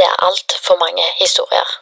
Det 0.00 0.06
er 0.08 0.22
altfor 0.24 0.76
mange 0.80 1.02
historier. 1.18 1.72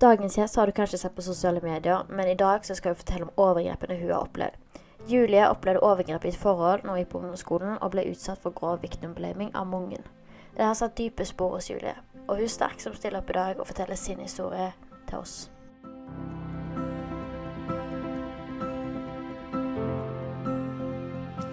Dagens 0.00 0.34
gjest 0.34 0.56
har 0.58 0.66
du 0.66 0.72
kanskje 0.74 0.98
sett 0.98 1.14
på 1.14 1.22
sosiale 1.22 1.60
medier, 1.62 2.08
men 2.08 2.26
i 2.26 2.34
dag 2.34 2.64
skal 2.66 2.90
vi 2.90 2.98
fortelle 2.98 3.28
om 3.28 3.30
overgrepene 3.36 3.98
hun 4.00 4.10
har 4.10 4.24
opplevd. 4.24 4.56
Julie 5.06 5.44
opplevde 5.46 5.84
overgrep 5.86 6.26
i 6.26 6.32
et 6.32 6.40
forhold 6.40 6.82
når 6.82 6.90
hun 6.90 6.98
gikk 7.04 7.12
på 7.12 7.20
ungdomsskolen, 7.20 7.78
og 7.78 7.94
ble 7.94 8.08
utsatt 8.10 8.42
for 8.42 8.50
grov 8.50 8.82
victim-blaming 8.82 9.54
av 9.54 9.70
mange. 9.70 10.02
Det 10.56 10.66
har 10.66 10.74
satt 10.74 10.98
dype 10.98 11.24
spor 11.24 11.54
hos 11.54 11.70
Julie, 11.70 11.94
og 12.26 12.34
hun 12.34 12.48
er 12.48 12.54
sterk 12.56 12.82
som 12.82 12.98
stiller 12.98 13.22
opp 13.22 13.30
i 13.30 13.38
dag 13.38 13.62
og 13.62 13.70
forteller 13.70 13.94
sin 13.94 14.18
historie 14.26 14.72
til 15.06 15.22
oss. 15.22 15.36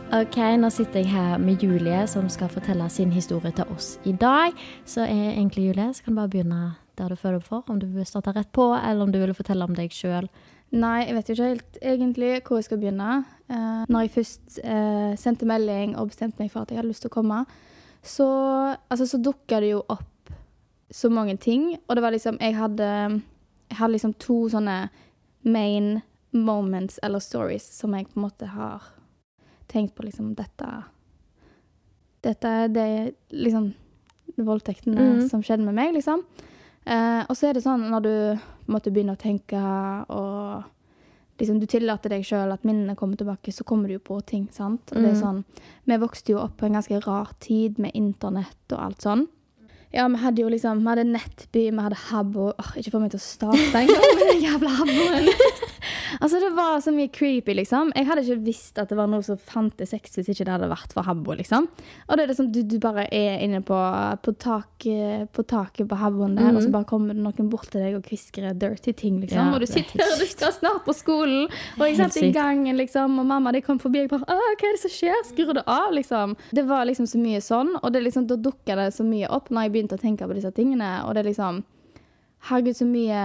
Ok, 0.07 0.38
nå 0.56 0.69
sitter 0.72 1.01
jeg 1.01 1.09
her 1.12 1.34
med 1.35 1.59
Julie, 1.59 2.06
som 2.07 2.29
skal 2.31 2.47
fortelle 2.47 2.85
sin 2.88 3.09
historie 3.12 3.51
til 3.51 3.68
oss 3.73 3.97
i 4.07 4.13
dag. 4.16 4.56
Så 4.88 5.01
er 5.03 5.34
egentlig 5.34 5.66
Julie, 5.66 5.88
så 5.94 6.03
kan 6.03 6.16
du 6.16 6.22
bare 6.22 6.31
begynne 6.31 6.59
der 6.95 7.12
du 7.12 7.16
føler 7.19 7.44
for. 7.44 7.66
Om 7.68 7.81
du 7.81 7.90
vil 7.91 8.07
starte 8.07 8.31
rett 8.31 8.47
på, 8.56 8.69
eller 8.72 9.03
om 9.03 9.12
du 9.12 9.19
vil 9.19 9.35
fortelle 9.35 9.68
om 9.68 9.75
deg 9.75 9.91
sjøl. 9.91 10.29
Nei, 10.72 11.01
jeg 11.09 11.18
vet 11.18 11.28
jo 11.28 11.35
ikke 11.35 11.50
helt 11.51 11.79
egentlig 11.81 12.31
hvor 12.47 12.62
jeg 12.62 12.69
skal 12.69 12.79
begynne. 12.79 13.19
Eh, 13.51 13.84
når 13.91 14.06
jeg 14.06 14.16
først 14.16 14.59
eh, 14.63 15.12
sendte 15.19 15.51
melding 15.51 15.97
og 16.00 16.13
bestemte 16.13 16.39
meg 16.39 16.56
for 16.56 16.63
at 16.63 16.72
jeg 16.72 16.79
hadde 16.79 16.94
lyst 16.94 17.03
til 17.03 17.12
å 17.12 17.18
komme, 17.18 17.44
så, 18.00 18.31
altså, 18.88 19.12
så 19.12 19.19
dukka 19.19 19.59
det 19.59 19.75
jo 19.75 19.85
opp 19.91 20.31
så 20.88 21.12
mange 21.12 21.35
ting. 21.35 21.74
Og 21.84 21.95
det 22.00 22.07
var 22.07 22.16
liksom 22.16 22.39
Jeg 22.39 22.56
hadde, 22.56 22.91
jeg 23.68 23.84
hadde 23.84 23.97
liksom 24.00 24.16
to 24.24 24.45
sånne 24.56 24.85
main 25.44 25.97
moments 26.31 26.95
eller 27.03 27.19
stories 27.19 27.68
som 27.75 27.91
jeg 27.91 28.07
på 28.07 28.22
en 28.22 28.29
måte 28.29 28.56
har 28.56 28.94
tenkt 29.67 29.95
på 29.95 30.03
liksom 30.07 30.33
Dette 30.38 30.69
Dette 32.25 32.47
er 32.63 32.72
det 32.73 32.88
liksom 33.31 33.69
voldtektene 34.38 34.97
mm. 34.97 35.28
som 35.31 35.44
skjedde 35.45 35.66
med 35.66 35.78
meg, 35.78 35.94
liksom. 35.95 36.23
Eh, 36.85 37.22
og 37.28 37.35
så 37.38 37.50
er 37.50 37.57
det 37.57 37.63
sånn 37.66 37.85
når 37.91 38.03
du 38.03 38.13
måte 38.73 38.91
begynner 38.94 39.16
å 39.16 39.22
tenke 39.22 39.59
og 40.13 40.66
liksom 41.39 41.59
du 41.61 41.67
tillater 41.69 42.09
deg 42.16 42.25
sjøl 42.25 42.51
at 42.53 42.63
minnene 42.66 42.95
kommer 42.97 43.19
tilbake, 43.19 43.53
så 43.53 43.63
kommer 43.67 43.88
du 43.88 43.97
jo 43.97 44.03
på 44.03 44.17
ting, 44.25 44.47
sant. 44.51 44.91
Og 44.91 44.97
det 44.97 45.11
er 45.11 45.16
Mhm. 45.16 45.22
sånn 45.22 45.44
Vi 45.85 45.97
vokste 45.97 46.33
jo 46.33 46.39
opp 46.39 46.57
på 46.57 46.66
en 46.66 46.73
ganske 46.73 47.00
rar 47.06 47.29
tid 47.39 47.77
med 47.79 47.91
internett 47.94 48.72
og 48.73 48.79
alt 48.79 49.01
sånn. 49.01 49.27
Ja, 49.94 50.07
vi 50.07 50.17
hadde 50.17 50.41
jo 50.41 50.50
liksom 50.50 50.79
Vi 50.81 50.89
hadde 50.89 51.06
Nettby, 51.06 51.72
vi 51.72 51.77
hadde 51.77 51.95
Habbo 51.95 52.51
Åh, 52.59 52.72
Ikke 52.75 52.91
få 52.91 53.00
meg 53.00 53.11
til 53.11 53.19
å 53.19 53.23
starte 53.23 53.73
engang 53.73 54.16
med 54.17 54.27
den 54.33 54.41
jævla 54.44 54.69
Habboen. 54.81 55.29
altså, 56.19 56.40
det 56.44 56.51
var 56.57 56.81
så 56.84 56.94
mye 56.95 57.12
creepy, 57.13 57.56
liksom. 57.57 57.91
Jeg 57.95 58.07
hadde 58.09 58.23
ikke 58.25 58.45
visst 58.45 58.79
at 58.81 58.91
det 58.91 58.97
var 59.00 59.09
noe 59.12 59.25
som 59.25 59.40
fantes 59.40 59.94
sex 59.94 60.18
hvis 60.18 60.31
ikke 60.34 60.47
det 60.47 60.53
hadde 60.56 60.69
vært 60.72 60.95
for 60.95 61.07
Habbo, 61.07 61.35
liksom. 61.38 61.68
Og 62.07 62.18
det 62.18 62.25
er 62.25 62.31
liksom, 62.31 62.50
du, 62.53 62.62
du 62.68 62.78
bare 62.84 63.07
er 63.13 63.44
inne 63.45 63.62
på, 63.66 63.78
på, 64.23 64.34
tak, 64.41 64.88
på 65.34 65.45
taket 65.47 65.90
på 65.90 66.00
Habboen 66.00 66.38
der, 66.38 66.51
og 66.53 66.63
så 66.66 66.72
bare 66.73 66.90
kommer 66.90 67.18
det 67.18 67.23
noen 67.23 67.51
bort 67.51 67.69
til 67.73 67.84
deg 67.84 67.97
og 68.00 68.09
hvisker 68.09 68.50
dirty 68.57 68.95
ting, 68.97 69.22
liksom. 69.23 69.51
Ja, 69.51 69.53
og 69.53 69.63
du 69.63 69.68
er 69.68 69.73
sitter 69.73 70.03
her, 70.03 70.16
og 70.16 70.23
du 70.23 70.31
skal 70.31 70.53
snart 70.56 70.84
på 70.88 70.95
skolen, 70.97 71.47
og 71.78 71.85
jeg 71.85 72.00
satt 72.01 72.19
i 72.22 72.34
gangen, 72.35 72.78
liksom, 72.79 73.19
og 73.22 73.29
mamma 73.29 73.53
de 73.56 73.63
kom 73.66 73.81
forbi, 73.84 74.03
og 74.03 74.07
jeg 74.07 74.13
bare 74.16 74.28
Å, 74.28 74.38
hva 74.57 74.69
er 74.69 74.75
det 74.75 74.84
som 74.84 74.94
skjer? 74.94 75.24
Skrur 75.29 75.56
det 75.57 75.66
av, 75.69 75.89
liksom? 75.95 76.35
Det 76.56 76.68
var 76.68 76.85
liksom 76.89 77.07
så 77.09 77.22
mye 77.22 77.41
sånn, 77.44 77.74
og 77.81 77.89
det 77.94 78.03
liksom, 78.06 78.28
da 78.29 78.38
dukka 78.39 78.78
det 78.79 78.91
så 78.95 79.06
mye 79.07 79.29
opp 79.34 79.51
når 79.51 79.68
jeg 79.68 79.75
begynte 79.75 79.97
å 79.97 80.01
tenke 80.01 80.28
på 80.28 80.38
disse 80.38 80.53
tingene, 80.56 81.00
og 81.07 81.18
det 81.18 81.28
liksom 81.29 81.63
Herregud, 82.47 82.78
så 82.78 82.85
mye 82.85 83.22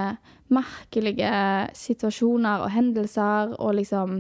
merkelige 0.53 1.33
situasjoner 1.75 2.63
og 2.65 2.71
hendelser 2.75 3.55
og 3.59 3.75
liksom 3.79 4.19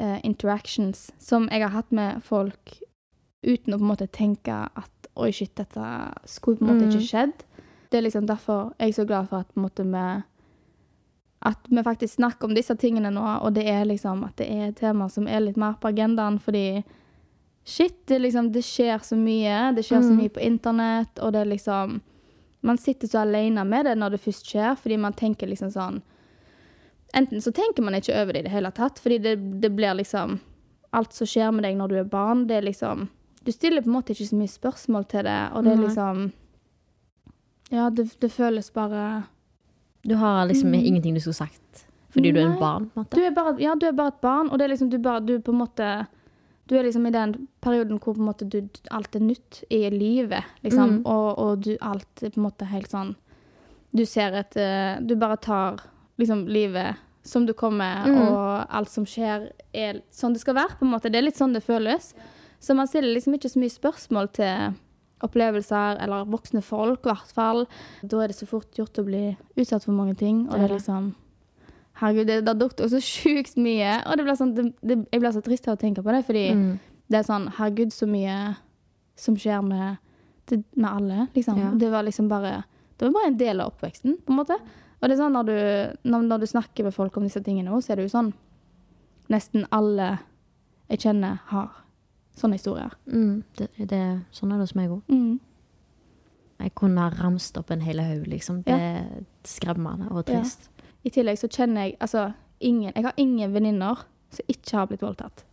uh, 0.00 0.18
interactions 0.24 1.10
som 1.18 1.48
jeg 1.52 1.62
har 1.62 1.74
hatt 1.76 1.90
med 1.92 2.22
folk 2.22 2.78
uten 3.46 3.74
å 3.74 3.78
på 3.78 3.84
en 3.86 3.92
måte 3.92 4.08
tenke 4.10 4.52
at 4.52 5.08
oi, 5.18 5.30
shit, 5.32 5.54
dette 5.58 5.84
skulle 6.26 6.58
på 6.58 6.64
en 6.66 6.72
måte 6.74 6.86
Mm. 6.86 6.90
ikke 6.92 7.06
skjedd. 7.08 7.44
Det 7.90 7.98
er 7.98 8.02
liksom 8.06 8.26
derfor 8.26 8.72
jeg 8.78 8.88
er 8.88 8.92
så 8.92 9.06
glad 9.06 9.28
for 9.28 9.38
at 9.40 9.48
på 9.54 9.58
en 9.60 9.66
måte 9.68 9.84
vi 9.84 10.22
at 11.48 11.58
vi 11.70 11.82
faktisk 11.82 12.14
snakker 12.18 12.48
om 12.48 12.54
disse 12.54 12.74
tingene 12.74 13.10
nå, 13.14 13.22
og 13.42 13.54
det 13.54 13.66
er 13.70 13.84
liksom 13.86 14.24
at 14.26 14.36
det 14.40 14.48
er 14.50 14.68
et 14.68 14.76
tema 14.80 15.06
som 15.08 15.26
er 15.30 15.40
litt 15.40 15.56
mer 15.56 15.76
på 15.80 15.88
agendaen, 15.92 16.38
fordi 16.42 16.82
shit, 17.64 17.94
det, 18.08 18.18
liksom, 18.24 18.50
det 18.52 18.64
skjer 18.66 18.98
så 19.04 19.14
mye. 19.16 19.74
Det 19.76 19.84
skjer 19.86 20.02
så 20.02 20.10
Mm. 20.10 20.16
mye 20.16 20.28
på 20.34 20.40
internett, 20.42 21.18
og 21.22 21.32
det 21.32 21.40
er 21.40 21.50
liksom 21.52 22.00
Man 22.60 22.78
sitter 22.78 23.08
så 23.08 23.20
alene 23.22 23.64
med 23.64 23.84
det 23.86 23.94
når 23.98 24.10
det 24.16 24.20
først 24.20 24.46
skjer, 24.50 24.74
fordi 24.76 24.96
man 24.98 25.12
tenker 25.12 25.46
liksom 25.46 25.70
sånn 25.70 26.00
Enten 27.14 27.40
så 27.40 27.52
tenker 27.56 27.82
man 27.82 27.94
ikke 27.96 28.12
over 28.20 28.32
det 28.36 28.40
i 28.40 28.46
det 28.48 28.50
hele 28.52 28.70
tatt, 28.76 28.98
fordi 29.00 29.18
det, 29.24 29.36
det 29.62 29.70
blir 29.72 29.94
liksom 29.94 30.38
Alt 30.92 31.12
som 31.12 31.26
skjer 31.28 31.50
med 31.52 31.64
deg 31.64 31.76
når 31.78 31.88
du 31.88 31.96
er 32.00 32.04
barn, 32.04 32.46
det 32.48 32.56
er 32.58 32.66
liksom 32.66 33.06
Du 33.44 33.52
stiller 33.52 33.82
på 33.84 33.88
en 33.88 33.96
måte 34.00 34.12
ikke 34.12 34.26
så 34.28 34.36
mye 34.36 34.50
spørsmål 34.52 35.06
til 35.08 35.24
det, 35.24 35.38
og 35.54 35.64
det 35.64 35.72
er 35.72 35.82
liksom 35.86 36.20
Ja, 37.70 37.90
det, 37.90 38.08
det 38.20 38.30
føles 38.32 38.70
bare 38.72 39.24
Du 40.04 40.14
har 40.16 40.46
liksom 40.48 40.70
Mm. 40.72 40.84
ingenting 40.84 41.14
du 41.14 41.20
skulle 41.20 41.34
sagt 41.46 41.84
fordi 42.10 42.32
du 42.32 42.38
er 42.40 42.46
en 42.48 42.58
barn? 42.58 42.86
på 42.88 42.96
en 43.00 43.04
måte. 43.04 43.16
Du 43.16 43.20
er 43.22 43.30
bare, 43.36 43.50
ja, 43.60 43.74
du 43.76 43.84
er 43.86 43.92
bare 43.92 44.08
et 44.08 44.20
barn, 44.22 44.48
og 44.50 44.58
det 44.58 44.64
er 44.64 44.68
liksom, 44.72 44.88
du, 44.90 44.96
bare, 44.98 45.20
du 45.20 45.38
på 45.44 45.52
en 45.52 45.58
måte 45.60 46.06
Du 46.68 46.74
er 46.76 46.84
liksom 46.84 47.06
i 47.08 47.12
den 47.14 47.34
perioden 47.64 47.98
hvor 47.98 48.14
på 48.14 48.20
en 48.20 48.28
måte 48.28 48.44
du, 48.48 48.58
alt 48.92 49.16
er 49.16 49.24
nytt 49.24 49.62
i 49.72 49.82
livet, 49.90 50.44
liksom. 50.62 50.98
Mm. 50.98 51.06
Og, 51.08 51.28
og 51.40 51.62
du, 51.64 51.70
alt 51.80 52.22
er 52.22 52.34
på 52.34 52.40
en 52.42 52.46
måte 52.50 52.68
helt 52.68 52.90
sånn 52.92 53.14
Du 53.96 54.04
ser 54.04 54.34
et 54.36 54.56
eh, 54.60 54.98
Du 55.00 55.14
bare 55.16 55.38
tar 55.40 55.80
liksom 56.20 56.46
livet 56.48 56.96
som 57.28 57.44
du 57.46 57.52
kommer, 57.52 58.06
Mm. 58.08 58.18
og 58.32 58.66
alt 58.72 58.88
som 58.88 59.04
skjer, 59.04 59.50
er 59.76 59.98
sånn 60.10 60.32
det 60.32 60.40
skal 60.40 60.54
være, 60.56 60.78
på 60.78 60.84
en 60.86 60.92
måte. 60.94 61.10
Det 61.12 61.18
er 61.18 61.26
litt 61.26 61.36
sånn 61.36 61.52
det 61.52 61.60
føles. 61.64 62.14
Så 62.60 62.74
man 62.74 62.88
stiller 62.88 63.12
liksom 63.12 63.34
ikke 63.36 63.50
så 63.52 63.60
mye 63.60 63.74
spørsmål 63.74 64.30
til 64.32 64.74
opplevelser, 65.26 65.98
eller 66.00 66.24
voksne 66.30 66.62
folk, 66.64 67.04
i 67.04 67.10
hvert 67.10 67.32
fall. 67.36 67.66
Da 68.02 68.22
er 68.22 68.28
det 68.32 68.38
så 68.38 68.48
fort 68.48 68.72
gjort 68.78 68.98
å 69.02 69.04
bli 69.04 69.22
utsatt 69.58 69.84
for 69.84 69.92
mange 69.92 70.14
ting, 70.16 70.46
og 70.48 70.56
Det 70.56 70.64
er 70.70 70.74
liksom 70.78 71.10
Herregud, 71.98 72.26
det, 72.30 72.36
det 72.46 72.54
dukket 72.60 72.90
så 72.92 73.00
sjukt 73.02 73.56
mye, 73.58 73.96
og 74.06 74.16
det 74.18 74.24
blir 74.26 74.36
sånn, 74.38 74.52
det, 74.54 74.64
det, 74.86 74.96
jeg 75.12 75.20
blir 75.22 75.32
så 75.34 75.42
trist 75.42 75.66
av 75.68 75.74
å 75.76 75.80
tenke 75.80 76.02
på 76.06 76.12
det, 76.14 76.20
fordi 76.26 76.44
Mm. 76.54 76.78
det 77.10 77.18
er 77.18 77.26
sånn 77.26 77.48
Herregud, 77.56 77.92
så 77.92 78.06
mye 78.06 78.34
som 79.18 79.34
skjer 79.36 79.62
med, 79.66 79.96
med 80.76 80.90
alle, 80.90 81.26
liksom. 81.34 81.58
Ja. 81.58 81.70
Det 81.74 81.90
var 81.90 82.02
liksom 82.06 82.28
bare 82.30 82.64
Det 82.98 83.06
var 83.06 83.12
bare 83.14 83.26
en 83.32 83.36
del 83.38 83.60
av 83.60 83.72
oppveksten, 83.72 84.16
på 84.26 84.32
en 84.32 84.38
måte. 84.38 84.56
Og 85.00 85.08
det 85.08 85.12
er 85.14 85.20
sånn 85.20 85.32
når 85.36 85.44
du, 85.46 85.58
når, 86.10 86.22
når 86.26 86.38
du 86.42 86.46
snakker 86.50 86.84
med 86.84 86.94
folk 86.94 87.16
om 87.16 87.22
disse 87.26 87.42
tingene 87.46 87.70
også, 87.70 87.86
så 87.86 87.92
er 87.92 87.96
det 88.00 88.06
jo 88.08 88.14
sånn 88.14 88.32
Nesten 89.30 89.66
alle 89.70 90.18
jeg 90.88 90.98
kjenner, 91.04 91.36
har 91.50 91.68
sånne 92.34 92.56
historier. 92.56 92.94
Mm. 93.06 93.42
Det, 93.58 93.66
det, 93.90 94.00
sånn 94.32 94.52
er 94.54 94.56
det 94.56 94.64
hos 94.64 94.74
meg 94.78 94.90
òg. 94.94 95.02
Mm. 95.12 95.34
Jeg 96.58 96.72
kunne 96.74 97.04
ha 97.04 97.10
ramst 97.20 97.58
opp 97.60 97.70
en 97.70 97.82
hel 97.84 98.00
haug, 98.02 98.24
liksom. 98.26 98.62
Det 98.66 98.72
er 98.74 99.04
skremmende 99.46 100.08
og 100.10 100.24
trist. 100.26 100.70
Ja. 100.70 100.77
I 101.08 101.12
tillegg 101.14 101.40
så 101.40 101.48
kjenner 101.48 101.88
jeg 101.88 101.96
altså 102.04 102.28
ingen 102.60 102.92
Jeg 102.94 103.04
har 103.06 103.14
ingen 103.16 103.54
venninner 103.54 104.04
som 104.34 104.50
ikke 104.52 104.76
har 104.76 104.88
blitt 104.90 105.04
voldtatt. 105.04 105.44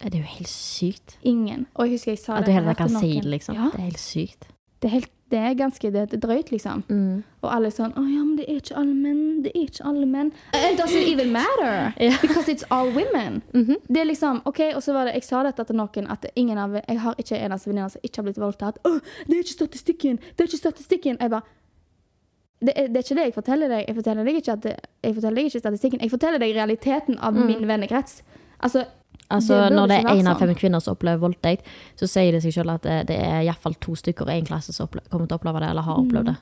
Det 0.00 0.14
er 0.14 0.22
jo 0.22 0.28
helt 0.38 0.48
sykt. 0.48 1.16
Ingen. 1.26 1.66
Og 1.74 1.88
jeg 1.88 1.98
husker 1.98 2.14
jeg 2.14 2.20
sa 2.22 2.38
At 2.38 2.46
du 2.46 2.52
heller 2.54 2.76
kan 2.78 2.88
si 2.92 3.16
det, 3.18 3.28
liksom. 3.34 3.56
Ja, 3.58 3.70
Det 3.74 3.80
er 3.80 3.88
helt 3.90 4.00
sykt. 4.00 4.46
det 4.80 4.88
er, 4.88 4.92
helt, 4.94 5.10
det 5.30 5.38
er 5.38 5.54
ganske 5.58 5.90
det, 5.92 6.04
er 6.14 6.20
drøyt, 6.22 6.52
liksom. 6.54 6.84
Mm. 6.88 7.18
Og 7.42 7.48
alle 7.52 7.68
er 7.68 7.74
sånn 7.74 7.92
Å 7.98 8.04
ja, 8.06 8.22
men 8.24 8.38
det 8.38 8.46
er 8.48 8.62
ikke 8.62 8.78
alle 8.80 8.94
menn. 8.94 9.42
Det 9.44 9.52
er 9.52 9.66
ikke 9.66 9.84
alle 9.90 10.06
menn. 10.08 10.30
It 10.56 10.78
doesn't 10.80 11.10
even 11.10 11.32
matter. 11.34 11.92
Because 12.22 12.48
it's 12.48 12.64
all 12.70 12.88
women. 12.96 13.42
Mhm. 13.52 13.76
Det 13.88 14.00
er 14.00 14.08
liksom 14.08 14.40
OK, 14.48 14.60
og 14.74 14.82
så 14.86 14.94
var 14.96 15.10
det 15.10 15.18
Jeg 15.18 15.24
sa 15.28 15.42
dette 15.42 15.64
til 15.68 15.76
noen 15.76 16.08
at 16.16 16.24
ingen 16.36 16.58
av 16.58 16.78
Jeg 16.80 17.00
har 17.00 17.14
ikke 17.18 17.36
en 17.36 17.50
eneste 17.50 17.68
venninne 17.72 17.90
som 17.90 18.00
ikke 18.06 18.22
har 18.22 18.30
blitt 18.30 18.40
voldtatt. 18.46 18.78
Å, 18.86 19.00
det 19.26 19.36
er 19.36 19.42
ikke 19.44 19.58
statistikken! 19.58 20.22
Det 20.36 20.46
er 20.46 20.48
ikke 20.52 20.64
statistikken! 20.64 21.20
Jeg 21.20 21.30
bare 21.34 21.58
det 22.60 22.72
er, 22.76 22.88
det 22.92 22.96
er 23.00 23.04
ikke 23.06 23.16
det 23.16 23.24
jeg 23.24 23.34
forteller 23.34 23.68
deg. 23.72 23.84
Jeg 23.88 23.96
forteller 23.96 24.24
deg 24.28 24.38
ikke, 24.40 24.56
det, 24.64 24.72
jeg 25.02 25.14
forteller 25.16 25.36
deg 25.40 25.50
ikke 25.50 25.62
statistikken. 25.62 26.00
Jeg 26.04 26.10
forteller 26.12 26.42
deg 26.42 26.54
realiteten 26.56 27.18
av 27.18 27.34
min 27.34 27.66
vennekrets. 27.68 28.22
Altså, 28.60 28.86
Altså, 29.30 29.68
Det 29.68 29.76
når 29.76 29.86
det 29.86 29.96
er 29.96 30.08
én 30.10 30.26
av 30.26 30.34
sånn. 30.34 30.48
fem 30.48 30.54
kvinner 30.58 30.80
som 30.82 30.96
opplever 30.96 31.20
voldtekt, 31.22 31.66
så 31.94 32.06
sier 32.10 32.32
det 32.34 32.40
seg 32.42 32.52
selv 32.56 32.72
at 32.74 32.82
det, 32.82 32.96
det 33.06 33.18
er 33.22 33.44
iallfall 33.44 33.76
to 33.78 33.94
stykker 33.94 34.26
i 34.26 34.40
en 34.40 34.46
klasse 34.48 34.72
som 34.74 34.88
kommer 34.88 35.28
til 35.28 35.36
å 35.36 35.38
oppleve 35.38 35.60
det, 35.62 35.68
eller 35.70 35.86
har 35.86 36.00
opplevd 36.02 36.26
det. 36.32 36.34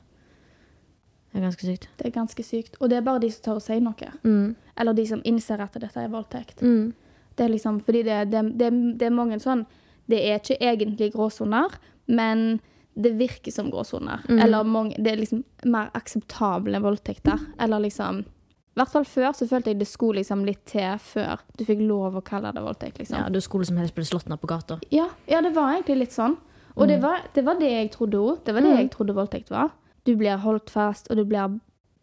Det 1.28 1.36
er 1.36 1.44
ganske 1.44 1.66
sykt. 1.66 1.88
det 1.98 2.06
er 2.06 2.14
ganske 2.14 2.42
sykt. 2.46 2.78
Og 2.80 2.88
det 2.88 2.96
er 2.96 3.04
bare 3.04 3.20
de 3.20 3.30
som 3.30 3.42
tør 3.44 3.60
å 3.60 3.60
si 3.60 3.76
noe. 3.84 4.08
Mm. 4.24 4.56
Eller 4.80 4.96
de 4.96 5.04
som 5.10 5.20
innser 5.28 5.60
at 5.60 5.76
dette 5.76 6.00
er 6.00 6.08
voldtekt. 6.08 6.62
Mm. 6.62 6.94
Det 7.36 7.44
er 7.44 7.52
liksom, 7.52 7.80
fordi 7.84 8.02
det, 8.08 8.30
det, 8.32 8.42
det, 8.58 8.70
det 8.98 9.06
er 9.06 9.14
mange 9.14 9.38
sånn 9.38 9.66
Det 10.08 10.22
er 10.24 10.40
ikke 10.40 10.56
egentlig 10.64 11.12
gråsoner, 11.12 11.74
men 12.06 12.60
det 13.00 13.12
virker 13.18 13.52
som 13.54 13.70
gråsoner. 13.70 14.24
Mm. 14.28 14.40
Eller 14.42 14.64
mange, 14.64 14.96
det 14.98 15.12
er 15.12 15.20
liksom 15.20 15.44
mer 15.70 15.90
akseptable 15.94 16.80
voldtekter. 16.82 17.38
Eller 17.60 17.78
liksom 17.84 18.24
I 18.24 18.80
hvert 18.80 18.90
fall 18.92 19.04
før 19.10 19.32
så 19.34 19.46
følte 19.50 19.70
jeg 19.72 19.78
det 19.80 19.86
skulle 19.90 20.20
liksom 20.20 20.44
litt 20.46 20.64
til 20.70 20.98
før 21.02 21.40
du 21.58 21.64
fikk 21.66 21.80
lov 21.82 22.14
å 22.14 22.22
kalle 22.22 22.52
det 22.54 22.62
voldtekt. 22.62 22.98
liksom. 22.98 23.18
Ja, 23.18 23.28
du 23.28 23.40
skulle 23.40 23.64
som 23.66 23.76
helst 23.76 23.94
bli 23.94 24.04
slått 24.04 24.28
ned 24.28 24.38
på 24.40 24.46
gata. 24.46 24.78
Ja, 24.94 25.08
ja, 25.26 25.40
det 25.42 25.50
var 25.56 25.72
egentlig 25.74 25.96
litt 25.98 26.12
sånn. 26.14 26.36
Og 26.76 26.86
det, 26.86 27.00
var, 27.02 27.24
det 27.34 27.42
var 27.44 27.58
det 27.58 27.70
jeg 27.72 27.90
trodde 27.90 28.18
òg. 28.22 28.44
Det 28.44 28.54
var 28.54 28.60
det 28.62 28.70
Mm. 28.70 28.76
jeg 28.78 28.90
trodde 28.92 29.14
voldtekt 29.14 29.50
var. 29.50 29.70
Du 30.06 30.14
blir 30.16 30.36
holdt 30.38 30.70
fast, 30.70 31.10
og 31.10 31.16
du 31.16 31.24
blir 31.24 31.58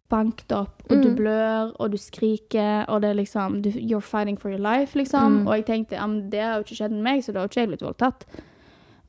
banket 0.10 0.52
opp, 0.52 0.84
og 0.92 1.02
du 1.02 1.10
Mm. 1.10 1.16
blør, 1.16 1.72
og 1.80 1.92
du 1.92 1.98
skriker, 1.98 2.86
og 2.90 3.02
det 3.02 3.10
er 3.10 3.16
liksom 3.24 3.62
du, 3.62 3.70
You're 3.72 4.02
fighting 4.04 4.36
for 4.38 4.50
your 4.50 4.60
life, 4.60 4.96
liksom. 5.00 5.42
Mm. 5.44 5.48
Og 5.48 5.56
jeg 5.56 5.66
tenkte 5.66 5.96
ja, 5.96 6.06
men 6.08 6.30
det 6.30 6.42
har 6.44 6.58
jo 6.60 6.64
ikke 6.64 6.76
skjedd 6.76 6.92
med 6.92 7.04
meg, 7.04 7.24
så 7.24 7.32
da 7.34 7.40
har 7.40 7.48
jo 7.48 7.50
ikke 7.54 7.62
jeg 7.62 7.68
blitt 7.70 7.82
voldtatt. 7.88 8.26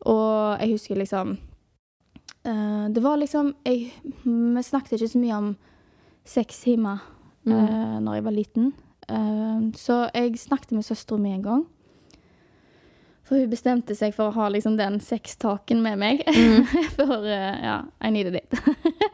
Og 0.07 0.59
jeg 0.61 0.71
husker 0.71 0.95
liksom 0.97 1.39
eh, 2.47 2.89
Det 2.95 3.03
var 3.03 3.19
liksom 3.19 3.55
jeg, 3.67 3.93
Vi 4.25 4.63
snakket 4.63 4.97
ikke 4.97 5.13
så 5.13 5.23
mye 5.23 5.37
om 5.37 5.53
sex 6.25 6.65
hjemme 6.67 6.99
Mm. 7.47 7.59
uh, 7.59 8.01
når 8.01 8.15
jeg 8.15 8.25
var 8.25 8.35
liten. 8.35 8.73
Uh, 9.07 9.71
så 9.79 10.11
jeg 10.15 10.39
snakket 10.39 10.75
med 10.75 10.85
søstera 10.85 11.19
mi 11.19 11.33
en 11.33 11.43
gang. 11.43 11.67
For 13.27 13.39
hun 13.39 13.51
bestemte 13.51 13.95
seg 13.99 14.15
for 14.15 14.31
å 14.31 14.37
ha 14.37 14.49
liksom 14.55 14.77
den 14.79 15.01
sextaken 15.03 15.83
med 15.83 15.99
meg. 15.99 16.23
for 16.99 17.27
eh, 17.27 17.59
ja, 17.65 17.81
I 17.99 18.13
needed 18.15 18.39
it. 18.39 18.55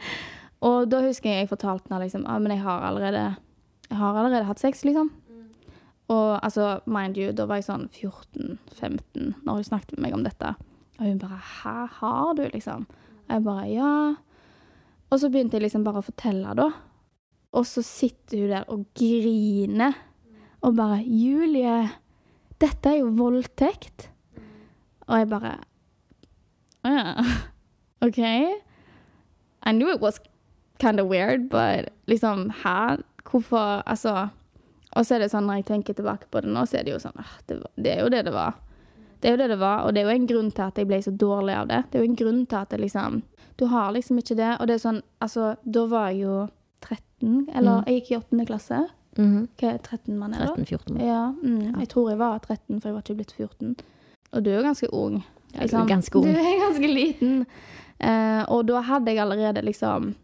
og 0.69 0.91
da 0.93 1.01
husker 1.01 1.33
jeg 1.33 1.45
jeg 1.45 1.53
fortalte 1.53 1.89
henne 1.89 2.03
liksom 2.05 2.27
men 2.29 2.53
jeg 2.53 2.61
har 2.65 2.85
allerede 2.91 3.23
Jeg 3.89 3.99
har 4.01 4.17
allerede 4.17 4.49
hatt 4.49 4.61
sex, 4.61 4.85
liksom. 4.85 5.11
Og 6.13 6.45
altså, 6.45 6.81
mind 6.85 7.17
you, 7.17 7.33
da 7.33 7.47
var 7.49 7.61
jeg 7.61 7.71
sånn 7.71 7.89
14-15 7.89 9.33
når 9.47 9.59
hun 9.59 9.65
snakket 9.65 9.97
med 9.97 10.05
meg 10.05 10.17
om 10.17 10.25
dette. 10.25 10.55
Og 10.99 11.07
hun 11.07 11.19
bare 11.19 11.41
'Hæ, 11.41 11.89
har 12.01 12.35
du?' 12.35 12.49
liksom. 12.53 12.87
Jeg 13.33 13.45
bare 13.45 13.67
'ja'. 13.67 14.17
Og 15.11 15.21
så 15.21 15.29
begynte 15.29 15.57
jeg 15.57 15.63
liksom 15.63 15.85
bare 15.85 16.01
å 16.01 16.05
fortelle, 16.05 16.55
da. 16.57 16.71
Og 17.53 17.67
så 17.67 17.83
sitter 17.85 18.41
hun 18.41 18.49
der 18.49 18.65
og 18.69 18.87
griner. 18.95 19.95
Og 20.63 20.77
bare 20.77 21.03
'Julie, 21.05 21.91
dette 22.61 22.89
er 22.89 22.99
jo 23.01 23.11
voldtekt'. 23.17 24.09
Og 25.09 25.19
jeg 25.19 25.29
bare 25.29 25.59
«Ja, 26.85 27.25
OK. 28.01 28.19
I 29.63 29.73
knew 29.73 29.89
it 29.89 30.01
was 30.01 30.21
kind 30.79 31.01
of 31.01 31.07
weird, 31.07 31.49
but 31.49 31.89
liksom 32.07 32.51
Hæ? 32.51 33.03
Hvorfor 33.25 33.83
Altså 33.87 34.29
Og 34.97 35.07
så 35.07 35.15
er 35.15 35.19
det 35.19 35.31
sånn 35.31 35.47
når 35.47 35.55
jeg 35.55 35.65
tenker 35.65 35.95
tilbake 35.95 36.27
på 36.31 36.41
det 36.41 36.51
nå, 36.53 36.67
så 36.67 36.79
er 36.79 36.83
det 36.85 36.93
jo 36.93 36.99
sånn 36.99 37.25
det, 37.49 37.63
det 37.77 37.93
er 37.95 38.01
jo 38.03 38.09
det 38.13 38.25
det 38.27 38.33
var. 38.35 38.59
Det 39.23 39.29
er 39.31 39.37
jo 39.37 39.41
det 39.43 39.49
det 39.53 39.59
var, 39.61 39.85
og 39.87 39.95
det 39.95 40.03
er 40.03 40.09
jo 40.11 40.17
en 40.19 40.27
grunn 40.27 40.49
til 40.51 40.63
at 40.67 40.79
jeg 40.81 40.89
ble 40.91 40.99
så 41.05 41.13
dårlig 41.15 41.55
av 41.55 41.69
det. 41.71 41.77
Det 41.91 41.99
er 41.99 42.03
jo 42.05 42.11
en 42.11 42.17
grunn 42.19 42.41
til 42.51 42.57
at 42.59 42.73
liksom 42.81 43.21
Du 43.61 43.67
har 43.71 43.93
liksom 43.95 44.19
ikke 44.19 44.35
det. 44.37 44.57
Og 44.61 44.67
det 44.67 44.75
er 44.75 44.83
sånn 44.83 45.03
Altså, 45.21 45.57
da 45.65 45.87
var 45.87 46.09
jeg 46.11 46.23
jo 46.25 46.49
13, 46.83 47.49
eller 47.55 47.79
Mm. 47.81 47.85
jeg 47.87 48.01
gikk 48.03 48.11
i 48.11 48.17
8. 48.19 48.47
klasse. 48.47 48.81
Mhm. 49.19 49.49
Hva 49.59 49.69
er 49.75 49.79
13 49.79 50.19
man 50.19 50.35
er 50.35 50.39
da? 50.47 50.55
13-14. 50.57 50.99
Ja, 51.07 51.33
mm, 51.33 51.79
jeg 51.79 51.89
tror 51.89 52.09
jeg 52.11 52.19
var 52.19 52.39
13, 52.41 52.81
for 52.81 52.89
jeg 52.89 52.95
var 52.95 53.03
ikke 53.03 53.15
blitt 53.17 53.33
14. 53.37 53.77
Og 54.33 54.43
du 54.43 54.51
er 54.51 54.57
jo 54.57 54.63
ganske 54.63 54.89
ung. 54.93 55.23
Ja, 55.55 55.67
du 55.67 55.77
er 55.77 55.87
ganske 55.87 56.17
ung. 56.17 56.25
Du 56.25 56.31
er 56.41 56.59
ganske 56.67 56.89
liten. 56.95 57.47
Eh, 58.01 58.45
og 58.49 58.67
da 58.67 58.81
hadde 58.81 59.07
jeg 59.13 59.19
allerede 59.19 59.63
liksom 59.63 60.15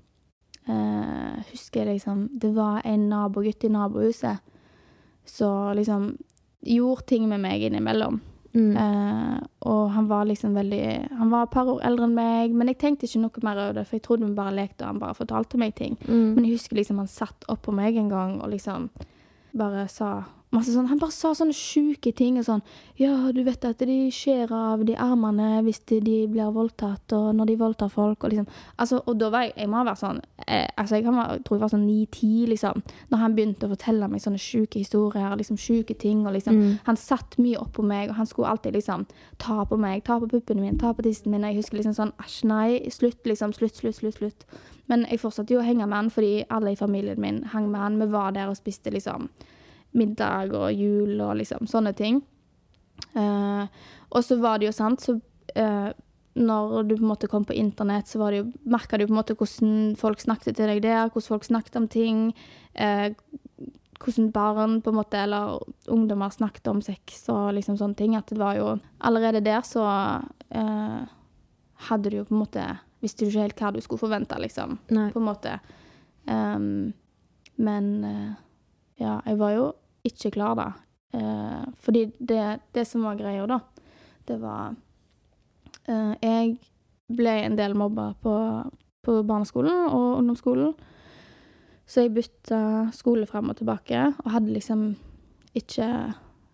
eh, 0.69 1.43
Husker 1.53 1.85
jeg 1.85 1.87
liksom 2.01 2.29
Det 2.41 2.55
var 2.55 2.83
en 2.85 3.09
nabogutt 3.09 3.65
i 3.65 3.69
nabohuset 3.69 4.39
som 5.25 5.77
liksom 5.77 6.17
gjorde 6.65 7.07
ting 7.07 7.29
med 7.29 7.41
meg 7.41 7.61
innimellom. 7.63 8.21
Mm. 8.57 8.77
Eh, 8.81 9.41
og 9.69 9.91
han 9.93 10.07
var 10.09 10.25
liksom 10.25 10.55
veldig 10.57 11.09
Han 11.19 11.29
var 11.31 11.43
et 11.45 11.51
par 11.53 11.69
år 11.69 11.83
eldre 11.85 12.07
enn 12.09 12.15
meg, 12.17 12.55
men 12.57 12.71
jeg 12.73 12.79
tenkte 12.81 13.05
ikke 13.05 13.21
noe 13.21 13.45
mer 13.45 13.61
over 13.61 13.77
det, 13.77 13.85
for 13.87 13.99
jeg 13.99 14.05
trodde 14.07 14.27
vi 14.27 14.39
bare 14.39 14.57
lekte, 14.57 14.85
og 14.85 14.95
han 14.95 15.03
bare 15.03 15.19
fortalte 15.19 15.61
meg 15.61 15.75
ting. 15.77 15.99
Mm. 16.09 16.35
Men 16.35 16.47
jeg 16.47 16.57
husker 16.57 16.81
liksom 16.81 17.03
han 17.03 17.13
satt 17.13 17.47
oppå 17.53 17.75
meg 17.77 17.99
en 18.01 18.11
gang 18.13 18.39
og 18.41 18.51
liksom 18.55 18.89
bare 19.59 19.87
sa 19.93 20.13
sånn 20.53 20.87
Han 20.89 20.99
bare 20.99 21.13
sa 21.13 21.35
sånne 21.37 21.53
sjuke 21.53 22.13
ting 22.17 22.39
og 22.41 22.45
sånn 22.47 22.63
Ja, 22.97 23.31
du 23.33 23.43
vet 23.45 23.65
at 23.69 23.79
de 23.79 23.99
skjer 24.15 24.51
av 24.55 24.85
de 24.89 24.95
armene 24.97 25.63
hvis 25.67 25.81
de, 25.87 26.01
de 26.01 26.27
blir 26.27 26.49
voldtatt, 26.55 27.13
og 27.13 27.35
når 27.37 27.51
de 27.51 27.57
voldtar 27.61 27.91
folk, 27.93 28.25
og 28.25 28.33
liksom 28.33 28.47
Altså, 28.79 29.03
og 29.07 29.19
da 29.21 29.29
var 29.31 29.45
jeg 29.45 29.53
Jeg 29.57 29.69
må 29.69 29.77
ha 29.77 29.85
vært 29.91 30.01
sånn 30.01 30.23
eh, 30.47 30.67
Altså, 30.77 30.97
jeg, 30.97 31.05
kan 31.05 31.19
jeg 31.21 31.45
tror 31.45 31.59
jeg 31.59 31.65
var 31.67 31.73
sånn 31.75 31.87
ni-ti, 31.87 32.47
liksom, 32.49 32.83
når 33.11 33.19
han 33.19 33.35
begynte 33.37 33.69
å 33.69 33.75
fortelle 33.75 34.09
meg 34.09 34.25
sånne 34.25 34.41
sjuke 34.41 34.81
historier, 34.81 35.37
liksom 35.37 35.59
sjuke 35.61 35.95
ting, 35.99 36.27
og 36.27 36.33
liksom 36.37 36.57
Mm. 36.59 36.79
Han 36.87 36.97
satt 36.97 37.37
mye 37.39 37.59
oppå 37.61 37.83
meg, 37.85 38.09
og 38.11 38.17
han 38.17 38.27
skulle 38.27 38.49
alltid 38.49 38.73
liksom 38.75 39.05
ta 39.39 39.65
på 39.69 39.77
meg, 39.79 40.03
ta 40.05 40.19
på 40.19 40.27
puppene 40.31 40.61
mine, 40.65 40.79
ta 40.81 40.93
på 40.97 41.05
tissen 41.05 41.31
min, 41.31 41.45
jeg 41.45 41.59
husker 41.61 41.77
liksom 41.77 41.95
sånn 41.95 42.13
Æsj, 42.25 42.39
nei, 42.49 42.91
slutt, 42.91 43.21
liksom, 43.29 43.53
slutt, 43.53 43.77
slutt, 43.77 43.95
slutt, 44.01 44.17
slutt. 44.17 44.47
Men 44.89 45.05
jeg 45.11 45.21
fortsatte 45.21 45.53
jo 45.55 45.61
å 45.61 45.67
henge 45.67 45.87
med 45.87 45.97
han, 45.97 46.11
fordi 46.11 46.45
alle 46.51 46.73
i 46.73 46.79
familien 46.81 47.21
min 47.21 47.43
hang 47.53 47.71
med 47.71 47.81
han. 47.81 47.99
Vi 48.01 48.07
var 48.11 48.33
der 48.33 48.49
og 48.49 48.57
spiste 48.57 48.91
liksom 48.91 49.29
middag 49.97 50.53
og 50.57 50.73
jul 50.75 51.21
og 51.21 51.39
liksom 51.41 51.69
sånne 51.71 51.95
ting. 51.97 52.21
Uh, 53.15 53.67
og 54.11 54.25
så 54.25 54.39
var 54.41 54.59
det 54.59 54.69
jo 54.69 54.77
sant, 54.77 55.03
så 55.05 55.17
uh, 55.19 55.91
når 56.39 56.87
du 56.87 56.95
på 56.97 57.03
en 57.03 57.11
måte 57.11 57.31
kom 57.31 57.47
på 57.47 57.57
internett, 57.57 58.09
så 58.11 58.21
var 58.21 58.33
det 58.33 58.43
jo, 58.43 58.49
merka 58.71 58.99
du 58.99 59.07
på 59.07 59.15
en 59.15 59.21
måte 59.21 59.37
hvordan 59.39 59.95
folk 59.99 60.23
snakket 60.23 60.59
til 60.59 60.71
deg 60.71 60.83
der, 60.85 61.09
hvordan 61.09 61.33
folk 61.35 61.47
snakket 61.49 61.79
om 61.81 61.89
ting. 61.91 62.27
Uh, 62.79 63.11
hvordan 63.99 64.31
barn 64.31 64.77
på 64.83 64.93
en 64.93 64.99
måte, 65.01 65.19
eller 65.19 65.59
ungdommer 65.91 66.31
snakket 66.31 66.69
om 66.71 66.83
sex 66.85 67.25
og 67.35 67.57
liksom 67.57 67.81
sånne 67.81 67.99
ting. 67.99 68.15
At 68.15 68.31
det 68.31 68.39
var 68.39 68.55
jo 68.55 68.77
Allerede 69.03 69.43
der 69.43 69.65
så 69.67 69.83
hadde 71.89 72.11
du 72.11 72.21
jo 72.21 72.29
på 72.29 72.35
en 72.35 72.41
måte 72.45 72.63
Visste 73.03 73.27
du 73.27 73.33
ikke 73.33 73.43
helt 73.43 73.61
hva 73.61 73.73
du 73.75 73.81
skulle 73.83 74.03
forvente, 74.03 74.39
liksom 74.43 74.79
Nei. 74.95 75.09
på 75.15 75.21
en 75.21 75.27
måte. 75.27 75.53
Um, 76.27 76.95
men 77.63 77.91
ja, 78.99 79.19
jeg 79.27 79.39
var 79.41 79.55
jo 79.55 79.71
ikke 80.07 80.33
klar 80.35 80.59
da. 80.59 80.69
Eh, 81.15 81.65
fordi 81.81 82.07
det, 82.19 82.61
det 82.75 82.85
som 82.87 83.07
var 83.07 83.19
greia 83.19 83.47
da, 83.49 83.61
det 84.29 84.37
var 84.43 84.75
eh, 85.89 86.15
Jeg 86.21 86.59
ble 87.09 87.35
en 87.47 87.57
del 87.57 87.73
mobba 87.79 88.11
på, 88.21 88.35
på 89.05 89.23
barneskolen 89.25 89.87
og 89.89 90.19
ungdomsskolen. 90.19 90.75
Så 91.89 92.05
jeg 92.05 92.13
bytta 92.19 92.91
skole 92.93 93.25
frem 93.27 93.49
og 93.49 93.57
tilbake, 93.57 94.11
og 94.25 94.33
hadde 94.35 94.53
liksom 94.53 94.91
ikke 95.57 95.87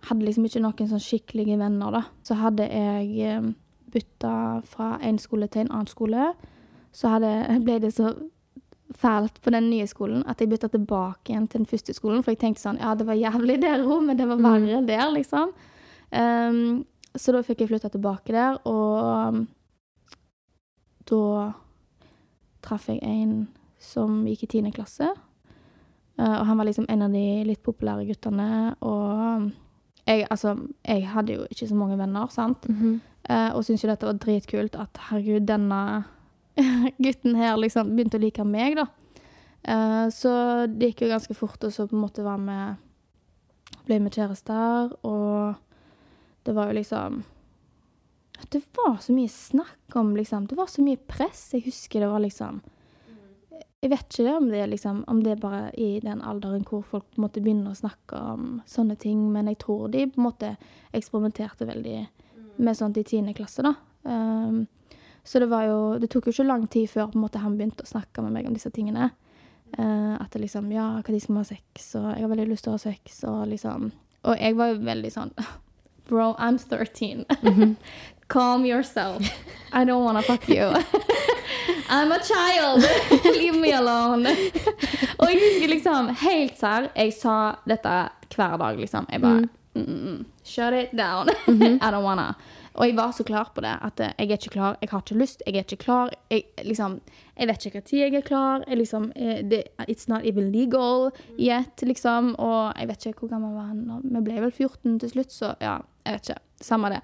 hadde 0.08 0.26
liksom 0.26 0.46
ikke 0.46 0.62
noen 0.62 0.90
sånn 0.90 1.02
skikkelige 1.02 1.58
venner, 1.60 1.94
da. 1.94 2.02
Så 2.26 2.36
hadde 2.38 2.68
jeg 2.68 3.10
eh, 3.24 3.48
bytta 3.94 4.34
fra 4.68 4.94
en 5.02 5.18
skole 5.22 5.48
til 5.48 5.64
en 5.64 5.72
annen 5.72 5.90
skole, 5.90 6.32
så 6.94 7.16
hadde, 7.16 7.32
ble 7.66 7.80
det 7.82 7.94
så 7.96 8.12
fælt 9.00 9.40
på 9.42 9.52
den 9.54 9.68
nye 9.70 9.86
skolen 9.90 10.22
at 10.30 10.40
jeg 10.40 10.50
bytta 10.52 10.70
tilbake 10.72 11.32
igjen 11.32 11.48
til 11.48 11.62
den 11.62 11.70
første 11.70 11.94
skolen. 11.96 12.22
For 12.22 12.34
jeg 12.34 12.42
tenkte 12.42 12.62
sånn 12.62 12.80
Ja, 12.82 12.94
det 12.98 13.06
var 13.08 13.18
jævlig 13.18 13.60
der 13.62 13.84
òg, 13.84 14.04
men 14.06 14.18
det 14.18 14.28
var 14.30 14.42
verre 14.42 14.82
der, 14.86 15.06
liksom. 15.14 15.52
Um, 16.14 16.84
så 17.14 17.34
da 17.34 17.42
fikk 17.46 17.62
jeg 17.62 17.70
flytta 17.70 17.90
tilbake 17.94 18.34
der, 18.34 18.58
og 18.66 19.34
um, 19.34 19.44
da 21.10 21.52
traff 22.64 22.88
jeg 22.90 23.02
en 23.06 23.44
som 23.82 24.22
gikk 24.26 24.46
i 24.46 24.50
tiende 24.56 24.72
klasse. 24.74 25.10
Uh, 26.18 26.38
og 26.40 26.46
han 26.48 26.58
var 26.58 26.68
liksom 26.68 26.86
en 26.90 27.04
av 27.06 27.14
de 27.14 27.26
litt 27.46 27.62
populære 27.66 28.06
guttene, 28.08 28.48
og 28.86 29.42
um, 29.42 29.50
jeg, 30.04 30.26
altså, 30.30 30.54
jeg 30.84 31.06
hadde 31.08 31.38
jo 31.38 31.46
ikke 31.50 31.68
så 31.70 31.76
mange 31.78 31.98
venner, 31.98 32.30
sant. 32.32 32.68
Mhm. 32.70 33.00
Uh, 33.24 33.56
og 33.56 33.62
syntes 33.64 33.80
jo 33.80 33.88
dette 33.88 34.04
var 34.04 34.18
dritkult 34.20 34.74
at 34.76 34.98
herregud, 35.06 35.46
denne 35.48 36.04
gutten 37.04 37.36
her 37.38 37.56
liksom 37.58 37.94
begynte 37.94 38.20
å 38.20 38.22
like 38.22 38.46
meg, 38.46 38.78
da. 38.78 38.88
Uh, 39.64 40.08
så 40.12 40.30
det 40.68 40.92
gikk 40.92 41.06
jo 41.06 41.12
ganske 41.14 41.36
fort, 41.36 41.62
og 41.64 41.72
så 41.72 41.86
på 41.88 41.96
en 41.96 42.04
måte 42.04 42.24
var 42.24 42.42
vi 42.44 42.58
Ble 43.84 43.98
med 44.00 44.14
kjærester, 44.16 44.94
og 45.04 45.56
det 46.44 46.52
var 46.56 46.70
jo 46.70 46.76
liksom 46.78 47.18
Det 48.52 48.62
var 48.76 48.96
så 49.00 49.12
mye 49.12 49.28
snakk 49.28 49.96
om, 49.96 50.14
liksom. 50.16 50.46
Det 50.46 50.56
var 50.56 50.66
så 50.66 50.84
mye 50.84 50.96
press. 50.96 51.50
Jeg 51.52 51.66
husker 51.66 52.00
det 52.00 52.08
var 52.08 52.22
liksom 52.24 52.62
Jeg 53.82 53.90
vet 53.92 54.06
ikke 54.08 54.24
det 54.24 54.36
om 54.36 54.48
det 54.48 54.62
er 54.62 54.70
liksom 54.72 55.02
Om 55.08 55.22
det 55.24 55.34
er 55.34 55.42
bare 55.42 55.70
i 55.76 56.00
den 56.00 56.22
alderen 56.24 56.64
hvor 56.68 56.82
folk 56.82 57.04
på 57.10 57.20
en 57.20 57.26
måte 57.26 57.44
begynner 57.44 57.72
å 57.72 57.80
snakke 57.82 58.20
om 58.32 58.62
sånne 58.66 58.96
ting, 59.00 59.26
men 59.32 59.50
jeg 59.52 59.60
tror 59.64 59.88
de 59.92 60.06
på 60.08 60.20
en 60.20 60.28
måte 60.30 60.54
eksperimenterte 60.92 61.68
veldig 61.68 61.98
med 62.56 62.76
sånt 62.78 62.96
i 62.96 63.04
tiende 63.04 63.34
klasse, 63.34 63.64
da. 63.66 63.74
Um, 64.04 64.66
så 65.24 65.40
det 65.40 65.48
var 65.48 65.64
jo 65.64 65.98
Det 65.98 66.10
tok 66.12 66.26
jo 66.28 66.34
ikke 66.34 66.46
lang 66.46 66.66
tid 66.68 66.90
før 66.90 67.08
på 67.08 67.18
en 67.18 67.24
måte 67.24 67.40
han 67.40 67.56
begynte 67.56 67.86
å 67.86 67.88
snakke 67.88 68.22
med 68.22 68.34
meg 68.36 68.48
om 68.48 68.56
disse 68.56 68.70
tingene. 68.70 69.10
Uh, 69.78 70.14
at 70.20 70.30
det 70.30 70.44
liksom 70.44 70.70
Ja, 70.72 71.00
når 71.00 71.20
skal 71.20 71.34
vi 71.34 71.40
ha 71.40 71.44
sex? 71.48 71.94
Og 71.98 72.08
jeg 72.12 72.22
har 72.22 72.30
veldig 72.30 72.48
lyst 72.52 72.66
til 72.66 72.74
å 72.74 72.76
ha 72.76 72.82
sex, 72.82 73.22
og 73.24 73.46
liksom 73.50 73.92
Og 74.22 74.36
jeg 74.38 74.56
var 74.56 74.70
jo 74.70 74.82
veldig 74.84 75.10
sånn 75.10 75.32
Bro, 76.08 76.34
I'm 76.38 76.58
13. 76.58 77.24
Calm 78.28 78.66
yourself. 78.66 79.22
I 79.72 79.84
don't 79.84 80.04
wanna 80.04 80.22
fuck 80.22 80.46
you. 80.48 80.60
I'm 81.88 82.12
a 82.12 82.20
child. 82.20 82.84
Leave 83.24 83.56
me 83.56 83.72
alone. 83.72 84.26
og 85.18 85.30
jeg 85.30 85.40
husker 85.40 85.68
liksom 85.68 86.08
helt 86.20 86.58
serr, 86.58 86.90
Jeg 86.96 87.12
sa 87.16 87.56
dette 87.64 87.94
hver 88.34 88.56
dag, 88.60 88.78
liksom. 88.80 89.06
Jeg 89.10 89.20
bare 89.20 89.46
mm, 89.46 89.48
mm, 89.74 90.00
mm, 90.08 90.24
Shut 90.44 90.74
it 90.74 90.96
down. 90.96 91.28
I 91.48 91.90
don't 91.90 92.04
wanna. 92.04 92.34
Og 92.74 92.88
jeg 92.88 92.96
var 92.96 93.12
så 93.14 93.22
klar 93.24 93.50
på 93.54 93.62
det. 93.62 93.72
At 93.86 94.00
eh, 94.02 94.12
jeg 94.18 94.30
er 94.30 94.40
ikke 94.40 94.50
klar, 94.56 94.76
jeg 94.82 94.90
har 94.90 95.02
ikke 95.04 95.18
lyst, 95.20 95.42
jeg 95.46 95.54
er 95.54 95.62
ikke 95.66 95.76
klar. 95.84 96.10
Jeg, 96.30 96.42
liksom, 96.66 96.96
jeg 97.38 97.48
vet 97.48 97.66
ikke 97.66 97.82
når 97.84 97.98
jeg 98.00 98.14
er 98.18 98.26
klar. 98.26 98.64
Jeg, 98.68 98.78
liksom, 98.80 99.12
eh, 99.16 99.42
det, 99.50 99.62
it's 99.86 100.08
not 100.10 100.24
even 100.26 100.50
legal 100.52 101.10
yet, 101.38 101.82
liksom. 101.86 102.34
Og 102.38 102.72
jeg 102.78 102.88
vet 102.88 103.06
ikke 103.06 103.20
hvor 103.26 103.28
gammel 103.36 103.54
var 103.54 103.70
han. 103.70 103.84
Vi 104.02 104.24
ble 104.26 104.40
vel 104.42 104.50
14 104.52 104.98
til 105.04 105.10
slutt, 105.10 105.32
så 105.32 105.54
ja, 105.62 105.76
jeg 106.06 106.18
vet 106.18 106.30
ikke. 106.30 106.40
Samme 106.64 106.90
det. 106.94 107.00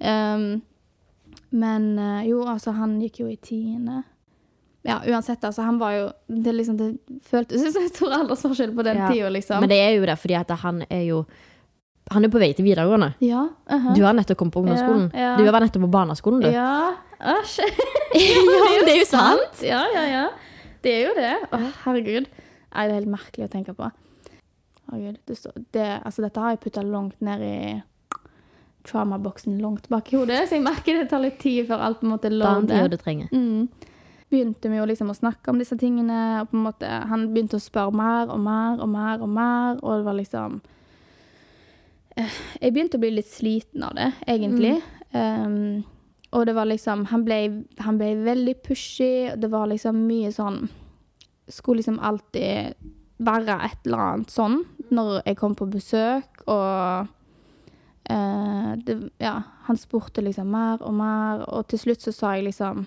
Um, 0.00 0.62
men 1.54 1.98
eh, 1.98 2.26
jo, 2.28 2.42
altså, 2.50 2.74
han 2.76 2.98
gikk 3.00 3.22
jo 3.24 3.30
i 3.30 3.36
tiende. 3.36 4.02
Ja, 4.84 4.98
uansett, 5.08 5.40
altså, 5.44 5.62
han 5.64 5.78
var 5.80 5.92
jo 5.96 6.08
Det, 6.28 6.52
liksom, 6.52 6.76
det 6.76 7.20
føltes 7.24 7.62
som 7.72 7.82
en 7.82 7.88
stor 7.88 8.12
aldersforskjell 8.18 8.74
på 8.76 8.84
den 8.84 9.00
Ja. 9.00 9.08
tida, 9.08 9.30
liksom. 9.32 9.60
Men 9.64 9.72
det 9.72 9.80
er 9.80 9.94
jo 9.96 10.04
det, 10.04 10.18
fordi 10.20 10.36
at 10.36 10.50
han 10.60 10.84
er 10.90 11.06
jo 11.08 11.24
Han 12.12 12.26
er 12.26 12.30
på 12.32 12.40
vei 12.42 12.50
til 12.52 12.66
videregående. 12.66 13.14
Ja, 13.24 13.46
aha. 13.72 13.94
Du 13.96 14.02
har 14.04 14.12
nettopp 14.16 14.36
kommet 14.42 14.52
på 14.52 14.60
ungdomsskolen. 14.60 15.06
Ja, 15.14 15.30
ja. 15.30 15.36
Du 15.40 15.48
var 15.48 15.64
nettopp 15.64 15.86
på 15.86 15.92
barneskolen, 15.94 16.42
du. 16.44 16.50
Ja, 16.52 16.92
æsj. 17.32 17.64
Det 18.84 18.92
er 18.92 18.98
jo 18.98 19.06
sant. 19.08 19.62
Ja, 19.64 19.80
ja, 19.94 20.04
ja. 20.10 20.26
Det 20.84 20.92
er 20.92 21.06
jo 21.08 21.14
det. 21.16 21.32
Å, 21.48 21.60
herregud. 21.86 22.28
Nei, 22.28 22.84
det 22.84 22.92
er 22.92 22.98
helt 22.98 23.12
merkelig 23.14 23.48
å 23.48 23.52
tenke 23.54 23.72
på. 23.78 23.88
Herregud. 24.90 25.16
Det 25.24 25.38
står, 25.38 25.56
det, 25.72 25.88
altså, 26.04 26.26
dette 26.26 26.44
har 26.44 26.52
jeg 26.52 26.60
putta 26.66 26.84
langt 26.84 27.24
ned 27.24 27.44
i 27.46 27.56
traumaboksen 28.84 29.56
langt 29.62 29.88
bak 29.88 30.12
i 30.12 30.18
hodet, 30.18 30.42
så 30.48 30.58
jeg 30.58 30.64
merker 30.64 30.98
det 30.98 31.08
tar 31.08 31.22
litt 31.24 31.38
tid 31.40 31.64
før 31.70 31.86
alt 31.86 32.02
på 32.02 32.08
en 32.08 32.12
måte 32.12 32.28
er 32.28 32.36
lander. 32.36 32.88
Det 32.92 33.00
trenger. 33.00 33.32
Mm. 33.32 33.70
Begynte 34.28 34.68
vi 34.68 34.76
jo 34.76 34.84
liksom 34.88 35.08
å 35.12 35.16
snakke 35.16 35.52
om 35.52 35.60
disse 35.60 35.78
tingene, 35.80 36.20
og 36.42 36.50
på 36.50 36.58
en 36.58 36.66
måte, 36.66 36.90
han 37.08 37.30
begynte 37.32 37.56
å 37.56 37.64
spørre 37.64 37.96
mer 37.96 38.32
og 38.34 38.40
mer 38.44 38.82
og 38.84 38.90
mer 38.92 39.24
og 39.24 39.30
mer, 39.30 39.80
og 39.80 40.02
det 40.02 40.08
var 40.08 40.18
liksom 40.20 40.60
Jeg 42.14 42.70
begynte 42.70 42.98
å 42.98 43.02
bli 43.02 43.10
litt 43.16 43.30
sliten 43.30 43.82
av 43.86 43.96
det, 43.98 44.10
egentlig. 44.30 44.76
Um, 45.14 45.82
og 46.34 46.46
det 46.46 46.54
var 46.56 46.66
liksom 46.66 47.04
han 47.10 47.24
ble, 47.26 47.38
han 47.82 47.98
ble 47.98 48.14
veldig 48.26 48.56
pushy, 48.66 49.30
og 49.32 49.40
det 49.42 49.50
var 49.52 49.70
liksom 49.70 50.00
mye 50.08 50.32
sånn 50.34 50.64
Skulle 51.46 51.82
liksom 51.82 52.00
alltid 52.00 52.74
være 53.24 53.58
et 53.66 53.84
eller 53.86 54.00
annet 54.02 54.32
sånn 54.32 54.62
når 54.94 55.20
jeg 55.22 55.36
kom 55.38 55.54
på 55.56 55.68
besøk, 55.70 56.42
og 56.50 57.06
uh, 58.10 58.70
det, 58.76 58.96
Ja, 59.22 59.36
han 59.68 59.78
spurte 59.80 60.24
liksom 60.24 60.50
mer 60.50 60.82
og 60.82 60.94
mer, 60.98 61.44
og 61.48 61.68
til 61.70 61.82
slutt 61.82 62.04
så 62.04 62.14
sa 62.14 62.34
jeg 62.36 62.48
liksom 62.48 62.84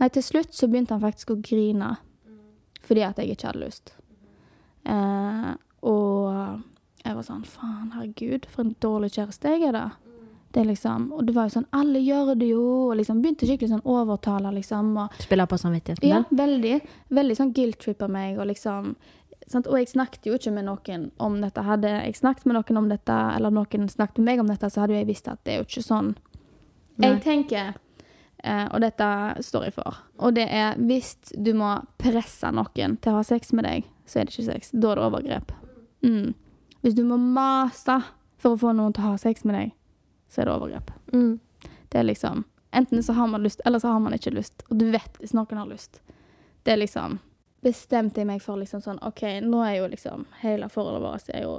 Nei, 0.00 0.08
til 0.10 0.24
slutt 0.24 0.56
så 0.56 0.66
begynte 0.68 0.96
han 0.96 1.04
faktisk 1.04 1.34
å 1.34 1.40
grine 1.40 1.94
fordi 2.82 3.04
at 3.06 3.20
jeg 3.20 3.36
ikke 3.36 3.46
hadde 3.46 3.60
lyst. 3.62 3.92
Uh, 4.82 5.54
og 5.86 6.58
jeg 7.02 7.18
var 7.18 7.26
sånn 7.26 7.44
Faen, 7.48 7.92
herregud, 7.96 8.46
for 8.50 8.64
en 8.64 8.74
dårlig 8.82 9.12
kjæreste 9.16 9.54
jeg 9.54 9.68
er, 9.68 9.76
da. 9.76 10.12
Det 10.52 10.66
liksom, 10.68 11.06
og 11.16 11.24
det 11.24 11.32
var 11.32 11.46
jo 11.48 11.54
sånn 11.54 11.68
Alle 11.72 12.02
gjør 12.04 12.34
det 12.36 12.50
jo. 12.50 12.64
Og 12.90 12.98
liksom 12.98 13.22
begynte 13.24 13.46
skikkelig 13.48 13.70
sånn 13.70 13.86
overtale, 13.88 14.50
liksom. 14.52 14.90
Og, 15.00 15.14
Spiller 15.24 15.48
på 15.48 15.56
samvittigheten 15.56 16.10
ja, 16.10 16.20
veldig. 16.28 16.74
Veldig 17.08 17.36
sånn 17.38 17.54
guilt-trippa 17.56 18.08
meg, 18.12 18.36
og 18.36 18.50
liksom 18.50 18.92
sant? 19.50 19.68
Og 19.70 19.78
jeg 19.80 19.90
snakket 19.92 20.28
jo 20.28 20.36
ikke 20.38 20.52
med 20.54 20.68
noen 20.68 21.08
om 21.22 21.38
dette. 21.42 21.64
Hadde 21.66 21.94
jeg 21.94 22.18
snakket 22.18 22.48
med 22.48 22.58
noen 22.58 22.82
om 22.82 22.90
dette, 22.92 23.16
eller 23.36 23.54
noen 23.54 23.88
snakket 23.90 24.20
med 24.20 24.28
meg 24.28 24.44
om 24.44 24.52
dette, 24.52 24.70
så 24.70 24.84
hadde 24.84 24.96
jo 24.96 25.00
jeg 25.00 25.10
visst 25.10 25.32
at 25.32 25.40
det 25.46 25.54
er 25.54 25.62
jo 25.62 25.68
ikke 25.68 25.86
sånn. 25.86 26.12
Nei. 27.00 27.08
Jeg 27.08 27.22
tenker, 27.24 27.72
eh, 28.44 28.66
og 28.68 28.82
dette 28.84 29.08
står 29.42 29.68
jeg 29.68 29.76
for, 29.78 30.02
og 30.20 30.36
det 30.36 30.44
er 30.52 30.76
hvis 30.76 31.14
du 31.32 31.54
må 31.56 31.74
presse 32.00 32.50
noen 32.52 32.98
til 33.00 33.14
å 33.14 33.20
ha 33.20 33.26
sex 33.26 33.54
med 33.56 33.64
deg, 33.68 33.88
så 34.04 34.20
er 34.20 34.28
det 34.28 34.36
ikke 34.36 34.50
sex. 34.50 34.72
Da 34.76 34.92
er 34.92 35.00
det 35.00 35.08
overgrep. 35.08 35.54
Mm. 36.04 36.34
Hvis 36.82 36.94
du 36.98 37.04
må 37.06 37.16
mase 37.16 38.00
for 38.42 38.56
å 38.56 38.58
få 38.58 38.72
noen 38.74 38.94
til 38.94 39.04
å 39.04 39.12
ha 39.12 39.18
sex 39.20 39.44
med 39.46 39.54
deg, 39.54 39.74
så 40.32 40.42
er 40.42 40.48
det 40.48 40.54
overgrep. 40.56 40.90
Mm. 41.14 41.36
Det 41.92 42.00
er 42.00 42.08
liksom 42.08 42.44
Enten 42.72 43.02
så 43.04 43.12
har 43.12 43.26
man 43.28 43.42
lyst, 43.42 43.60
eller 43.64 43.78
så 43.78 43.88
har 43.92 44.00
man 44.00 44.14
ikke 44.16 44.30
lyst. 44.32 44.62
Og 44.70 44.78
du 44.80 44.86
vet 44.90 45.18
hvis 45.20 45.34
noen 45.36 45.58
har 45.60 45.68
lyst. 45.68 46.00
Det 46.64 46.72
er 46.72 46.80
liksom 46.80 47.18
Bestemte 47.62 48.22
jeg 48.22 48.26
meg 48.26 48.40
for 48.42 48.58
liksom 48.58 48.80
sånn 48.82 48.98
OK, 49.06 49.20
nå 49.44 49.60
er 49.62 49.76
jo 49.76 49.90
liksom 49.92 50.24
hele 50.40 50.66
forholdet 50.72 51.02
vårt 51.04 51.28
er 51.30 51.44
jo 51.44 51.52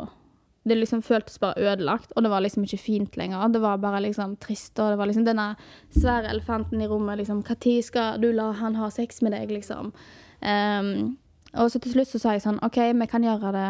Det 0.68 0.75
liksom 0.75 1.03
føltes 1.06 1.39
bare 1.39 1.60
ødelagt, 1.60 2.12
og 2.15 2.24
det 2.24 2.32
var 2.32 2.42
liksom 2.42 2.63
ikke 2.63 2.82
fint 2.82 3.18
lenger. 3.20 3.48
Det 3.51 3.62
var 3.62 3.77
bare 3.84 4.01
liksom 4.03 4.36
trist, 4.39 4.80
og 4.80 4.94
det 4.94 4.98
var 5.00 5.08
liksom 5.12 5.25
denne 5.27 5.50
svære 5.92 6.32
elefanten 6.32 6.82
i 6.82 6.88
rommet, 6.88 7.18
liksom 7.22 7.44
Når 7.44 7.82
skal 7.84 8.22
du 8.22 8.32
la 8.32 8.51
han 8.51 8.75
ha 8.75 8.89
sex 8.89 9.22
med 9.22 9.32
deg, 9.32 9.51
liksom? 9.51 9.94
Um, 10.42 11.18
og 11.53 11.70
så 11.72 11.80
til 11.80 11.92
slutt 11.92 12.08
så 12.08 12.20
sa 12.20 12.32
jeg 12.34 12.42
sånn 12.42 12.63
OK, 12.63 12.80
vi 12.80 13.08
kan 13.08 13.24
gjøre 13.24 13.51
det 13.53 13.70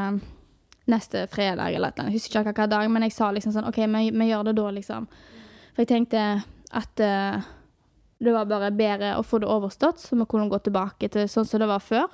neste 0.92 1.28
fredag 1.32 1.72
eller 1.72 1.90
et 1.90 1.98
eller 1.98 2.08
annet. 2.08 2.18
Husker 2.18 2.42
ikke 2.42 2.64
hva 2.64 2.70
dag, 2.72 2.90
men 2.92 3.06
jeg 3.08 3.16
sa 3.16 3.32
liksom 3.32 3.56
sånn 3.56 3.70
OK, 3.70 3.80
vi, 3.86 4.10
vi 4.12 4.30
gjør 4.30 4.50
det 4.50 4.56
da, 4.60 4.70
liksom. 4.76 5.08
For 5.74 5.84
jeg 5.84 5.92
tenkte 5.94 6.24
at 6.74 7.04
uh, 7.04 7.52
det 8.24 8.34
var 8.36 8.50
bare 8.50 8.72
bedre 8.76 9.16
å 9.20 9.24
få 9.26 9.40
det 9.44 9.50
overstått, 9.52 10.02
så 10.04 10.18
vi 10.18 10.28
kunne 10.30 10.52
gå 10.52 10.60
tilbake 10.64 11.10
til 11.12 11.30
sånn 11.32 11.48
som 11.48 11.64
det 11.64 11.70
var 11.72 11.84
før. 11.84 12.08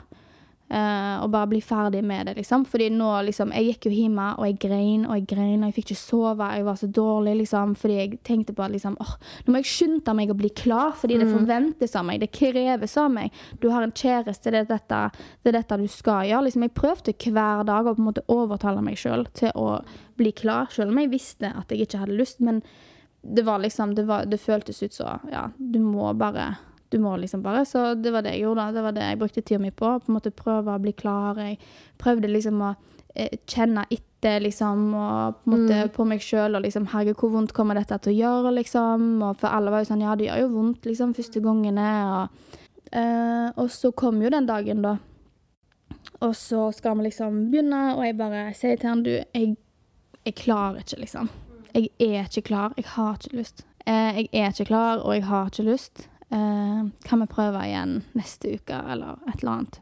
Eh, 0.70 1.16
og 1.24 1.32
bare 1.34 1.50
bli 1.52 1.62
ferdig 1.66 2.02
med 2.06 2.30
det, 2.30 2.36
liksom. 2.40 2.66
Fordi 2.70 2.90
nå, 2.94 3.10
liksom 3.28 3.54
Jeg 3.56 3.66
gikk 3.66 3.90
jo 3.90 3.94
hjemme, 3.96 4.28
og 4.38 4.46
jeg 4.48 4.58
grein 4.62 5.06
og 5.08 5.16
jeg 5.18 5.28
grein, 5.34 5.64
og 5.64 5.70
jeg 5.70 5.78
fikk 5.80 5.90
ikke 5.90 6.02
sove. 6.02 6.50
Jeg 6.56 6.66
var 6.68 6.80
så 6.80 6.90
dårlig, 7.00 7.36
liksom, 7.42 7.76
fordi 7.80 7.98
jeg 7.98 8.20
tenkte 8.28 8.56
på 8.58 8.66
at 8.66 8.74
liksom 8.76 8.98
åh, 9.02 9.16
nå 9.46 9.54
må 9.54 9.64
jeg 9.64 9.72
skynde 9.72 10.16
meg 10.18 10.34
å 10.34 10.38
bli 10.38 10.52
klar, 10.54 10.94
fordi 11.00 11.20
det 11.22 11.30
forventes 11.32 11.96
av 11.96 12.06
meg. 12.06 12.22
Det 12.22 12.32
kreves 12.36 12.98
av 12.98 13.10
meg. 13.14 13.34
Du 13.62 13.70
har 13.74 13.86
en 13.86 13.96
kjæreste, 13.96 14.52
det 14.54 14.64
er 14.64 14.70
dette, 14.70 15.02
det 15.44 15.54
er 15.54 15.60
dette 15.62 15.80
du 15.82 15.88
skal 15.88 16.30
gjøre. 16.30 16.46
Liksom, 16.50 16.68
jeg 16.68 16.78
prøvde 16.78 17.18
hver 17.30 17.66
dag 17.68 17.88
å 17.88 17.96
på 17.96 18.04
en 18.04 18.10
måte 18.12 18.28
overtale 18.32 18.84
meg 18.86 19.00
sjøl 19.00 19.28
til 19.38 19.52
å 19.56 19.82
bli 20.20 20.32
klar, 20.36 20.70
sjøl 20.74 20.92
om 20.92 21.02
jeg 21.04 21.12
visste 21.14 21.52
at 21.56 21.72
jeg 21.72 21.88
ikke 21.88 22.04
hadde 22.04 22.18
lyst. 22.20 22.40
Men 22.44 22.62
det 23.22 23.44
var 23.44 23.60
liksom 23.60 23.96
Det, 23.96 24.04
var, 24.08 24.26
det 24.26 24.38
føltes 24.40 24.84
ut 24.84 24.94
så 24.94 25.20
Ja, 25.32 25.50
du 25.58 25.80
må 25.84 26.14
bare 26.14 26.56
Du 26.90 27.00
må 27.00 27.16
liksom 27.18 27.42
bare 27.46 27.66
Så 27.66 27.94
det 27.96 28.12
var 28.12 28.26
det 28.26 28.36
jeg 28.36 28.48
gjorde, 28.48 28.66
da. 28.66 28.72
Det 28.72 28.84
var 28.86 28.96
det 28.96 29.08
jeg 29.08 29.20
brukte 29.20 29.42
tida 29.42 29.62
mi 29.62 29.72
på. 29.72 29.92
På 30.00 30.10
en 30.12 30.18
måte 30.18 30.32
prøve 30.36 30.74
å 30.74 30.82
bli 30.82 30.94
klar. 30.98 31.38
Jeg 31.38 31.60
prøvde 32.02 32.32
liksom 32.32 32.64
å 32.66 32.72
eh, 33.16 33.36
kjenne 33.46 33.86
etter, 33.90 34.40
liksom, 34.44 34.88
og 35.00 35.44
på 35.44 35.52
en 35.52 35.54
måte 35.54 35.82
på 35.96 36.06
meg 36.10 36.24
sjøl 36.24 36.58
og 36.58 36.66
liksom 36.66 36.90
Herregud, 36.92 37.20
hvor 37.22 37.36
vondt 37.38 37.54
kommer 37.56 37.78
dette 37.80 37.98
til 38.04 38.16
å 38.16 38.18
gjøre, 38.18 38.56
liksom? 38.58 39.06
Og 39.24 39.38
for 39.40 39.54
alle 39.54 39.72
var 39.72 39.84
jo 39.84 39.92
sånn 39.92 40.04
Ja, 40.04 40.16
det 40.20 40.28
gjør 40.28 40.42
jo 40.44 40.50
vondt, 40.58 40.90
liksom, 40.90 41.14
første 41.16 41.44
gangene, 41.46 41.92
og 42.10 42.58
eh, 42.92 43.48
Og 43.56 43.70
så 43.72 43.94
kom 43.96 44.20
jo 44.24 44.34
den 44.34 44.50
dagen, 44.50 44.84
da. 44.84 44.98
Og 46.26 46.36
så 46.36 46.66
skal 46.76 46.98
vi 46.98 47.08
liksom 47.08 47.46
begynne, 47.52 47.84
og 47.96 48.04
jeg 48.04 48.18
bare 48.20 48.44
sier 48.58 48.80
til 48.80 48.92
han 48.92 49.06
du, 49.06 49.14
jeg, 49.14 49.56
Jeg 50.26 50.36
klarer 50.42 50.84
ikke, 50.84 51.00
liksom. 51.06 51.30
Jeg 51.70 51.92
er 52.02 52.26
ikke 52.26 52.48
klar. 52.50 52.74
Jeg 52.78 52.86
har 52.96 53.20
ikke 53.20 53.38
lyst. 53.38 53.66
Eh, 53.86 54.26
jeg 54.26 54.30
er 54.34 54.52
ikke 54.52 54.66
klar, 54.72 55.04
og 55.06 55.14
jeg 55.16 55.24
har 55.30 55.52
ikke 55.52 55.68
lyst. 55.70 56.08
Eh, 56.32 56.82
kan 57.08 57.20
vi 57.24 57.26
prøve 57.32 57.62
igjen 57.66 58.04
neste 58.14 58.52
uke, 58.60 58.78
eller 58.92 59.18
et 59.28 59.40
eller 59.42 59.52
annet? 59.56 59.80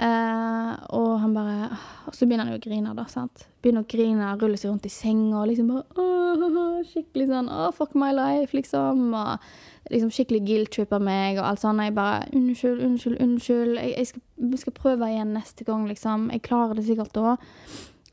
Eh, 0.00 0.70
og 0.96 1.18
han 1.20 1.34
bare 1.36 1.66
Og 2.08 2.14
så 2.16 2.24
begynner 2.24 2.46
han 2.48 2.54
jo 2.54 2.60
å 2.60 2.64
grine, 2.64 2.94
da. 2.96 3.04
sant? 3.12 3.42
Begynner 3.62 3.84
å 3.84 3.88
grine, 3.92 4.30
rulle 4.40 4.56
seg 4.56 4.70
rundt 4.72 4.86
i 4.88 4.92
senga 4.92 5.42
og 5.42 5.50
liksom 5.50 5.68
bare 5.68 5.84
åh, 6.00 6.80
Skikkelig 6.88 7.26
sånn 7.28 7.50
åh, 7.52 7.68
fuck 7.76 7.92
my 7.94 8.08
life, 8.16 8.56
liksom. 8.56 9.12
Og 9.14 9.92
liksom 9.92 10.10
skikkelig 10.10 10.40
guilt-tripper 10.48 10.98
meg 11.04 11.36
og 11.38 11.44
alt 11.50 11.60
sånt. 11.62 11.84
Jeg 11.84 11.94
bare 11.94 12.24
unnskyld, 12.32 12.80
unnskyld, 12.88 13.18
unnskyld. 13.22 13.76
Jeg, 13.76 13.92
jeg, 13.98 14.06
skal, 14.10 14.56
skal 14.64 14.72
prøve 14.80 15.10
igjen 15.12 15.34
neste 15.36 15.64
gang, 15.68 15.84
liksom. 15.86 16.30
Jeg 16.32 16.42
klarer 16.48 16.74
det 16.80 16.86
sikkert 16.88 17.12
da. 17.14 17.36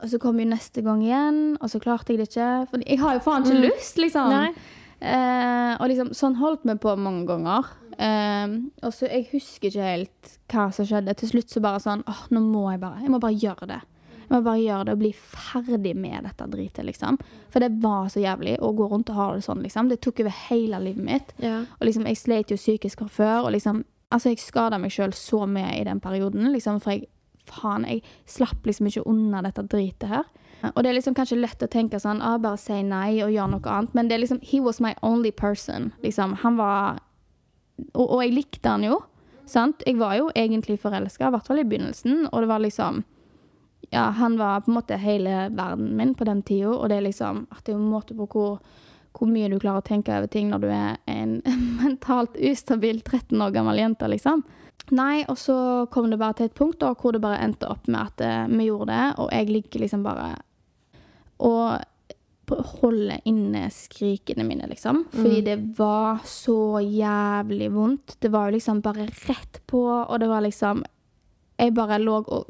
Og 0.00 0.08
så 0.12 0.20
kom 0.22 0.38
jo 0.40 0.46
neste 0.52 0.84
gang 0.84 1.02
igjen, 1.04 1.40
og 1.60 1.72
så 1.72 1.80
klarte 1.82 2.12
jeg 2.14 2.20
det 2.22 2.28
ikke. 2.30 2.50
For 2.70 2.84
jeg 2.86 3.00
har 3.02 3.16
jo 3.18 3.24
faen 3.24 3.42
ikke 3.48 3.56
Mm. 3.58 3.66
lyst, 3.66 3.96
liksom. 3.98 4.30
Nei. 4.30 4.52
Eh, 5.00 5.74
og 5.80 5.88
liksom, 5.88 6.10
sånn 6.16 6.36
holdt 6.40 6.66
vi 6.68 6.76
på 6.80 6.92
mange 7.00 7.24
ganger. 7.28 7.70
Eh, 7.96 8.56
og 8.84 8.92
så 8.96 9.08
Jeg 9.08 9.28
husker 9.32 9.70
ikke 9.70 9.86
helt 9.86 10.34
hva 10.52 10.66
som 10.72 10.88
skjedde. 10.88 11.14
Til 11.16 11.32
slutt 11.34 11.52
så 11.52 11.62
bare 11.64 11.80
sånn 11.82 12.04
åh, 12.08 12.26
nå 12.32 12.42
må 12.44 12.66
jeg 12.70 12.82
bare 12.82 13.02
Jeg 13.02 13.12
må 13.12 13.20
bare 13.22 13.36
gjøre 13.36 13.70
det. 13.70 13.80
Jeg 14.30 14.36
må 14.36 14.42
bare 14.46 14.62
gjøre 14.62 14.84
det 14.86 14.92
og 14.94 15.00
bli 15.00 15.12
ferdig 15.16 15.94
med 15.98 16.24
dette 16.28 16.46
dritet, 16.52 16.84
liksom. 16.86 17.16
For 17.50 17.64
det 17.64 17.72
var 17.82 18.10
så 18.12 18.22
jævlig 18.22 18.58
å 18.62 18.70
gå 18.78 18.86
rundt 18.92 19.10
og 19.10 19.16
ha 19.18 19.30
det 19.34 19.42
sånn, 19.42 19.64
liksom. 19.64 19.88
Det 19.90 19.98
tok 20.04 20.20
over 20.22 20.36
hele 20.46 20.78
livet 20.84 21.06
mitt. 21.06 21.32
Ja. 21.42 21.64
Og 21.80 21.88
liksom, 21.88 22.06
jeg 22.06 22.20
slet 22.20 22.52
jo 22.52 22.60
psykisk 22.60 23.02
fra 23.02 23.08
før, 23.08 23.48
og 23.48 23.56
liksom 23.56 23.84
Altså, 24.10 24.32
jeg 24.32 24.40
skada 24.42 24.74
meg 24.82 24.90
sjøl 24.90 25.12
så 25.14 25.44
mye 25.46 25.76
i 25.78 25.84
den 25.86 26.00
perioden, 26.02 26.48
liksom, 26.50 26.80
for 26.82 26.96
jeg 26.96 27.04
Faen, 27.50 27.84
jeg 27.86 28.02
slapp 28.30 28.66
liksom 28.66 28.88
ikke 28.90 29.04
unna 29.10 29.40
dette 29.42 29.64
dritet 29.66 30.08
her. 30.10 30.26
Og 30.74 30.82
det 30.82 30.90
er 30.90 30.96
liksom 30.98 31.16
kanskje 31.16 31.38
lett 31.40 31.62
å 31.64 31.68
tenke 31.70 32.00
sånn 32.02 32.20
ah, 32.24 32.36
Bare 32.40 32.58
si 32.60 32.82
nei 32.84 33.20
og 33.24 33.32
gjøre 33.32 33.54
noe 33.54 33.76
annet. 33.76 33.94
Men 33.96 34.08
det 34.10 34.16
er 34.16 34.24
liksom 34.24 34.42
He 34.44 34.60
was 34.64 34.80
my 34.84 34.94
only 35.06 35.32
person. 35.32 35.92
Liksom. 36.04 36.36
Han 36.42 36.58
var 36.60 37.00
og, 37.94 38.04
og 38.04 38.20
jeg 38.24 38.34
likte 38.36 38.74
han 38.74 38.84
jo. 38.84 39.00
Sant? 39.50 39.82
Jeg 39.86 39.98
var 39.98 40.14
jo 40.18 40.28
egentlig 40.36 40.78
forelska, 40.82 41.26
i 41.26 41.34
hvert 41.34 41.48
fall 41.48 41.62
i 41.62 41.66
begynnelsen. 41.66 42.28
Og 42.30 42.44
det 42.44 42.52
var 42.52 42.62
liksom 42.64 43.02
Ja, 43.90 44.10
han 44.14 44.36
var 44.38 44.60
på 44.60 44.70
en 44.70 44.76
måte 44.76 44.96
hele 45.00 45.48
verden 45.56 45.96
min 45.96 46.12
på 46.14 46.24
den 46.28 46.44
tida, 46.46 46.68
og 46.70 46.90
det 46.92 47.00
er 47.00 47.08
liksom 47.08 47.46
at 47.50 47.64
det 47.64 47.72
er 47.72 47.78
en 47.80 47.88
måte 47.90 48.14
på 48.14 48.26
hvor, 48.30 48.60
hvor 49.16 49.26
mye 49.26 49.48
du 49.50 49.56
klarer 49.58 49.80
å 49.80 49.86
tenke 49.88 50.12
over 50.14 50.28
ting 50.30 50.52
når 50.52 50.62
du 50.62 50.68
er 50.68 50.98
en 51.10 51.40
mentalt 51.80 52.36
ustabil 52.36 53.00
13 53.00 53.40
år 53.40 53.50
gammel 53.56 53.80
jente, 53.80 54.06
liksom. 54.12 54.44
Nei, 54.94 55.24
og 55.26 55.38
så 55.40 55.56
kom 55.90 56.06
det 56.12 56.20
bare 56.20 56.38
til 56.38 56.50
et 56.50 56.54
punkt 56.54 56.78
da, 56.84 56.92
hvor 56.94 57.16
det 57.16 57.22
bare 57.24 57.40
endte 57.42 57.66
opp 57.72 57.88
med 57.90 58.12
at 58.12 58.22
eh, 58.26 58.52
vi 58.52 58.68
gjorde 58.68 58.92
det, 58.92 59.08
og 59.24 59.34
jeg 59.34 59.50
ligger 59.50 59.84
liksom 59.84 60.06
bare 60.06 60.28
og 61.40 61.80
holde 62.80 63.20
inne 63.30 63.68
skrikene 63.70 64.42
mine, 64.44 64.66
liksom. 64.68 65.04
Fordi 65.14 65.38
Mm. 65.40 65.44
det 65.44 65.78
var 65.78 66.18
så 66.26 66.80
jævlig 66.82 67.68
vondt. 67.72 68.16
Det 68.20 68.28
var 68.32 68.48
jo 68.50 68.56
liksom 68.56 68.80
bare 68.82 69.06
rett 69.28 69.60
på, 69.66 69.82
og 70.08 70.18
det 70.20 70.28
var 70.28 70.40
liksom 70.42 70.84
Jeg 71.60 71.74
bare 71.74 71.98
lå 72.00 72.14
og 72.26 72.46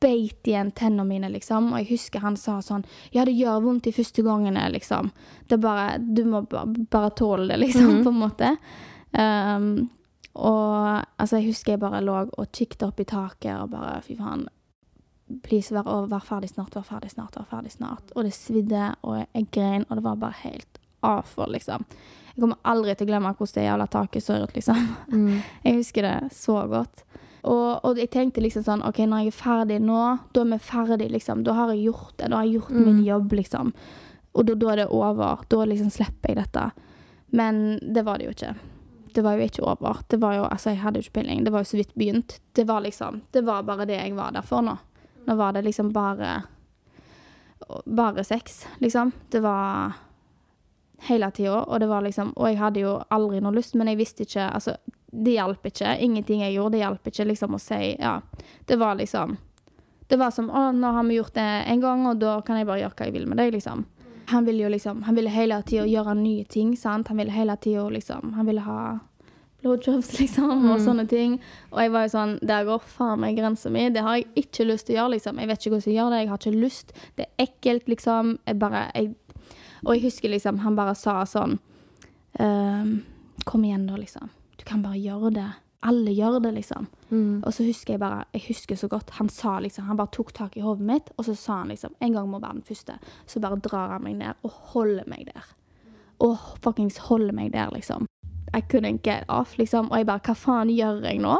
beit 0.00 0.46
igjen 0.46 0.70
tennene 0.72 1.04
mine, 1.04 1.28
liksom. 1.28 1.72
Og 1.72 1.78
jeg 1.80 1.88
husker 1.98 2.20
han 2.20 2.36
sa 2.36 2.60
sånn 2.60 2.84
Ja, 3.12 3.24
det 3.24 3.34
gjør 3.34 3.60
vondt 3.62 3.82
de 3.82 3.92
første 3.92 4.22
gangene, 4.24 4.70
liksom. 4.72 5.10
Det 5.48 5.52
er 5.58 5.58
bare 5.58 5.98
Du 5.98 6.24
må 6.24 6.48
bare, 6.48 6.66
bare 6.90 7.10
tåle 7.10 7.48
det, 7.48 7.58
liksom, 7.58 7.98
Mhm. 8.00 8.04
på 8.04 8.08
en 8.08 8.20
måte. 8.30 8.56
Um, 9.12 9.90
og 10.36 11.04
altså, 11.18 11.36
jeg 11.40 11.46
husker 11.48 11.72
jeg 11.72 11.80
bare 11.80 12.00
lå 12.00 12.30
og 12.38 12.52
kikket 12.52 12.82
opp 12.86 13.00
i 13.00 13.04
taket 13.04 13.60
og 13.60 13.70
bare 13.70 14.00
Fy 14.02 14.14
faen. 14.16 14.46
Please, 15.42 15.70
vær, 15.74 15.86
over, 15.86 16.06
vær 16.10 16.24
ferdig 16.26 16.48
snart, 16.50 16.74
vær 16.74 16.82
ferdig 16.88 17.10
snart, 17.12 17.36
vær 17.38 17.46
ferdig 17.50 17.72
snart. 17.72 18.10
Og 18.16 18.24
det 18.26 18.32
svidde, 18.34 18.94
og 19.02 19.20
jeg 19.34 19.46
grein, 19.54 19.84
og 19.88 19.96
det 20.00 20.04
var 20.04 20.16
bare 20.16 20.38
helt 20.44 20.80
avfor, 21.06 21.46
liksom. 21.54 21.84
Jeg 22.34 22.40
kommer 22.42 22.58
aldri 22.64 22.94
til 22.96 23.06
å 23.06 23.10
glemme 23.10 23.30
hvordan 23.34 23.54
det 23.58 23.64
jævla 23.68 23.86
taket 23.90 24.24
så 24.26 24.40
ut, 24.42 24.54
liksom. 24.56 24.80
Mm. 25.12 25.38
Jeg 25.66 25.76
husker 25.80 26.02
det 26.08 26.16
så 26.36 26.58
godt. 26.70 27.04
Og, 27.42 27.80
og 27.88 27.96
jeg 27.96 28.10
tenkte 28.12 28.42
liksom 28.44 28.64
sånn 28.66 28.82
OK, 28.84 28.98
når 29.08 29.22
jeg 29.22 29.30
er 29.30 29.36
ferdig 29.38 29.78
nå, 29.80 30.00
da 30.36 30.42
er 30.42 30.50
vi 30.50 30.58
ferdig, 30.60 31.06
liksom. 31.14 31.40
Da 31.46 31.54
har 31.56 31.70
jeg 31.72 31.86
gjort 31.86 32.10
det. 32.20 32.28
Da 32.28 32.36
har 32.36 32.44
jeg 32.44 32.58
gjort 32.58 32.74
Mm. 32.76 32.82
min 32.84 32.98
jobb, 33.06 33.32
liksom. 33.38 33.70
Og 34.36 34.44
da, 34.46 34.54
da 34.60 34.68
er 34.74 34.76
det 34.82 34.88
over. 34.92 35.40
Da 35.48 35.64
liksom 35.64 35.88
slipper 35.90 36.34
jeg 36.34 36.36
dette. 36.42 36.66
Men 37.32 37.78
det 37.80 38.04
var 38.04 38.18
det 38.20 38.26
jo 38.28 38.34
ikke. 38.36 38.52
Det 39.14 39.24
var 39.24 39.38
jo 39.40 39.46
ikke 39.48 39.64
over. 39.66 40.02
Det 40.12 40.20
var 40.20 40.36
jo, 40.36 40.44
altså, 40.52 40.70
jeg 40.74 40.82
hadde 40.84 41.00
jo 41.00 41.06
ikke 41.08 41.16
peiling. 41.22 41.40
Det 41.48 41.52
var 41.56 41.64
jo 41.64 41.70
så 41.72 41.80
vidt 41.80 41.94
begynt. 41.98 42.36
Det 42.54 42.66
var 42.68 42.84
liksom 42.84 43.22
Det 43.32 43.42
var 43.48 43.62
bare 43.66 43.86
det 43.88 43.96
jeg 43.96 44.14
var 44.20 44.36
der 44.36 44.42
for 44.46 44.60
nå. 44.62 44.76
Nå 45.26 45.34
var 45.36 45.52
det 45.52 45.62
liksom 45.62 45.92
bare 45.92 46.42
Bare 47.84 48.24
sex, 48.24 48.66
liksom. 48.78 49.12
Det 49.30 49.40
var 49.40 49.92
hele 51.00 51.30
tida, 51.30 51.62
og 51.62 51.80
det 51.80 51.86
var 51.86 52.02
liksom 52.02 52.32
Og 52.36 52.48
jeg 52.48 52.58
hadde 52.58 52.80
jo 52.80 52.96
aldri 53.08 53.40
noe 53.40 53.54
lyst, 53.56 53.74
men 53.74 53.88
jeg 53.88 54.00
visste 54.00 54.26
ikke 54.26 54.48
Altså, 54.48 54.76
det 55.10 55.36
hjalp 55.36 55.66
ikke. 55.66 55.96
Ingenting 56.00 56.42
jeg 56.44 56.54
gjorde, 56.54 56.76
det 56.76 56.84
hjalp 56.84 57.06
ikke 57.12 57.28
liksom 57.30 57.56
å 57.56 57.62
si 57.62 57.96
Ja. 57.98 58.20
Det 58.66 58.76
var 58.80 58.94
liksom 58.94 59.36
Det 60.08 60.18
var 60.18 60.30
som 60.30 60.50
Å, 60.50 60.70
nå 60.72 60.92
har 60.92 61.04
vi 61.04 61.20
gjort 61.20 61.34
det 61.34 61.48
en 61.66 61.80
gang, 61.80 62.06
og 62.06 62.18
da 62.18 62.40
kan 62.40 62.56
jeg 62.56 62.66
bare 62.66 62.82
gjøre 62.84 62.96
hva 62.96 63.06
jeg 63.08 63.16
vil 63.18 63.28
med 63.28 63.38
deg, 63.38 63.52
liksom. 63.54 63.84
Han 64.30 64.44
ville 64.44 64.62
jo 64.62 64.68
liksom 64.68 65.02
Han 65.02 65.14
ville 65.14 65.30
hele 65.30 65.62
tida 65.62 65.86
gjøre 65.86 66.14
nye 66.14 66.44
ting, 66.44 66.76
sant. 66.76 67.08
Han 67.08 67.16
ville 67.16 67.32
hele 67.34 67.56
tida 67.56 67.88
liksom 67.88 68.34
Han 68.34 68.46
ville 68.46 68.60
ha 68.66 68.98
blowjobs, 69.62 70.12
liksom, 70.20 70.50
og 70.70 70.78
Mm. 70.78 70.84
sånne 70.86 71.08
ting. 71.08 71.40
Og 71.72 71.78
jeg 71.80 71.90
var 71.92 72.02
jo 72.06 72.12
sånn 72.16 72.38
Der 72.46 72.64
går 72.64 72.80
faen 72.82 73.20
meg 73.20 73.36
grensa 73.36 73.70
mi. 73.70 73.88
Det 73.90 74.02
har 74.02 74.16
jeg 74.16 74.26
ikke 74.36 74.66
lyst 74.66 74.86
til 74.86 74.96
å 74.96 74.98
gjøre, 75.02 75.10
liksom. 75.16 75.38
Jeg 75.38 75.48
vet 75.48 75.58
ikke 75.60 75.70
hvordan 75.74 75.92
jeg 75.92 75.96
gjør 75.98 76.10
det. 76.10 76.20
Jeg 76.20 76.28
har 76.28 76.38
ikke 76.38 76.60
lyst. 76.62 76.92
Det 77.16 77.26
er 77.26 77.46
ekkelt, 77.46 77.86
liksom. 77.88 78.38
Jeg 78.46 78.58
bare 78.58 78.90
jeg, 78.94 79.14
Og 79.86 79.94
jeg 79.94 80.02
husker 80.02 80.28
liksom 80.28 80.58
Han 80.60 80.76
bare 80.76 80.94
sa 80.94 81.22
sånn 81.24 81.58
ehm, 82.38 83.02
Kom 83.46 83.62
igjen, 83.64 83.86
da, 83.86 83.96
liksom. 83.96 84.28
Du 84.58 84.64
kan 84.64 84.82
bare 84.82 85.00
gjøre 85.00 85.32
det. 85.32 85.48
Alle 85.82 86.12
gjør 86.12 86.42
det, 86.42 86.52
liksom. 86.58 86.86
Mm. 87.10 87.42
Og 87.42 87.52
så 87.56 87.64
husker 87.64 87.94
jeg 87.94 88.00
bare 88.00 88.24
Jeg 88.34 88.42
husker 88.48 88.76
så 88.76 88.88
godt. 88.88 89.10
Han 89.18 89.28
sa 89.28 89.58
liksom 89.60 89.84
Han 89.86 89.96
bare 89.96 90.12
tok 90.12 90.32
tak 90.36 90.56
i 90.56 90.60
hodet 90.60 90.84
mitt, 90.86 91.10
og 91.18 91.24
så 91.24 91.36
sa 91.36 91.58
han 91.62 91.68
liksom 91.72 91.94
En 92.00 92.12
gang 92.12 92.28
må 92.28 92.40
være 92.40 92.58
den 92.60 92.62
første. 92.68 92.98
Så 93.26 93.40
bare 93.40 93.56
drar 93.60 93.88
han 93.96 94.02
meg 94.04 94.16
ned 94.16 94.34
og 94.44 94.50
holder 94.74 95.04
meg 95.08 95.24
der. 95.32 95.44
Og 96.20 96.36
fuckings 96.60 96.98
holder 97.08 97.32
meg 97.32 97.52
der, 97.52 97.70
liksom. 97.72 98.06
I 98.54 98.60
couldn't 98.60 99.02
get 99.02 99.24
off, 99.28 99.56
liksom. 99.58 99.90
Og 99.90 99.98
jeg 100.00 100.06
bare 100.08 100.22
Hva 100.26 100.34
faen 100.34 100.70
gjør 100.74 101.02
jeg 101.06 101.20
nå? 101.22 101.38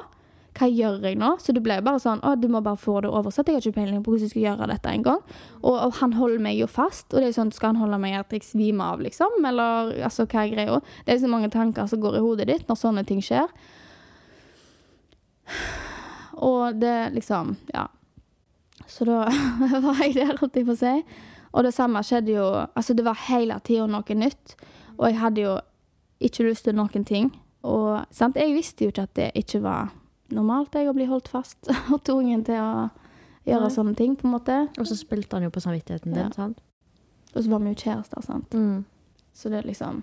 Hva 0.58 0.66
gjør 0.66 1.04
jeg 1.06 1.18
nå? 1.18 1.30
Så 1.38 1.54
det 1.54 1.62
ble 1.62 1.76
jo 1.78 1.84
bare 1.86 2.00
sånn 2.02 2.22
Å, 2.26 2.34
du 2.38 2.48
må 2.50 2.60
bare 2.64 2.78
få 2.80 3.00
det 3.04 3.10
oversatt. 3.10 3.48
Jeg 3.48 3.58
har 3.58 3.64
ikke 3.64 3.78
peiling 3.78 4.02
på 4.04 4.12
hvordan 4.12 4.26
jeg 4.26 4.32
skal 4.34 4.46
gjøre 4.48 4.68
dette 4.72 4.94
en 4.94 5.04
gang. 5.06 5.20
Og, 5.62 5.76
og 5.76 5.94
han 6.00 6.16
holder 6.18 6.42
meg 6.42 6.58
jo 6.58 6.68
fast. 6.70 7.08
Og 7.12 7.22
det 7.22 7.30
er 7.30 7.36
sånn 7.38 7.52
Skal 7.54 7.72
han 7.72 7.82
holde 7.82 8.00
meg 8.02 8.18
at 8.18 8.34
jeg 8.34 8.46
svimer 8.46 8.96
av, 8.96 9.04
liksom? 9.04 9.38
Eller 9.46 9.94
altså, 10.06 10.26
hva 10.26 10.44
er 10.44 10.54
greia? 10.54 10.80
Det 11.06 11.14
er 11.14 11.22
så 11.22 11.30
mange 11.30 11.50
tanker 11.54 11.88
som 11.90 12.02
går 12.02 12.18
i 12.18 12.24
hodet 12.24 12.48
ditt 12.50 12.68
når 12.70 12.80
sånne 12.82 13.06
ting 13.08 13.22
skjer. 13.24 13.50
Og 16.40 16.78
det 16.82 16.98
liksom 17.16 17.56
Ja. 17.74 17.88
Så 18.90 19.06
da 19.06 19.22
var 19.86 20.00
jeg 20.02 20.16
der, 20.18 20.36
holdt 20.40 20.56
jeg 20.58 20.66
på 20.66 20.74
å 20.74 20.80
si. 20.82 20.94
Og 21.50 21.66
det 21.66 21.74
samme 21.74 22.02
skjedde 22.06 22.34
jo 22.34 22.46
Altså, 22.74 22.94
det 22.94 23.06
var 23.06 23.18
hele 23.28 23.58
tida 23.66 23.86
noe 23.90 24.16
nytt. 24.18 24.56
Og 24.98 25.06
jeg 25.08 25.20
hadde 25.22 25.44
jo 25.46 25.58
ikke 26.20 26.44
lyst 26.48 26.64
til 26.64 26.76
noen 26.76 27.04
ting. 27.04 27.30
Og 27.66 28.04
sant, 28.14 28.36
jeg 28.36 28.54
visste 28.54 28.84
jo 28.86 28.92
ikke 28.92 29.02
at 29.08 29.14
det 29.18 29.30
ikke 29.40 29.60
var 29.64 29.90
normalt 30.32 30.74
jeg 30.78 30.88
å 30.88 30.94
bli 30.96 31.06
holdt 31.10 31.28
fast 31.28 31.68
og 31.92 32.02
tvungen 32.06 32.44
til 32.46 32.60
å 32.60 32.88
gjøre 33.48 33.66
Nei. 33.66 33.74
sånne 33.74 33.96
ting, 33.96 34.16
på 34.16 34.28
en 34.28 34.34
måte. 34.36 34.56
Og 34.78 34.86
så 34.86 34.96
spilte 34.96 35.36
han 35.36 35.46
jo 35.48 35.50
på 35.50 35.60
samvittigheten 35.64 36.12
din, 36.14 36.24
Ja. 36.28 36.30
sant? 36.36 36.60
Og 37.34 37.44
så 37.44 37.50
var 37.50 37.60
vi 37.62 37.72
jo 37.72 37.78
kjærester, 37.78 38.22
sant. 38.26 38.50
Mm. 38.54 38.84
Så 39.32 39.48
det 39.50 39.64
liksom 39.64 40.02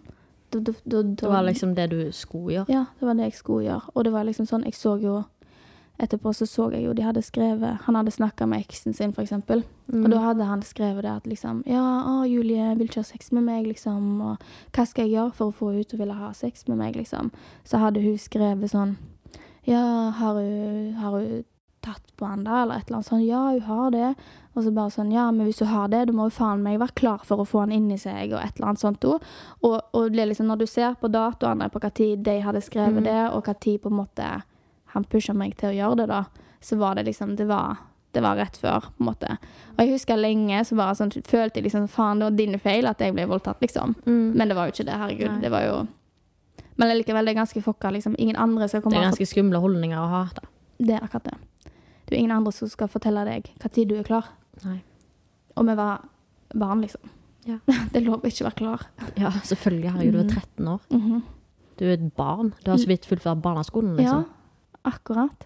Det 0.50 1.28
var 1.28 1.44
liksom 1.44 1.74
det 1.76 1.90
du 1.92 2.12
skulle 2.16 2.54
gjøre. 2.54 2.70
Ja, 2.72 2.86
det 3.00 3.06
var 3.06 3.14
det 3.14 3.24
jeg 3.24 3.34
skulle 3.34 3.66
gjøre. 3.66 3.90
Og 3.96 4.04
det 4.06 4.14
var 4.14 4.24
liksom 4.24 4.46
sånn, 4.48 4.64
jeg 4.64 4.74
så 4.74 4.94
jo 5.02 5.26
Etterpå 6.00 6.30
så 6.38 6.46
så 6.46 6.68
jeg 6.76 6.84
jo 6.86 6.92
de 6.94 7.02
hadde 7.02 7.24
skrevet 7.26 7.80
Han 7.88 7.96
hadde 7.98 8.12
snakka 8.14 8.46
med 8.46 8.62
eksen 8.62 8.94
sin, 8.94 9.16
eksempel. 9.18 9.64
Mm. 9.90 10.04
Og 10.06 10.12
da 10.14 10.20
hadde 10.22 10.46
han 10.46 10.62
skrevet 10.62 11.02
det 11.02 11.10
at 11.12 11.26
liksom 11.26 11.64
Ja, 11.66 11.82
å, 12.06 12.24
Julie 12.30 12.76
vil 12.78 12.86
ikke 12.88 13.02
ha 13.02 13.08
sex 13.10 13.32
med 13.34 13.44
meg, 13.48 13.66
liksom. 13.66 14.22
Og 14.22 14.38
hva 14.78 14.86
skal 14.86 15.08
jeg 15.08 15.16
gjøre 15.18 15.34
for 15.34 15.50
å 15.50 15.56
få 15.58 15.72
henne 15.74 15.84
til 15.90 15.98
å 15.98 16.04
ville 16.04 16.14
ha 16.20 16.32
sex 16.38 16.68
med 16.68 16.78
meg, 16.78 16.96
liksom. 16.96 17.32
Så 17.66 17.78
hadde 17.82 18.02
hun 18.06 18.18
skrevet 18.22 18.70
sånn 18.70 18.98
Ja, 19.66 20.12
har 20.20 20.34
hun, 20.38 20.94
har 21.02 21.12
hun 21.18 21.44
tatt 21.82 22.04
på 22.20 22.26
han 22.28 22.44
da, 22.44 22.64
eller 22.64 22.76
et 22.82 22.88
eller 22.90 22.98
annet 23.00 23.08
sånn? 23.08 23.26
Ja, 23.26 23.42
hun 23.54 23.62
har 23.62 23.92
det. 23.92 24.10
Og 24.58 24.64
så 24.66 24.72
bare 24.76 24.92
sånn 24.94 25.12
Ja, 25.14 25.30
men 25.32 25.48
hvis 25.48 25.60
hun 25.64 25.70
har 25.72 25.88
det, 25.92 26.06
da 26.10 26.14
må 26.14 26.28
hun 26.28 26.32
faen 26.36 26.62
meg 26.64 26.80
være 26.82 26.96
klar 27.00 27.22
for 27.26 27.42
å 27.42 27.46
få 27.48 27.62
han 27.66 27.72
inni 27.72 27.98
seg, 28.02 28.34
og 28.34 28.42
et 28.44 28.58
eller 28.58 28.70
annet 28.74 28.82
sånt 28.84 29.06
òg. 29.08 29.24
Og, 29.64 29.76
og 29.96 30.12
det 30.14 30.22
er 30.24 30.30
liksom, 30.32 30.48
når 30.50 30.62
du 30.62 30.68
ser 30.70 30.94
på 31.00 31.10
datoene 31.14 31.70
på 31.74 31.80
hva 31.84 31.92
tid 31.94 32.24
de 32.28 32.38
hadde 32.44 32.62
skrevet 32.66 33.02
Mm. 33.02 33.08
det, 33.10 33.20
og 33.34 33.44
hva 33.50 33.54
tid 33.60 33.82
på 33.82 33.90
en 33.90 34.00
måte 34.04 34.30
han 34.98 35.06
pusha 35.10 35.34
meg 35.38 35.56
til 35.60 35.72
å 35.72 35.76
gjøre 35.78 36.02
det, 36.02 36.08
da, 36.12 36.24
så 36.64 36.78
var 36.80 36.98
det 36.98 37.06
liksom 37.08 37.36
Det 37.38 37.46
var, 37.50 37.78
det 38.16 38.24
var 38.26 38.38
rett 38.40 38.58
før, 38.58 38.88
på 38.98 39.04
en 39.04 39.10
måte. 39.12 39.38
Og 39.76 39.84
jeg 39.84 39.94
husker 39.94 40.18
lenge 40.20 40.64
så 40.66 40.78
bare 40.80 40.96
sånn, 40.98 41.12
følte 41.28 41.60
jeg 41.62 41.68
liksom 41.68 41.88
faen, 41.92 42.20
det 42.20 42.30
var 42.32 42.38
din 42.38 42.60
feil 42.64 42.88
at 42.90 43.02
jeg 43.04 43.14
ble 43.14 43.28
voldtatt, 43.30 43.62
liksom. 43.62 43.96
Mm. 44.08 44.34
Men 44.34 44.48
det 44.50 44.58
var 44.58 44.68
jo 44.70 44.76
ikke 44.76 44.88
det, 44.90 44.98
herregud. 45.04 45.32
Nei. 45.36 45.42
Det 45.46 45.52
var 45.54 45.66
jo 45.68 45.78
Men 46.78 46.92
likevel, 46.94 47.26
det 47.26 47.34
er 47.34 47.40
ganske 47.42 47.62
fucka, 47.66 47.90
liksom. 47.94 48.16
Ingen 48.22 48.36
andre 48.38 48.68
skal 48.70 48.82
komme 48.86 48.98
Det 48.98 49.02
er 49.02 49.10
ganske 49.12 49.26
skumle 49.30 49.62
holdninger 49.64 49.98
å 49.98 50.08
ha. 50.12 50.24
da. 50.36 50.50
det 50.78 50.94
er 50.98 51.06
akkurat 51.06 51.32
det. 51.32 51.72
Det 52.08 52.16
er 52.16 52.20
ingen 52.20 52.36
andre 52.36 52.52
som 52.54 52.70
skal 52.70 52.88
fortelle 52.88 53.24
deg 53.26 53.50
hva 53.60 53.70
tid 53.74 53.90
du 53.90 53.96
er 53.98 54.06
klar. 54.08 54.28
Nei. 54.64 54.78
Og 55.58 55.66
vi 55.68 55.74
var 55.76 56.04
barn, 56.54 56.82
liksom. 56.86 57.02
Ja. 57.48 57.58
Det 57.92 57.98
er 58.02 58.06
lov 58.06 58.22
å 58.22 58.30
ikke 58.30 58.46
være 58.46 58.60
klar. 58.60 58.86
Ja, 59.18 59.32
selvfølgelig. 59.44 59.92
Herregud, 59.96 60.14
du 60.14 60.20
er 60.22 60.30
13 60.36 60.68
år. 60.74 60.80
Mhm. 60.94 61.24
Du 61.78 61.84
er 61.86 61.94
et 61.98 62.08
barn. 62.18 62.54
Du 62.64 62.72
har 62.72 62.80
så 62.82 62.90
vidt 62.90 63.06
fullført 63.06 63.42
barneskolen, 63.42 63.96
liksom. 64.00 64.24
Ja, 64.26 64.37
akkurat. 64.88 65.46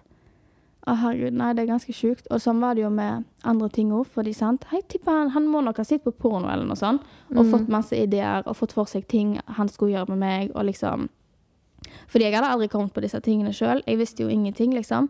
Å, 0.82 0.96
herregud, 0.98 1.36
nei, 1.38 1.52
det 1.54 1.62
er 1.62 1.68
ganske 1.70 1.94
sjukt. 1.94 2.26
Og 2.34 2.40
sånn 2.42 2.58
var 2.62 2.74
det 2.74 2.82
jo 2.82 2.90
med 2.90 3.24
andre 3.46 3.68
ting 3.70 3.92
òg, 3.94 4.06
fordi 4.10 4.32
sant 4.34 4.64
Jeg 4.72 4.82
tipper 4.90 5.12
han, 5.14 5.28
han 5.30 5.46
må 5.46 5.60
nok 5.62 5.78
ha 5.78 5.84
sittet 5.86 6.08
på 6.08 6.14
porno 6.24 6.48
eller 6.50 6.66
noe 6.66 6.78
sånt, 6.78 7.04
og 7.30 7.44
Mm. 7.44 7.50
fått 7.52 7.68
masse 7.70 7.92
ideer 7.94 8.42
og 8.46 8.56
fått 8.58 8.72
for 8.74 8.84
seg 8.90 9.06
ting 9.06 9.36
han 9.46 9.68
skulle 9.70 9.92
gjøre 9.94 10.08
med 10.14 10.18
meg, 10.18 10.50
og 10.56 10.64
liksom 10.66 11.08
Fordi 12.08 12.24
jeg 12.24 12.34
hadde 12.34 12.50
aldri 12.50 12.68
kommet 12.70 12.92
på 12.94 13.00
disse 13.02 13.20
tingene 13.20 13.50
sjøl. 13.52 13.82
Jeg 13.86 13.98
visste 13.98 14.22
jo 14.22 14.28
ingenting, 14.28 14.72
liksom. 14.74 15.08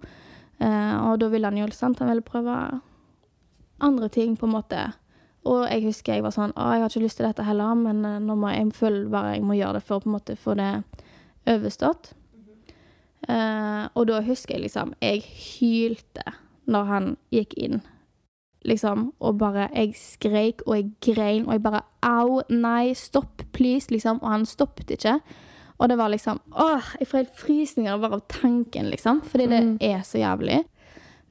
Eh, 0.60 0.94
og 1.10 1.18
da 1.20 1.28
ville 1.28 1.44
han 1.46 1.56
jo, 1.56 1.66
sant, 1.70 1.98
han 1.98 2.08
ville 2.08 2.22
prøve 2.24 2.80
andre 3.80 4.08
ting, 4.08 4.36
på 4.36 4.46
en 4.46 4.52
måte. 4.54 4.92
Og 5.44 5.66
jeg 5.68 5.82
husker 5.84 6.14
jeg 6.14 6.22
var 6.22 6.30
sånn 6.30 6.52
Å, 6.54 6.68
jeg 6.72 6.80
har 6.84 6.88
ikke 6.88 7.02
lyst 7.02 7.16
til 7.18 7.26
dette 7.26 7.44
heller, 7.44 7.74
men 7.74 8.04
eh, 8.04 8.18
nå 8.20 8.36
må 8.38 8.52
jeg, 8.52 8.64
jeg 8.66 8.72
føler 8.78 9.08
bare 9.10 9.32
jeg 9.34 9.42
må 9.42 9.56
gjøre 9.58 9.72
det 9.80 9.82
for 9.82 9.96
å 9.98 10.02
på 10.04 10.06
en 10.10 10.16
måte 10.16 10.36
få 10.38 10.54
det 10.56 10.84
overstått. 11.46 12.12
Eh, 13.28 13.88
og 13.94 14.06
da 14.08 14.20
husker 14.26 14.54
jeg 14.56 14.64
liksom 14.64 14.94
Jeg 15.00 15.22
hylte 15.22 16.24
når 16.66 16.84
han 16.88 17.16
gikk 17.30 17.54
inn, 17.58 17.80
liksom, 18.64 19.12
og 19.20 19.38
bare 19.38 19.68
Jeg 19.74 19.94
skreik 19.98 20.62
og 20.66 20.74
jeg 20.76 20.90
grein, 21.14 21.46
og 21.46 21.52
jeg 21.56 21.62
bare 21.62 21.82
Au, 22.02 22.42
nei, 22.50 22.92
stopp, 22.98 23.42
please, 23.52 23.90
liksom. 23.90 24.18
Og 24.22 24.28
han 24.30 24.46
stoppet 24.46 24.90
ikke. 24.96 25.20
Og 25.78 25.88
det 25.88 25.96
var 25.98 26.10
liksom 26.10 26.40
Åh, 26.54 26.92
jeg 27.00 27.08
får 27.08 27.18
helt 27.22 27.36
frysninger 27.38 27.98
bare 28.02 28.18
av 28.20 28.26
tanken, 28.28 28.90
liksom. 28.90 29.22
Fordi 29.22 29.46
det 29.48 29.62
Mm. 29.64 29.76
er 29.80 30.00
så 30.02 30.18
jævlig. 30.18 30.64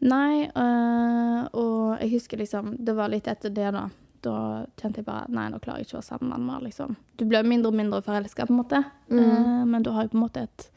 Nei, 0.02 0.48
øh, 0.56 1.48
og 1.54 2.00
jeg 2.02 2.10
husker 2.12 2.38
liksom 2.38 2.76
Det 2.86 2.96
var 2.96 3.10
litt 3.10 3.28
etter 3.28 3.50
det, 3.54 3.72
da. 3.74 3.90
Da 4.24 4.66
kjente 4.78 4.98
jeg 4.98 5.06
bare 5.06 5.26
Nei, 5.30 5.50
nå 5.50 5.60
klarer 5.60 5.78
jeg 5.80 5.88
ikke 5.88 5.98
å 5.98 6.02
være 6.02 6.10
sammen 6.10 6.30
med 6.30 6.38
han 6.38 6.46
mer, 6.46 6.60
liksom. 6.68 6.96
Du 7.18 7.26
blir 7.26 7.44
mindre 7.44 7.68
og 7.68 7.74
mindre 7.76 8.02
forelska, 8.02 8.46
på 8.48 8.52
en 8.54 8.64
måte. 8.64 8.84
Mm. 9.10 9.20
Uh, 9.20 9.66
men 9.66 9.84
du 9.84 9.92
har 9.92 10.04
jo 10.04 10.10
på 10.10 10.18
en 10.18 10.24
måte 10.28 10.44
et 10.44 10.70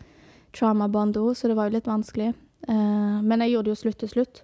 trauma-bond 0.54 1.16
òg, 1.20 1.34
så 1.36 1.48
det 1.50 1.56
var 1.58 1.68
jo 1.68 1.76
litt 1.76 1.90
vanskelig. 1.90 2.32
Uh, 2.68 3.20
men 3.22 3.40
jeg 3.44 3.52
gjorde 3.52 3.68
det 3.70 3.74
jo 3.76 3.82
slutt 3.82 3.98
til 3.98 4.08
slutt. 4.08 4.42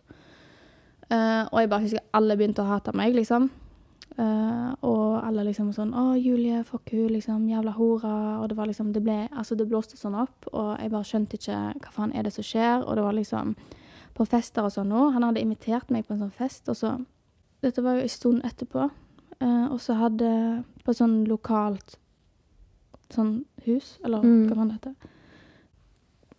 Uh, 1.10 1.46
og 1.50 1.60
jeg 1.60 1.70
bare 1.70 1.82
husker 1.86 2.04
alle 2.14 2.36
begynte 2.38 2.62
å 2.62 2.68
hate 2.70 2.92
meg, 2.94 3.14
liksom. 3.16 3.48
Uh, 4.18 4.74
og 4.84 5.22
alle 5.24 5.44
liksom 5.46 5.70
sånn 5.72 5.92
'Å, 5.94 6.18
Julie, 6.18 6.62
fuck 6.64 6.90
hun, 6.92 7.08
liksom. 7.08 7.46
Jævla 7.48 7.72
hore.' 7.72 8.40
Og 8.42 8.48
det 8.48 8.56
var 8.56 8.66
liksom 8.66 8.92
Det 8.92 9.02
ble 9.02 9.28
Altså, 9.32 9.54
det 9.56 9.68
blåste 9.68 9.96
sånn 9.96 10.14
opp, 10.14 10.46
og 10.52 10.78
jeg 10.78 10.90
bare 10.90 11.04
skjønte 11.04 11.38
ikke 11.38 11.74
hva 11.80 11.92
faen 11.92 12.12
er 12.14 12.22
det 12.22 12.32
som 12.32 12.44
skjer. 12.44 12.84
Og 12.86 12.96
det 12.96 13.04
var 13.04 13.12
liksom 13.12 13.56
På 14.14 14.26
fester 14.26 14.62
og 14.62 14.72
sånn 14.72 14.88
nå. 14.88 15.12
Han 15.12 15.22
hadde 15.22 15.40
invitert 15.40 15.90
meg 15.90 16.06
på 16.06 16.12
en 16.12 16.18
sånn 16.20 16.32
fest, 16.32 16.68
og 16.68 16.76
så 16.76 17.06
Dette 17.62 17.82
var 17.82 17.94
jo 17.94 18.02
en 18.02 18.08
stund 18.08 18.42
etterpå. 18.44 18.90
Uh, 19.40 19.72
og 19.72 19.80
så 19.80 19.94
hadde 19.94 20.64
På 20.84 20.92
sånn 20.92 21.24
lokalt 21.26 21.96
sånn 23.10 23.44
hus, 23.66 23.98
eller 24.04 24.22
Mm. 24.22 24.48
hva 24.48 24.56
faen 24.56 24.68
det 24.68 24.74
heter. 24.80 24.94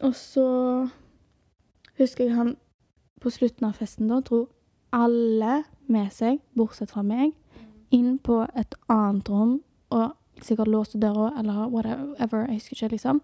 Og 0.01 0.15
så 0.17 0.45
husker 1.99 2.25
jeg 2.25 2.35
han 2.35 2.55
på 3.21 3.29
slutten 3.29 3.67
av 3.67 3.77
festen 3.77 4.09
da 4.09 4.21
dro 4.25 4.47
alle 4.91 5.61
med 5.91 6.09
seg, 6.13 6.41
bortsett 6.57 6.91
fra 6.91 7.03
meg, 7.05 7.35
inn 7.93 8.17
på 8.23 8.41
et 8.57 8.75
annet 8.91 9.29
rom 9.29 9.59
og 9.91 10.15
sikkert 10.41 10.71
låste 10.71 10.99
døra 10.99 11.31
eller 11.39 11.67
whatever, 11.69 12.47
jeg 12.47 12.61
husker 12.61 12.77
ikke, 12.77 12.95
liksom. 12.95 13.21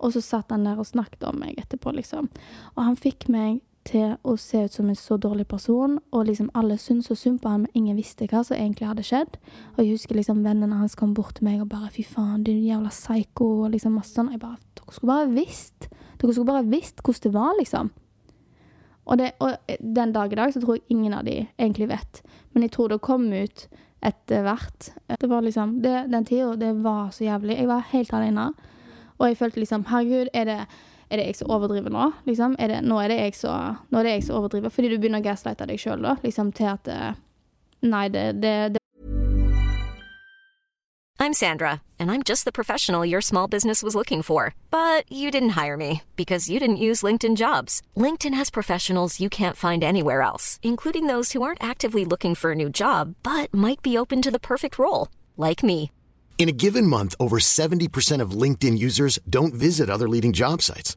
Og 0.00 0.12
så 0.14 0.22
satt 0.24 0.52
han 0.52 0.64
der 0.66 0.80
og 0.80 0.88
snakket 0.88 1.24
om 1.28 1.40
meg 1.40 1.58
etterpå, 1.60 1.92
liksom. 1.96 2.28
Og 2.74 2.84
han 2.84 2.98
fikk 3.00 3.28
meg 3.32 3.60
til 3.90 4.14
å 4.22 4.36
se 4.38 4.64
ut 4.64 4.74
som 4.74 4.88
en 4.90 4.98
så 4.98 5.18
dårlig 5.20 5.48
person, 5.50 5.98
og 6.14 6.28
liksom 6.28 6.50
alle 6.54 6.76
syntes 6.78 7.10
så 7.10 7.16
synd 7.18 7.40
på 7.42 7.50
han, 7.50 7.64
men 7.64 7.78
ingen 7.78 7.98
visste 7.98 8.28
hva 8.30 8.44
som 8.46 8.56
egentlig 8.56 8.88
hadde 8.88 9.06
skjedd. 9.06 9.38
Og 9.74 9.82
jeg 9.82 9.96
husker 9.96 10.18
liksom 10.18 10.44
vennene 10.46 10.78
hans 10.78 10.94
kom 10.98 11.14
bort 11.16 11.38
til 11.38 11.48
meg 11.48 11.62
og 11.62 11.70
bare 11.72 11.90
'fy 11.90 12.04
faen, 12.06 12.44
du 12.44 12.52
jævla 12.52 12.90
psycho', 12.90 13.64
og 13.64 13.72
liksom 13.74 13.98
masse 13.98 14.14
sånn. 14.14 14.30
Jeg 14.30 14.40
bare 14.40 14.58
'dere 14.76 14.94
skulle 14.94 15.14
bare 15.14 15.34
visst'. 15.34 15.90
Dere 16.18 16.32
skulle 16.32 16.52
bare 16.52 16.70
visst 16.70 17.02
hvordan 17.02 17.22
det 17.22 17.34
var, 17.34 17.52
liksom. 17.58 17.90
Og, 19.06 19.18
det, 19.18 19.32
og 19.40 19.56
den 19.80 20.12
dag 20.12 20.32
i 20.32 20.36
dag 20.36 20.52
så 20.52 20.60
tror 20.60 20.76
jeg 20.76 20.82
ingen 20.88 21.14
av 21.14 21.24
de 21.24 21.48
egentlig 21.58 21.88
vet. 21.88 22.22
Men 22.52 22.62
jeg 22.62 22.72
tror 22.72 22.88
det 22.88 23.00
kom 23.00 23.32
ut 23.32 23.68
etter 24.02 24.42
hvert. 24.42 24.92
Det 25.20 25.28
var 25.28 25.42
liksom, 25.42 25.82
det, 25.82 26.06
Den 26.12 26.24
tida, 26.24 26.54
det 26.56 26.74
var 26.84 27.10
så 27.10 27.24
jævlig. 27.24 27.58
Jeg 27.58 27.68
var 27.68 27.88
helt 27.90 28.12
alene. 28.12 28.52
Og 29.18 29.28
jeg 29.28 29.36
følte 29.36 29.60
liksom 29.60 29.84
Herregud, 29.90 30.28
er 30.34 30.44
det, 30.44 30.60
er 31.10 31.20
det 31.20 31.26
jeg 31.30 31.40
som 31.40 31.50
overdriver 31.50 31.92
nå? 31.92 32.10
Liksom, 32.28 32.54
er 32.58 32.74
det, 32.74 32.82
nå, 32.86 33.00
er 33.02 33.12
det 33.12 33.18
jeg 33.18 33.38
som, 33.40 33.80
nå 33.90 34.00
er 34.00 34.06
det 34.06 34.16
jeg 34.18 34.28
som 34.28 34.40
overdriver. 34.40 34.72
Fordi 34.74 34.92
du 34.92 34.98
begynner 34.98 35.22
å 35.22 35.26
gaslighte 35.26 35.66
deg 35.66 35.80
sjøl, 35.82 36.04
da. 36.06 36.16
Liksom 36.24 36.54
til 36.56 36.70
at 36.70 36.90
eh, 36.90 37.10
Nei, 37.80 38.10
det, 38.12 38.24
det, 38.42 38.54
det 38.74 38.80
I'm 41.18 41.34
Sandra, 41.34 41.82
and 41.98 42.10
I'm 42.10 42.22
just 42.22 42.46
the 42.46 42.52
professional 42.52 43.04
your 43.04 43.20
small 43.20 43.46
business 43.46 43.82
was 43.82 43.94
looking 43.94 44.22
for. 44.22 44.54
But 44.70 45.04
you 45.12 45.30
didn't 45.30 45.50
hire 45.50 45.76
me 45.76 46.02
because 46.16 46.48
you 46.48 46.58
didn't 46.58 46.84
use 46.88 47.02
LinkedIn 47.02 47.36
jobs. 47.36 47.82
LinkedIn 47.94 48.32
has 48.34 48.48
professionals 48.50 49.20
you 49.20 49.28
can't 49.28 49.56
find 49.56 49.84
anywhere 49.84 50.22
else, 50.22 50.58
including 50.62 51.08
those 51.08 51.32
who 51.32 51.42
aren't 51.42 51.62
actively 51.62 52.06
looking 52.06 52.34
for 52.34 52.52
a 52.52 52.54
new 52.54 52.70
job 52.70 53.16
but 53.22 53.52
might 53.52 53.82
be 53.82 53.98
open 53.98 54.22
to 54.22 54.30
the 54.30 54.40
perfect 54.40 54.78
role, 54.78 55.08
like 55.36 55.62
me. 55.62 55.90
In 56.38 56.48
a 56.48 56.52
given 56.52 56.86
month, 56.86 57.14
over 57.20 57.38
70% 57.38 58.22
of 58.22 58.30
LinkedIn 58.30 58.78
users 58.78 59.18
don't 59.28 59.52
visit 59.52 59.90
other 59.90 60.08
leading 60.08 60.32
job 60.32 60.62
sites. 60.62 60.96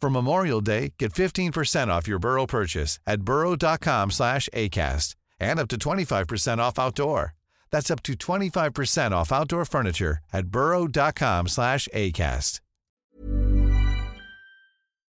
For 0.00 0.10
Memorial 0.10 0.60
Day, 0.60 0.92
get 0.98 1.12
15% 1.14 1.88
off 1.88 2.06
your 2.06 2.18
Burrow 2.18 2.46
purchase 2.46 2.98
at 3.06 3.22
burrow.com 3.22 4.10
slash 4.10 4.48
ACAST 4.52 5.14
and 5.40 5.58
up 5.58 5.68
to 5.68 5.76
25% 5.78 6.58
off 6.58 6.78
outdoor. 6.78 7.34
That's 7.70 7.90
up 7.90 8.02
to 8.04 8.12
25% 8.12 9.10
off 9.12 9.32
outdoor 9.32 9.64
furniture 9.64 10.18
at 10.32 10.46
burrow.com 10.48 11.48
slash 11.48 11.88
ACAST. 11.94 12.60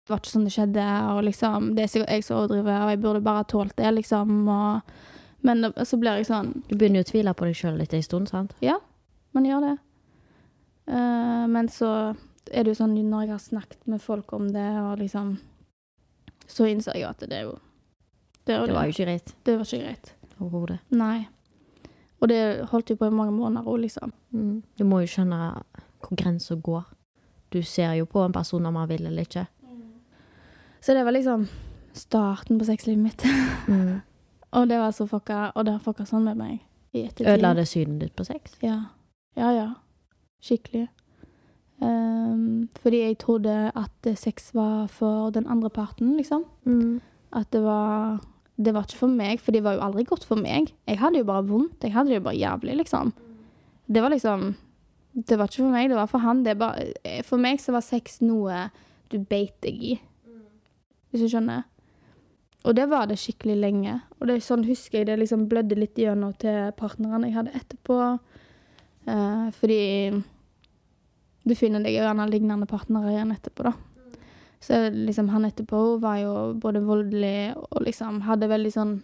Det 0.10 0.16
var 0.16 0.22
ikke 0.24 0.32
sånn 0.34 0.46
det 0.48 0.52
skjedde, 0.56 0.84
og 1.14 1.20
liksom 1.28 1.66
Det 1.78 1.84
er 1.84 1.90
sikkert 1.92 2.10
jeg 2.16 2.24
som 2.26 2.40
overdriver, 2.40 2.80
og 2.82 2.90
jeg 2.90 3.02
burde 3.04 3.20
bare 3.22 3.44
ha 3.44 3.46
tålt 3.46 3.76
det, 3.78 3.92
liksom, 3.94 4.48
og 4.50 4.82
Men 5.42 5.62
det- 5.62 5.76
så 5.88 6.00
blir 6.00 6.18
jeg 6.18 6.26
sånn 6.28 6.64
Du 6.68 6.76
begynner 6.76 7.04
jo 7.04 7.04
å 7.04 7.12
tvile 7.12 7.34
på 7.36 7.46
deg 7.46 7.56
sjøl 7.56 7.80
etter 7.82 7.98
en 7.98 8.04
stund, 8.04 8.28
sant? 8.30 8.54
Ja, 8.62 8.80
man 9.34 9.46
gjør 9.46 9.62
det. 9.62 9.78
Eh, 10.88 11.48
men 11.48 11.68
så 11.68 12.18
er 12.52 12.64
det 12.64 12.74
jo 12.74 12.80
sånn 12.82 12.96
når 12.98 13.26
jeg 13.26 13.32
har 13.32 13.42
snakket 13.44 13.88
med 13.88 14.02
folk 14.02 14.34
om 14.34 14.50
det, 14.54 14.68
og 14.82 15.00
liksom 15.00 15.38
Så 16.50 16.66
innser 16.66 16.96
jeg 16.98 17.04
jo 17.04 17.10
at 17.10 17.20
det 17.20 17.36
er 17.38 17.44
jo 17.44 17.58
Det, 18.46 18.56
Det 18.66 18.74
var 18.74 18.86
jo 18.86 18.94
ikke 18.96 19.06
greit 19.06 19.36
Det 19.46 19.58
var 19.58 19.66
ikke 19.66 19.84
greit. 19.84 20.14
overhodet. 20.40 20.80
Nei. 20.90 21.28
Og 22.22 22.28
det 22.30 22.66
holdt 22.72 22.90
jo 22.90 22.96
på 22.96 23.08
i 23.08 23.14
mange 23.14 23.32
måneder 23.32 23.68
òg, 23.68 23.80
liksom. 23.82 24.14
Mm. 24.32 24.64
Du 24.78 24.84
må 24.84 25.02
jo 25.02 25.08
skjønne 25.08 25.64
hvor 26.00 26.16
grensa 26.16 26.56
går. 26.56 26.84
Du 27.52 27.62
ser 27.64 27.94
jo 27.94 28.06
på 28.06 28.24
en 28.24 28.32
person 28.32 28.66
om 28.66 28.76
han 28.76 28.90
vil 28.90 29.06
eller 29.06 29.22
ikke. 29.28 29.46
Så 30.82 30.94
det 30.94 31.04
var 31.04 31.12
liksom 31.12 31.48
starten 31.94 32.60
på 32.60 32.66
sexlivet 32.66 33.04
mitt. 33.04 33.24
Mm. 33.68 34.00
og 34.56 34.70
det 34.70 34.80
var 34.80 34.92
så 34.92 35.08
fucka, 35.08 35.52
og 35.56 35.66
det 35.66 35.74
har 35.76 35.84
fucka 35.84 36.06
sånn 36.08 36.24
med 36.24 36.38
meg 36.40 36.60
i 36.94 37.04
ettertid. 37.06 37.28
Ødela 37.28 37.54
det 37.58 37.68
synet 37.68 38.00
ditt 38.00 38.16
på 38.16 38.26
sex? 38.28 38.56
Ja. 38.64 38.80
Ja, 39.36 39.52
ja. 39.54 39.68
Skikkelig. 40.44 40.88
Ehm, 41.82 42.70
fordi 42.82 43.00
jeg 43.06 43.18
trodde 43.22 43.72
at 43.76 44.10
sex 44.20 44.52
var 44.54 44.88
for 44.88 45.30
den 45.32 45.48
andre 45.48 45.70
parten, 45.70 46.18
liksom. 46.18 46.44
Mm. 46.66 47.02
At 47.34 47.52
det 47.52 47.64
var 47.64 48.22
Det 48.60 48.74
var 48.74 48.84
ikke 48.84 48.98
for 49.00 49.08
meg, 49.08 49.40
for 49.40 49.56
det 49.56 49.64
var 49.64 49.74
jo 49.74 49.80
aldri 49.80 50.04
godt 50.04 50.26
for 50.26 50.36
meg. 50.36 50.74
Jeg 50.86 51.00
hadde 51.00 51.18
jo 51.18 51.24
bare 51.24 51.48
vondt. 51.48 51.84
Jeg 51.84 51.94
hadde 51.94 52.10
det 52.10 52.16
jo 52.16 52.26
bare 52.26 52.36
jævlig, 52.36 52.76
liksom. 52.76 53.14
Det 53.88 54.02
var 54.02 54.10
liksom 54.10 54.56
Det 55.16 55.38
var 55.38 55.48
ikke 55.48 55.64
for 55.64 55.72
meg, 55.72 55.90
det 55.90 55.96
var 55.96 56.06
for 56.06 56.18
han. 56.18 56.44
Det 56.44 56.58
bare, 56.60 56.92
for 57.24 57.38
meg 57.38 57.60
så 57.60 57.72
var 57.72 57.82
sex 57.82 58.20
noe 58.22 58.70
du 59.10 59.18
beit 59.18 59.56
deg 59.62 59.84
i. 59.84 60.02
Hvis 61.10 61.22
du 61.22 61.30
skjønner? 61.30 61.64
Og 62.64 62.76
det 62.76 62.90
var 62.90 63.08
det 63.08 63.18
skikkelig 63.20 63.56
lenge. 63.58 64.02
Og 64.20 64.28
det 64.28 64.36
er 64.36 64.44
sånn 64.44 64.68
husker 64.68 65.00
jeg 65.00 65.08
det 65.08 65.20
liksom 65.20 65.48
blødde 65.50 65.76
litt 65.80 65.98
gjennom 65.98 66.34
til 66.34 66.74
partneren 66.78 67.24
jeg 67.24 67.38
hadde 67.38 67.56
etterpå. 67.56 68.20
Uh, 69.08 69.48
fordi 69.56 70.22
du 71.44 71.56
finner 71.56 71.84
deg 71.84 71.96
gjerne 71.96 72.28
lignende 72.30 72.68
partnere 72.70 73.14
igjen 73.14 73.32
etterpå, 73.36 73.70
da. 73.70 73.74
Så 74.60 74.90
liksom 74.92 75.30
han 75.32 75.48
etterpå 75.48 75.98
var 76.04 76.18
jo 76.20 76.34
både 76.60 76.82
voldelig 76.84 77.54
og 77.56 77.86
liksom 77.86 78.20
hadde 78.28 78.50
veldig 78.52 78.72
sånn 78.76 78.98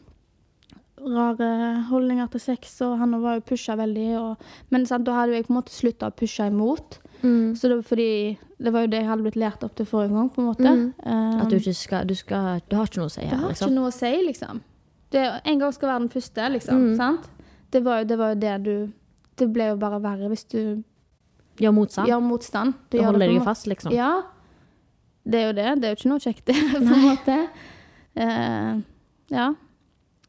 rare 1.05 1.47
holdninger 1.89 2.27
til 2.33 2.41
sex, 2.41 2.75
og 2.85 2.97
han 2.99 3.15
var 3.21 3.37
jo 3.37 3.45
pusha 3.51 3.75
veldig. 3.79 4.07
Og, 4.19 4.49
men 4.73 4.87
sant, 4.89 5.05
da 5.07 5.19
hadde 5.19 5.37
jeg 5.37 5.47
på 5.47 5.53
en 5.53 5.59
måte 5.59 5.75
slutta 5.75 6.09
å 6.09 6.15
pushe 6.15 6.47
imot. 6.49 6.99
Mm. 7.21 7.55
Så 7.57 7.71
det 7.71 7.79
fordi 7.87 8.37
Det 8.57 8.71
var 8.71 8.85
jo 8.85 8.87
det 8.87 8.99
jeg 9.01 9.07
hadde 9.07 9.23
blitt 9.25 9.35
lært 9.35 9.63
opp 9.67 9.73
til 9.75 9.85
forrige 9.85 10.13
gang, 10.15 10.29
på 10.31 10.41
en 10.41 10.47
måte. 10.47 10.71
Mm. 10.71 10.83
Um, 11.03 11.39
At 11.41 11.49
du 11.51 11.55
ikke 11.57 11.73
skal 11.73 12.07
Du, 12.07 12.15
skal, 12.15 12.61
du 12.69 12.75
har 12.77 12.87
ikke 12.87 13.01
noe 13.01 13.09
å 13.09 13.15
si 13.15 13.23
her? 13.25 13.35
Du 13.35 13.41
har 13.41 13.51
liksom. 13.51 13.71
ikke 13.71 13.79
noe 13.79 13.89
å 13.89 13.95
si, 13.95 14.11
liksom. 14.27 14.61
Det, 15.11 15.23
en 15.43 15.59
gang 15.59 15.73
skal 15.75 15.89
være 15.89 16.03
den 16.05 16.13
første, 16.13 16.49
liksom. 16.55 16.85
Mm. 16.85 16.93
Sant? 16.99 17.29
Det 17.71 17.81
var, 17.83 17.99
jo, 18.01 18.07
det 18.07 18.17
var 18.17 18.31
jo 18.31 18.39
det 18.39 18.53
du 18.63 18.75
Det 19.35 19.47
ble 19.51 19.67
jo 19.73 19.79
bare 19.79 19.99
verre 19.99 20.29
hvis 20.31 20.45
du 20.47 20.61
Gjør 21.61 21.71
motstand. 21.71 22.07
gjør 22.09 22.21
motstand. 22.23 22.73
Du 22.91 22.97
gjør 22.97 23.05
holder 23.05 23.19
det 23.19 23.27
på 23.27 23.31
de 23.31 23.35
en 23.35 23.41
må- 23.41 23.45
fast, 23.45 23.67
liksom. 23.67 23.91
Ja. 23.95 24.21
Det 25.25 25.39
er 25.41 25.45
jo 25.47 25.53
det. 25.57 25.67
Det 25.81 25.85
er 25.87 25.93
jo 25.93 25.99
ikke 25.99 26.09
noe 26.11 26.19
kjekt, 26.19 26.45
det, 26.45 26.55
på 26.71 26.81
en 26.81 27.05
måte. 27.05 27.37
Uh, 28.15 28.81
ja. 29.33 29.47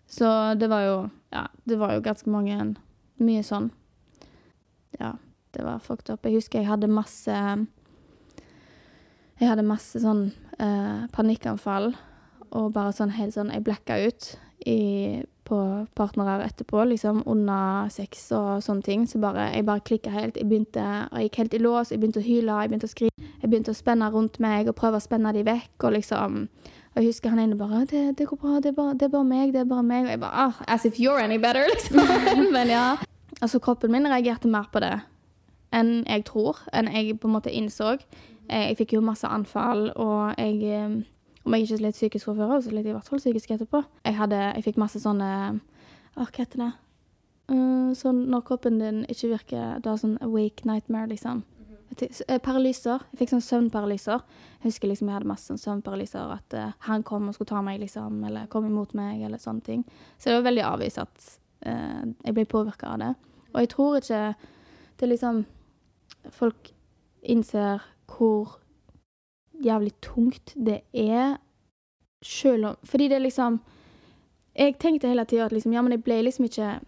Så 0.07 0.55
det 0.59 0.69
var 0.71 0.81
jo 0.87 0.97
Ja, 1.33 1.47
det 1.69 1.79
var 1.79 1.93
jo 1.95 2.01
ganske 2.01 2.31
mange 2.31 2.77
Mye 3.19 3.43
sånn. 3.43 3.71
Ja, 5.01 5.15
det 5.53 5.65
var 5.65 5.79
fucked 5.81 6.11
up. 6.13 6.25
Jeg 6.25 6.35
husker 6.39 6.61
jeg 6.61 6.69
hadde 6.69 6.89
masse 6.89 7.33
Jeg 9.41 9.49
hadde 9.51 9.65
masse 9.67 10.01
sånn 10.01 10.31
uh, 10.61 11.07
panikkanfall 11.13 11.95
og 12.57 12.73
bare 12.73 12.93
sånn 12.97 13.11
helt 13.17 13.35
sånn 13.35 13.51
Jeg 13.53 13.65
blacka 13.67 13.99
ut 14.07 14.31
i, 14.67 15.23
på 15.47 15.59
partnere 15.99 16.45
etterpå, 16.45 16.83
liksom 16.91 17.23
under 17.31 17.91
sex 17.95 18.27
og 18.37 18.65
sånne 18.65 18.83
ting. 18.87 19.07
Så 19.07 19.21
bare 19.23 19.53
Jeg 19.55 19.67
bare 19.67 19.85
klikka 19.87 20.11
helt. 20.11 20.37
Jeg 20.37 20.49
begynte 20.49 20.83
Jeg 20.83 21.29
gikk 21.29 21.39
helt 21.43 21.55
i 21.55 21.63
lås. 21.63 21.91
Jeg 21.91 22.01
begynte 22.01 22.21
å 22.21 22.27
hyle, 22.27 22.61
jeg 22.63 22.73
begynte 22.73 22.91
å 22.91 22.95
skrike. 22.95 23.29
Jeg 23.43 23.51
begynte 23.51 23.71
å 23.71 23.79
spenne 23.79 24.11
rundt 24.11 24.41
meg 24.43 24.69
og 24.69 24.77
prøve 24.77 24.99
å 24.99 25.05
spenne 25.05 25.33
de 25.33 25.47
vekk, 25.47 25.77
og 25.85 25.93
liksom 25.93 26.49
og 26.97 27.03
jeg 27.03 27.11
husker 27.11 27.29
han 27.29 27.39
ene 27.39 27.57
bare 27.59 27.85
det, 27.85 28.17
'Det 28.17 28.27
går 28.27 28.37
bra, 28.41 28.55
det 28.57 28.67
er 28.67 28.73
bare, 28.73 28.95
det 28.95 29.03
er 29.03 29.09
bare 29.09 29.25
meg, 29.25 29.53
det 29.53 29.61
er 29.61 29.65
bare 29.65 29.83
meg.' 29.83 30.05
Og 30.05 30.11
jeg 30.11 30.21
bare 30.21 30.33
ah, 30.33 30.53
'As 30.67 30.87
if 30.87 30.97
you're 30.99 31.21
any 31.21 31.37
better', 31.37 31.69
liksom. 31.75 32.01
Men 32.53 32.69
ja. 32.69 32.97
Altså, 33.43 33.59
kroppen 33.59 33.93
min 33.93 34.09
reagerte 34.09 34.49
mer 34.49 34.65
på 34.73 34.81
det 34.81 35.01
enn 35.75 36.05
jeg 36.07 36.25
tror, 36.25 36.57
enn 36.73 36.89
jeg 36.89 37.19
på 37.21 37.29
en 37.29 37.35
måte 37.35 37.53
innså. 37.53 37.99
Jeg 38.49 38.77
fikk 38.79 38.93
jo 38.93 39.01
masse 39.01 39.27
anfall, 39.27 39.91
og 39.97 40.35
jeg 40.39 40.63
eh, 40.63 41.03
Om 41.47 41.55
jeg 41.55 41.63
ikke 41.67 41.79
slet 41.79 41.95
psykisk 41.95 42.27
fra 42.27 42.35
før 42.35 42.57
av, 42.57 42.63
så 42.65 42.73
slet 42.73 42.83
jeg 42.83 42.91
i 42.91 42.97
hvert 42.97 43.09
fall 43.09 43.21
psykisk 43.23 43.53
etterpå. 43.55 43.83
Jeg, 44.03 44.17
hadde, 44.19 44.39
jeg 44.57 44.65
fikk 44.67 44.81
masse 44.83 44.99
sånne 45.03 45.29
Åh, 46.17 46.25
hva 46.25 46.41
heter 46.41 46.63
det? 46.65 46.73
Uh, 47.47 47.93
sånn 47.95 48.25
når 48.33 48.43
kroppen 48.49 48.81
din 48.81 49.05
ikke 49.07 49.29
virker 49.31 49.77
Du 49.79 49.87
har 49.93 50.01
sånn 50.01 50.17
awake 50.25 50.67
nightmare, 50.67 51.07
liksom. 51.13 51.45
Tenk- 51.95 52.23
eh, 52.27 52.41
Paralyser. 52.43 53.05
Jeg 53.13 53.21
fikk 53.21 53.35
sånn 53.37 53.45
søvnparalyser. 53.47 54.25
Jeg 54.59 54.65
husker 54.73 54.91
liksom 54.91 55.07
jeg 55.07 55.15
hadde 55.21 55.31
masse 55.31 55.47
sånn 55.47 55.63
søvnparalyser. 55.63 56.33
At 56.35 56.57
uh, 56.59 56.73
han 56.89 57.05
kom 57.07 57.29
og 57.31 57.37
skulle 57.37 57.53
ta 57.53 57.63
meg, 57.63 57.79
liksom, 57.85 58.19
eller 58.27 58.51
kom 58.51 58.67
imot 58.67 58.97
meg, 58.99 59.23
eller 59.23 59.39
sånne 59.39 59.63
ting. 59.63 59.85
Så 60.19 60.33
det 60.33 60.41
var 60.41 60.49
veldig 60.49 60.67
avvist 60.67 60.99
at 61.05 61.29
uh, 61.69 62.03
jeg 62.25 62.35
ble 62.35 62.49
påvirka 62.51 62.91
av 62.91 63.05
det. 63.05 63.13
Og 63.55 63.63
jeg 63.63 63.73
tror 63.77 64.01
ikke 64.03 64.23
det 64.99 65.13
liksom 65.15 65.45
Folk 66.35 66.73
innser 67.23 67.85
hvor 68.11 68.57
jævlig 69.65 69.93
tungt 70.05 70.55
det 70.57 70.81
er, 70.93 71.37
sjøl 72.25 72.65
om 72.65 72.77
Fordi 72.83 73.09
det 73.09 73.23
liksom 73.23 73.61
Jeg 74.57 74.79
tenkte 74.81 75.09
hele 75.09 75.25
tida 75.25 75.45
at 75.45 75.53
liksom, 75.53 75.73
ja, 75.73 75.83
men 75.83 75.93
jeg 75.93 76.03
ble 76.03 76.23
liksom 76.25 76.47
ikke 76.49 76.79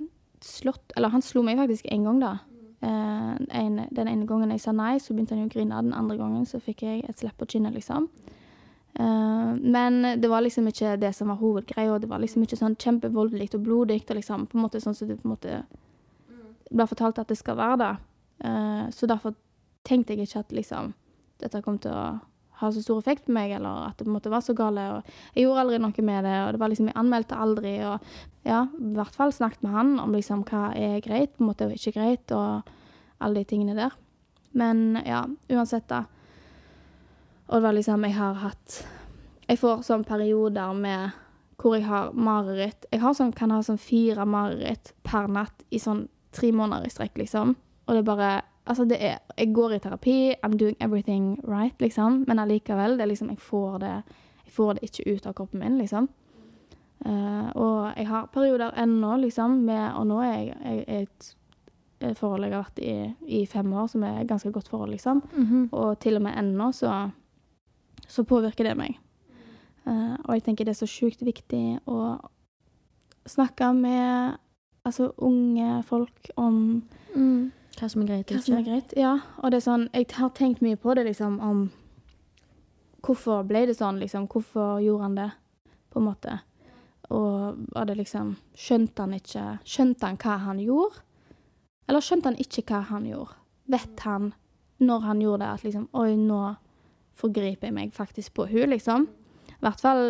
slått 0.42 0.94
Eller 0.96 1.12
han 1.12 1.22
slo 1.22 1.42
meg 1.42 1.59
faktisk 1.59 1.87
én 1.92 2.07
gang, 2.07 2.20
da. 2.22 2.38
Uh, 2.78 3.35
en, 3.50 3.81
den 3.90 4.09
ene 4.09 4.26
gangen 4.26 4.52
jeg 4.54 4.62
sa 4.62 4.72
nei, 4.72 4.98
så 5.02 5.14
begynte 5.14 5.35
han 5.35 5.42
jo 5.42 5.48
å 5.48 5.50
grine. 5.50 5.81
Den 5.83 5.96
andre 5.98 6.16
gangen 6.16 6.44
så 6.46 6.61
fikk 6.62 6.85
jeg 6.87 7.00
et 7.11 7.18
slepp 7.18 7.35
på 7.40 7.48
kinnet, 7.50 7.74
liksom. 7.74 8.07
Uh, 8.94 9.59
men 9.59 10.20
det 10.22 10.31
var 10.31 10.44
liksom 10.46 10.70
ikke 10.70 10.94
det 11.02 11.11
som 11.16 11.33
var 11.33 11.40
hovedgreia. 11.42 11.98
Det 11.98 12.11
var 12.11 12.22
liksom 12.22 12.46
ikke 12.46 12.61
sånn 12.61 12.78
kjempevoldelig 12.78 13.50
og 13.59 13.64
blodig. 13.66 14.04
Liksom, 14.07 14.46
på 14.46 14.59
en 14.59 14.64
måte 14.68 14.83
sånn 14.85 14.94
som 14.94 15.11
det 15.11 15.18
på 15.18 15.26
en 15.26 15.35
måte 15.35 15.59
ble 16.70 16.87
fortalt 16.87 17.18
at 17.18 17.35
det 17.35 17.40
skal 17.40 17.59
være. 17.59 17.83
da. 17.83 17.90
Uh, 18.46 18.87
så 18.94 19.11
derfor 19.11 19.35
tenkte 19.83 20.14
jeg 20.14 20.28
ikke 20.28 20.46
at 20.46 20.54
liksom 20.54 20.94
dette 21.42 21.62
kom 21.66 21.78
til 21.83 21.94
å 21.94 22.07
ha 22.59 22.71
så 22.73 22.83
stor 22.83 22.99
effekt 22.99 23.27
på 23.27 23.35
meg, 23.37 23.53
eller 23.55 23.88
at 23.88 23.99
det 23.99 24.07
på 24.07 24.11
en 24.11 24.16
måte 24.16 24.33
var 24.33 24.42
så 24.44 24.55
gale. 24.57 24.85
Og 24.97 25.12
jeg 25.37 25.47
gjorde 25.47 25.64
aldri 25.64 25.79
noe 25.83 26.05
med 26.11 26.27
det, 26.27 26.35
og 26.42 26.53
det 26.55 26.61
var 26.62 26.73
liksom, 26.73 26.90
jeg 26.90 26.99
anmeldte 26.99 27.38
aldri. 27.38 27.75
Og 27.87 28.49
ja, 28.49 28.64
i 28.66 28.92
hvert 28.97 29.18
fall 29.18 29.35
snakket 29.35 29.64
med 29.66 29.77
han 29.77 29.94
om 30.03 30.14
liksom 30.16 30.44
hva 30.49 30.68
er 30.75 30.99
greit, 31.05 31.37
på 31.37 31.44
en 31.44 31.51
måte 31.53 31.71
ikke 31.75 31.94
greit, 32.01 32.35
og 32.35 32.68
alle 33.23 33.42
de 33.42 33.51
tingene 33.51 33.79
der. 33.79 33.94
Men 34.59 35.01
ja, 35.07 35.25
uansett, 35.53 35.88
da. 35.90 36.05
Og 37.49 37.59
det 37.59 37.64
var 37.64 37.75
liksom 37.77 38.05
Jeg 38.05 38.14
har 38.16 38.35
hatt 38.42 38.75
Jeg 39.49 39.59
får 39.61 39.85
sånn 39.87 40.03
perioder 40.05 40.75
med 40.77 41.16
hvor 41.59 41.75
jeg 41.75 41.88
har 41.88 42.12
mareritt. 42.14 42.87
Jeg 42.92 43.01
har 43.03 43.14
sånn, 43.18 43.33
kan 43.35 43.51
ha 43.51 43.59
sånn 43.66 43.81
fire 43.83 44.23
mareritt 44.29 44.92
per 45.03 45.27
natt 45.27 45.64
i 45.75 45.81
sånn 45.83 46.05
tre 46.31 46.53
måneder 46.55 46.87
i 46.87 46.92
strekk, 46.92 47.16
liksom. 47.18 47.57
Og 47.88 47.97
det 47.97 48.03
er 48.05 48.07
bare 48.07 48.29
Altså, 48.68 48.85
det 48.85 48.98
er 49.00 49.18
Jeg 49.38 49.54
går 49.54 49.72
i 49.72 49.78
terapi, 49.78 50.35
I'm 50.44 50.57
doing 50.59 50.76
everything 50.81 51.40
right, 51.48 51.74
liksom, 51.81 52.24
men 52.28 52.38
allikevel, 52.38 52.98
det 52.98 53.00
er 53.00 53.12
liksom 53.12 53.31
Jeg 53.31 53.40
får 53.40 53.78
det 53.78 53.94
Jeg 54.44 54.52
får 54.52 54.72
det 54.74 54.83
ikke 54.83 55.14
ut 55.14 55.26
av 55.26 55.35
kroppen 55.35 55.61
min, 55.61 55.78
liksom. 55.78 56.09
Uh, 57.07 57.50
og 57.54 57.92
jeg 57.96 58.09
har 58.09 58.26
perioder 58.35 58.74
ennå, 58.74 59.16
liksom, 59.16 59.50
med 59.64 59.92
Og 59.94 60.07
nå 60.07 60.22
er 60.22 60.33
jeg, 60.33 60.85
jeg 60.88 61.02
et 61.02 61.35
forhold 62.14 62.44
jeg 62.44 62.52
har 62.54 62.62
vært 62.62 62.78
i 62.78 63.38
i 63.40 63.46
fem 63.46 63.72
år, 63.72 63.87
som 63.90 64.02
er 64.07 64.20
et 64.20 64.28
ganske 64.28 64.52
godt 64.52 64.68
forhold, 64.68 64.90
liksom. 64.90 65.22
Mhm. 65.33 65.68
Og 65.72 65.98
til 65.98 66.16
og 66.16 66.22
med 66.22 66.37
ennå 66.38 66.72
så, 66.72 67.11
så 68.09 68.22
påvirker 68.22 68.64
det 68.64 68.76
meg. 68.76 68.98
Uh, 69.87 70.14
og 70.24 70.35
jeg 70.35 70.42
tenker 70.42 70.64
det 70.64 70.76
er 70.76 70.87
så 70.87 70.87
sjukt 70.87 71.24
viktig 71.24 71.81
å 71.87 72.18
snakke 73.26 73.72
med 73.74 74.37
altså 74.85 75.12
unge 75.18 75.83
folk 75.83 76.31
om 76.37 76.83
Mm. 77.14 77.52
Hva 77.78 77.88
som 77.90 78.02
er 78.02 78.08
greit 78.08 78.30
og 78.32 78.36
er 78.36 78.42
ikke. 78.42 78.62
greit. 78.66 78.94
Ja, 78.98 79.18
og 79.38 79.52
det 79.52 79.60
er 79.60 79.66
sånn 79.68 79.88
Jeg 79.94 80.08
har 80.18 80.30
tenkt 80.34 80.62
mye 80.64 80.78
på 80.80 80.94
det, 80.98 81.04
liksom, 81.06 81.38
om 81.40 81.68
Hvorfor 83.06 83.44
ble 83.46 83.66
det 83.68 83.76
sånn, 83.78 84.00
liksom? 84.02 84.26
Hvorfor 84.26 84.80
gjorde 84.82 85.02
han 85.04 85.14
det, 85.18 85.30
på 85.92 86.00
en 86.00 86.08
måte? 86.08 86.40
Og 87.14 87.60
var 87.74 87.86
det 87.88 87.98
liksom 88.00 88.36
Skjønte 88.58 89.04
han 89.06 89.14
ikke 89.16 89.44
Skjønte 89.64 90.06
han 90.10 90.18
hva 90.18 90.38
han 90.48 90.62
gjorde? 90.62 91.04
Eller 91.88 92.04
skjønte 92.04 92.32
han 92.32 92.40
ikke 92.42 92.66
hva 92.68 92.82
han 92.90 93.06
gjorde? 93.08 93.38
Vet 93.68 94.00
han, 94.04 94.32
når 94.80 95.04
han 95.06 95.22
gjorde 95.22 95.44
det, 95.44 95.52
at 95.52 95.64
liksom 95.64 95.88
Oi, 95.92 96.16
nå 96.16 96.42
forgriper 97.18 97.68
jeg 97.68 97.74
meg 97.74 97.94
faktisk 97.96 98.34
på 98.36 98.46
hun, 98.46 98.68
liksom. 98.70 99.08
I 99.50 99.60
hvert 99.64 99.80
fall 99.82 100.02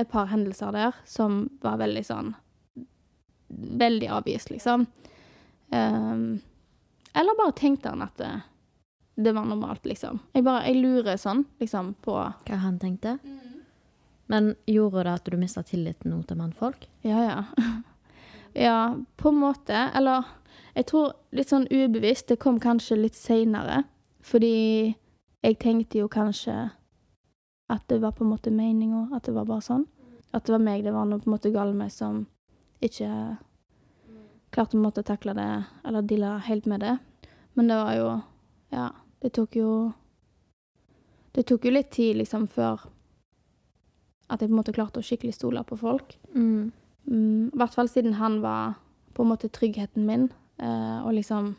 et 0.00 0.08
par 0.10 0.28
hendelser 0.30 0.72
der 0.74 0.96
som 1.08 1.44
var 1.62 1.78
veldig 1.80 2.02
sånn 2.06 2.34
Veldig 3.50 4.06
avvist, 4.14 4.50
liksom. 4.52 4.84
Ehm, 5.74 6.38
eller 7.12 7.38
bare 7.38 7.52
tenkte 7.56 7.92
han 7.92 8.02
at 8.02 8.16
det, 8.20 8.30
det 9.16 9.32
var 9.36 9.44
normalt, 9.44 9.86
liksom. 9.86 10.20
Jeg 10.32 10.44
bare, 10.46 10.66
jeg 10.68 10.82
lurer 10.82 11.20
sånn, 11.20 11.44
liksom, 11.60 11.94
på 12.04 12.16
Hva 12.16 12.58
han 12.62 12.78
tenkte. 12.82 13.18
Men 14.30 14.54
gjorde 14.66 15.04
det 15.04 15.14
at 15.18 15.26
du 15.26 15.36
mista 15.40 15.62
tilliten 15.66 16.14
til 16.22 16.38
mannfolk? 16.38 16.86
Ja, 17.02 17.22
ja. 17.24 17.70
ja, 18.66 18.96
på 19.16 19.32
en 19.32 19.40
måte. 19.42 19.88
Eller 19.98 20.28
jeg 20.78 20.86
tror 20.86 21.16
litt 21.34 21.50
sånn 21.50 21.66
ubevisst. 21.66 22.28
Det 22.30 22.38
kom 22.38 22.60
kanskje 22.62 23.00
litt 23.00 23.18
seinere. 23.18 23.82
Fordi 24.22 24.94
jeg 25.42 25.58
tenkte 25.58 25.98
jo 25.98 26.10
kanskje 26.12 26.70
at 27.70 27.86
det 27.90 28.00
var 28.02 28.14
på 28.14 28.24
en 28.24 28.30
måte 28.30 28.52
meninga, 28.54 29.08
at 29.16 29.26
det 29.26 29.34
var 29.34 29.48
bare 29.48 29.66
sånn. 29.66 29.86
At 30.30 30.46
det 30.46 30.54
var 30.54 30.62
meg 30.62 30.84
det 30.86 30.94
var 30.94 31.08
noe 31.10 31.22
på 31.22 31.30
en 31.30 31.34
måte 31.34 31.52
galt 31.54 31.74
med 31.74 31.90
som 31.90 32.24
ikke 32.84 33.10
en 34.56 34.82
måte 34.82 35.00
å 35.00 35.06
takle 35.06 35.34
det, 35.34 35.64
eller 35.84 36.02
deale 36.02 36.38
helt 36.46 36.66
med 36.66 36.80
det. 36.80 36.98
Men 37.54 37.68
det 37.68 37.76
var 37.76 37.94
jo 37.94 38.22
Ja, 38.70 38.90
det 39.20 39.32
tok 39.32 39.56
jo 39.56 39.92
Det 41.34 41.46
tok 41.46 41.64
jo 41.64 41.70
litt 41.70 41.90
tid, 41.90 42.16
liksom, 42.16 42.48
før 42.48 42.80
at 44.30 44.40
jeg 44.40 44.48
på 44.48 44.54
en 44.54 44.60
måte 44.60 44.72
klarte 44.72 45.00
å 45.00 45.02
skikkelig 45.02 45.34
stole 45.34 45.62
på 45.66 45.76
folk. 45.78 46.16
Mm. 46.34 46.70
Mm, 47.10 47.50
I 47.50 47.58
hvert 47.58 47.74
fall 47.74 47.88
siden 47.90 48.14
han 48.14 48.40
var 48.42 48.76
på 49.14 49.24
en 49.24 49.28
måte 49.32 49.50
tryggheten 49.50 50.06
min. 50.06 50.30
eh, 50.58 51.00
og 51.06 51.12
liksom 51.14 51.56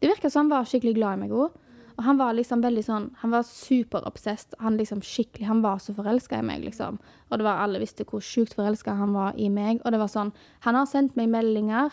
Det 0.00 0.08
virka 0.08 0.30
som 0.30 0.46
han 0.50 0.58
var 0.58 0.64
skikkelig 0.64 0.94
glad 0.94 1.18
i 1.18 1.20
meg 1.20 1.30
òg. 1.30 1.50
Og 1.98 2.04
han 2.04 2.16
var 2.16 2.32
liksom 2.32 2.62
veldig 2.62 2.84
sånn 2.84 3.10
Han 3.18 3.30
var 3.30 3.42
superobsessed. 3.42 4.54
Han 4.60 4.76
liksom 4.78 5.00
skikkelig 5.02 5.46
Han 5.46 5.62
var 5.62 5.78
så 5.78 5.94
forelska 5.94 6.38
i 6.38 6.42
meg, 6.42 6.64
liksom. 6.64 6.98
Og 7.30 7.38
det 7.38 7.44
var 7.44 7.58
alle 7.62 7.80
visste 7.80 8.04
hvor 8.04 8.20
sjukt 8.20 8.54
forelska 8.54 8.94
han 8.94 9.12
var 9.12 9.32
i 9.36 9.48
meg. 9.48 9.80
Og 9.84 9.92
det 9.92 9.98
var 9.98 10.08
sånn 10.08 10.32
Han 10.60 10.74
har 10.74 10.86
sendt 10.86 11.16
meg 11.16 11.28
meldinger 11.28 11.90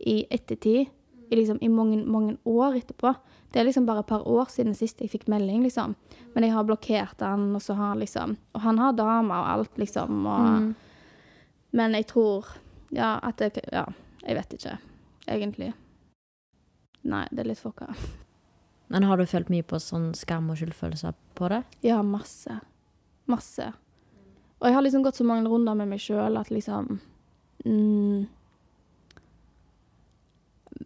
i 0.00 0.26
ettertid, 0.30 0.88
i 1.30 1.36
liksom 1.36 1.58
i 1.62 1.68
mange, 1.68 2.04
mange 2.06 2.36
år 2.46 2.76
etterpå. 2.80 3.14
Det 3.52 3.60
er 3.60 3.64
liksom 3.64 3.86
bare 3.86 4.00
et 4.04 4.06
par 4.06 4.26
år 4.28 4.46
siden 4.52 4.74
sist 4.76 5.00
jeg 5.00 5.10
fikk 5.10 5.26
melding, 5.28 5.62
liksom. 5.64 5.94
Men 6.34 6.44
jeg 6.44 6.52
har 6.52 6.64
blokkert 6.68 7.20
han, 7.24 7.54
og 7.56 7.62
så 7.62 7.74
har 7.74 7.94
han 7.94 7.98
liksom 8.02 8.36
Og 8.54 8.60
han 8.60 8.78
har 8.78 8.92
dame 8.92 9.30
og 9.34 9.48
alt, 9.54 9.76
liksom. 9.78 10.26
Og 10.26 10.60
Mm. 10.60 10.74
men 11.72 11.92
jeg 11.94 12.06
tror 12.06 12.46
Ja, 12.92 13.18
at 13.22 13.36
det 13.38 13.58
Ja, 13.72 13.84
jeg 14.26 14.36
vet 14.36 14.52
ikke, 14.54 14.78
egentlig. 15.28 15.72
Nei, 17.04 17.26
det 17.30 17.40
er 17.40 17.48
litt 17.48 17.58
fucka. 17.58 17.94
Men 18.88 19.02
har 19.02 19.16
du 19.16 19.24
følt 19.26 19.48
mye 19.50 19.62
på 19.62 19.76
sånn 19.82 20.14
skam 20.14 20.50
og 20.50 20.56
skyldfølelse 20.56 21.12
på 21.34 21.48
det? 21.48 21.64
Ja, 21.82 22.02
masse. 22.02 22.60
Masse. 23.26 23.72
Og 24.60 24.68
jeg 24.68 24.74
har 24.74 24.82
liksom 24.82 25.02
gått 25.02 25.16
så 25.16 25.24
mange 25.24 25.48
runder 25.48 25.74
med 25.74 25.88
meg 25.88 25.98
sjøl 25.98 26.38
at 26.38 26.48
liksom 26.50 27.00
mm, 27.64 28.26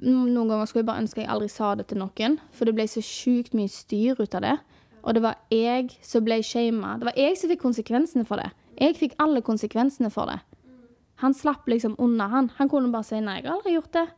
noen 0.01 0.49
ganger 0.49 0.69
skulle 0.69 0.83
jeg 0.85 0.91
bare 0.91 1.03
ønske 1.05 1.21
jeg 1.23 1.31
aldri 1.31 1.49
sa 1.53 1.75
det 1.77 1.89
til 1.91 2.01
noen, 2.01 2.39
for 2.57 2.69
det 2.69 2.75
ble 2.77 2.87
så 2.89 3.03
sjukt 3.05 3.57
mye 3.57 3.69
styr 3.69 4.21
ut 4.21 4.37
av 4.39 4.45
det. 4.47 4.57
Og 5.01 5.17
det 5.17 5.23
var 5.25 5.41
jeg 5.53 5.91
som 6.05 6.25
ble 6.25 6.41
shama. 6.45 6.97
Det 7.01 7.09
var 7.09 7.19
jeg 7.19 7.37
som 7.41 7.53
fikk 7.53 7.63
konsekvensene 7.63 8.25
for 8.29 8.41
det. 8.41 8.51
Jeg 8.81 8.97
fikk 8.97 9.17
alle 9.21 9.43
konsekvensene 9.45 10.11
for 10.13 10.29
det. 10.29 10.41
Han 11.21 11.37
slapp 11.37 11.69
liksom 11.69 11.97
unna, 12.01 12.29
han. 12.33 12.51
Han 12.57 12.69
kunne 12.69 12.93
bare 12.93 13.05
si 13.05 13.21
'nei, 13.21 13.41
jeg 13.41 13.49
har 13.49 13.57
aldri 13.57 13.73
gjort 13.77 13.93
det'. 13.93 14.11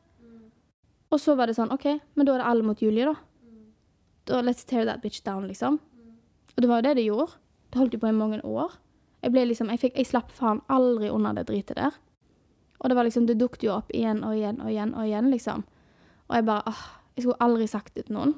Og 1.11 1.21
så 1.21 1.35
var 1.37 1.47
det 1.47 1.57
sånn 1.57 1.73
OK, 1.73 2.01
men 2.14 2.27
da 2.27 2.35
er 2.35 2.38
det 2.38 2.47
alle 2.47 2.62
mot 2.62 2.83
Julie, 2.83 3.05
da. 3.05 3.14
Da 4.25 4.42
let's 4.42 4.64
tear 4.64 4.85
that 4.85 5.03
bitch 5.03 5.23
down, 5.25 5.49
liksom. 5.49 5.81
Og 6.57 6.62
det 6.62 6.68
var 6.68 6.81
jo 6.81 6.88
det 6.88 6.97
det 6.97 7.05
gjorde. 7.05 7.33
Det 7.71 7.79
holdt 7.79 7.95
jo 7.95 7.99
på 7.99 8.09
i 8.09 8.12
mange 8.12 8.40
år. 8.45 8.73
Jeg 9.23 9.33
ble 9.33 9.45
liksom, 9.45 9.71
jeg, 9.71 9.81
fikk, 9.81 9.97
jeg 9.97 10.07
slapp 10.07 10.31
faen 10.31 10.62
aldri 10.68 11.11
unna 11.11 11.33
det 11.33 11.47
dritet 11.47 11.77
der. 11.77 11.92
Og 12.81 12.90
det 12.90 12.97
var 12.97 13.05
liksom, 13.05 13.27
det 13.27 13.38
dukket 13.38 13.62
jo 13.64 13.77
opp 13.77 13.90
igjen 13.95 14.25
og 14.25 14.35
igjen 14.37 14.61
og 14.61 14.71
igjen 14.71 14.95
og 14.95 15.07
igjen, 15.07 15.31
liksom. 15.31 15.64
Og 16.33 16.38
jeg 16.40 16.49
bare 16.49 16.73
åh, 16.73 16.83
Jeg 17.12 17.27
skulle 17.27 17.45
aldri 17.45 17.66
sagt 17.68 17.95
det 17.95 18.07
til 18.07 18.14
noen. 18.16 18.31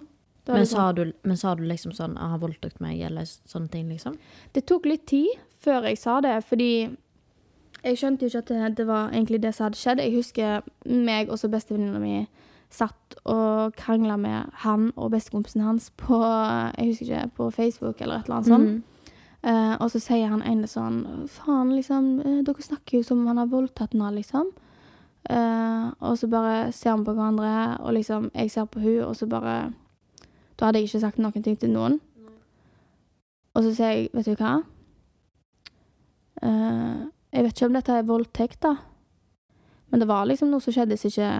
Men 0.48 0.56
liksom- 0.56 0.76
sa, 0.76 0.92
du, 0.92 1.12
men 1.22 1.36
sa 1.36 1.54
du 1.54 1.62
liksom 1.62 1.92
sånn 1.92 2.16
'Jeg 2.18 2.30
har 2.30 2.38
voldtatt 2.38 2.80
meg', 2.80 3.00
eller 3.00 3.22
sånne 3.22 3.70
ting, 3.70 3.88
liksom? 3.88 4.18
Det 4.52 4.66
tok 4.66 4.84
litt 4.84 5.06
tid 5.06 5.28
før 5.62 5.84
jeg 5.84 5.98
sa 5.98 6.20
det, 6.20 6.44
fordi 6.44 6.96
jeg 7.84 7.96
skjønte 7.96 8.22
jo 8.22 8.26
ikke 8.26 8.38
at 8.38 8.46
det, 8.46 8.76
det 8.76 8.86
var 8.86 9.10
egentlig 9.10 9.40
det 9.40 9.54
som 9.54 9.64
hadde 9.64 9.76
skjedd. 9.76 9.98
Jeg 10.00 10.16
husker 10.16 10.62
meg 10.84 11.30
og 11.30 11.38
så 11.38 11.48
bestevenninna 11.48 12.00
mi 12.00 12.26
satt 12.70 13.14
og 13.24 13.74
krangla 13.76 14.16
med 14.18 14.50
han 14.64 14.92
og 14.96 15.12
bestekompisen 15.14 15.62
hans 15.62 15.90
på 15.96 16.18
jeg 16.76 16.86
husker 16.86 17.06
ikke, 17.06 17.30
på 17.36 17.50
Facebook 17.50 18.00
eller 18.00 18.18
et 18.18 18.24
eller 18.24 18.36
annet 18.36 18.46
sånt. 18.46 18.70
Mm. 18.70 18.82
Uh, 19.44 19.76
og 19.84 19.90
så 19.92 20.00
sier 20.00 20.30
han 20.32 20.40
ene 20.42 20.64
sånn 20.64 21.28
Faen, 21.28 21.74
liksom, 21.76 22.20
eh, 22.24 22.42
dere 22.46 22.64
snakker 22.64 22.96
jo 22.96 23.02
som 23.04 23.20
om 23.20 23.26
han 23.26 23.42
har 23.42 23.50
voldtatt 23.52 23.92
henne, 23.92 24.14
liksom. 24.16 24.48
Eh, 25.30 25.86
og 26.04 26.18
så 26.20 26.28
bare 26.28 26.72
ser 26.72 26.96
vi 26.98 27.06
på 27.06 27.14
hverandre, 27.16 27.78
og 27.80 27.94
liksom, 27.96 28.30
jeg 28.34 28.50
ser 28.52 28.68
på 28.68 28.80
hun, 28.80 29.00
og 29.06 29.16
så 29.16 29.26
bare 29.26 29.72
Da 30.54 30.66
hadde 30.68 30.78
jeg 30.78 30.88
ikke 30.88 31.00
sagt 31.00 31.18
noen 31.18 31.42
ting 31.42 31.56
til 31.58 31.72
noen. 31.74 31.98
Og 33.54 33.62
så 33.64 33.72
sier 33.74 33.90
jeg, 33.90 34.08
vet 34.14 34.26
du 34.26 34.36
hva? 34.38 34.62
uh, 36.44 37.06
jeg 37.34 37.44
vet 37.44 37.56
ikke 37.56 37.66
om 37.66 37.76
dette 37.78 37.96
er 37.98 38.06
voldtekt, 38.06 38.60
da. 38.62 38.76
Men 39.90 40.02
det 40.02 40.08
var 40.10 40.26
liksom 40.28 40.52
noe 40.52 40.62
som 40.62 40.74
skjedde 40.74 40.98
som 40.98 41.10
ikke 41.10 41.30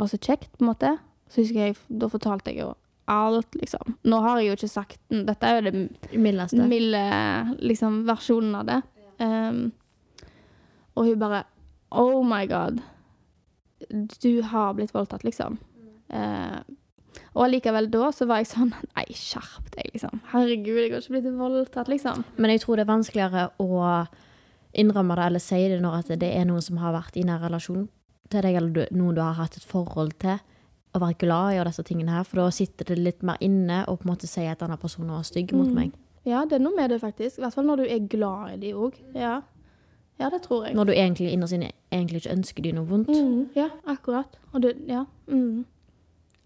var 0.00 0.10
så 0.10 0.18
kjekt, 0.20 0.50
på 0.56 0.64
en 0.64 0.70
måte. 0.70 0.94
Så 1.28 1.42
husker 1.42 1.66
jeg, 1.66 1.76
da 1.88 2.08
fortalte 2.08 2.52
jeg 2.52 2.62
jo 2.62 2.70
alt, 3.08 3.54
liksom. 3.56 3.96
Nå 4.08 4.20
har 4.24 4.40
jeg 4.40 4.48
jo 4.48 4.56
ikke 4.58 4.70
sagt. 4.72 5.00
Dette 5.08 5.48
er 5.48 5.58
jo 5.58 5.64
det 5.68 6.16
Mildeste. 6.16 6.64
milde 6.68 7.04
liksom, 7.60 8.02
versjonen 8.08 8.56
av 8.60 8.68
det. 8.68 8.80
Um, 9.20 9.62
og 10.96 11.08
hun 11.08 11.20
bare 11.20 11.44
Oh 11.90 12.20
my 12.24 12.44
god. 12.48 12.80
Du 14.22 14.42
har 14.42 14.74
blitt 14.74 14.92
voldtatt, 14.94 15.24
liksom. 15.24 15.58
Eh, 16.10 16.58
og 17.34 17.44
allikevel 17.44 17.88
da 17.90 18.10
så 18.14 18.26
var 18.28 18.40
jeg 18.42 18.48
sånn 18.50 18.70
Nei, 18.96 19.04
skjerp 19.16 19.68
deg, 19.74 19.90
liksom. 19.94 20.20
Herregud, 20.32 20.78
jeg 20.80 20.92
har 20.92 21.00
ikke 21.02 21.14
blitt 21.16 21.30
voldtatt, 21.38 21.88
liksom. 21.88 22.24
Men 22.36 22.50
jeg 22.54 22.60
tror 22.64 22.76
det 22.76 22.84
er 22.86 22.92
vanskeligere 22.92 23.46
å 23.62 24.06
innrømme 24.78 25.16
det 25.16 25.24
eller 25.30 25.42
si 25.42 25.60
det 25.72 25.80
når 25.82 26.10
det 26.20 26.28
er 26.36 26.44
noen 26.48 26.62
som 26.62 26.76
har 26.82 26.92
vært 26.94 27.16
i 27.16 27.24
nær 27.26 27.40
relasjon 27.46 27.88
til 28.28 28.42
deg, 28.44 28.54
eller 28.60 28.70
du, 28.74 28.82
noen 28.92 29.14
du 29.16 29.22
har 29.24 29.38
hatt 29.38 29.56
et 29.56 29.64
forhold 29.64 30.12
til, 30.20 30.36
og 30.94 31.00
vært 31.02 31.18
glad 31.22 31.54
i 31.54 31.58
og 31.62 31.66
disse 31.68 31.84
tingene 31.88 32.12
her, 32.12 32.24
for 32.28 32.42
da 32.42 32.50
sitter 32.52 32.84
det 32.90 32.98
litt 32.98 33.22
mer 33.24 33.40
inne 33.44 33.82
og 33.88 34.00
på 34.00 34.08
en 34.08 34.12
måte 34.14 34.28
sier 34.28 34.52
at 34.52 34.60
denne 34.60 34.76
personen 34.80 35.10
var 35.14 35.24
stygg 35.24 35.52
mot 35.56 35.68
Mm. 35.68 35.74
meg. 35.74 35.92
Ja, 36.26 36.44
det 36.44 36.58
er 36.58 36.64
noe 36.64 36.76
med 36.76 36.90
det, 36.90 37.00
faktisk. 37.00 37.38
I 37.38 37.42
hvert 37.42 37.54
fall 37.54 37.64
når 37.64 37.76
du 37.76 37.84
er 37.88 37.98
glad 38.08 38.52
i 38.52 38.56
dem 38.66 38.76
òg. 38.76 38.94
Ja. 39.14 39.40
Ja, 40.18 40.30
det 40.30 40.42
tror 40.42 40.66
jeg. 40.66 40.74
Når 40.74 40.84
du 40.84 40.92
egentlig 40.92 41.32
innerst 41.32 41.52
inne 41.54 41.70
egentlig 41.92 42.22
ikke 42.24 42.32
ønsker 42.36 42.62
dem 42.62 42.74
noe 42.74 42.86
vondt. 42.86 43.08
Mm, 43.08 43.48
ja, 43.56 43.68
akkurat. 43.86 44.38
Og 44.52 44.62
det, 44.62 44.76
ja. 44.88 45.04
Mm. 45.28 45.64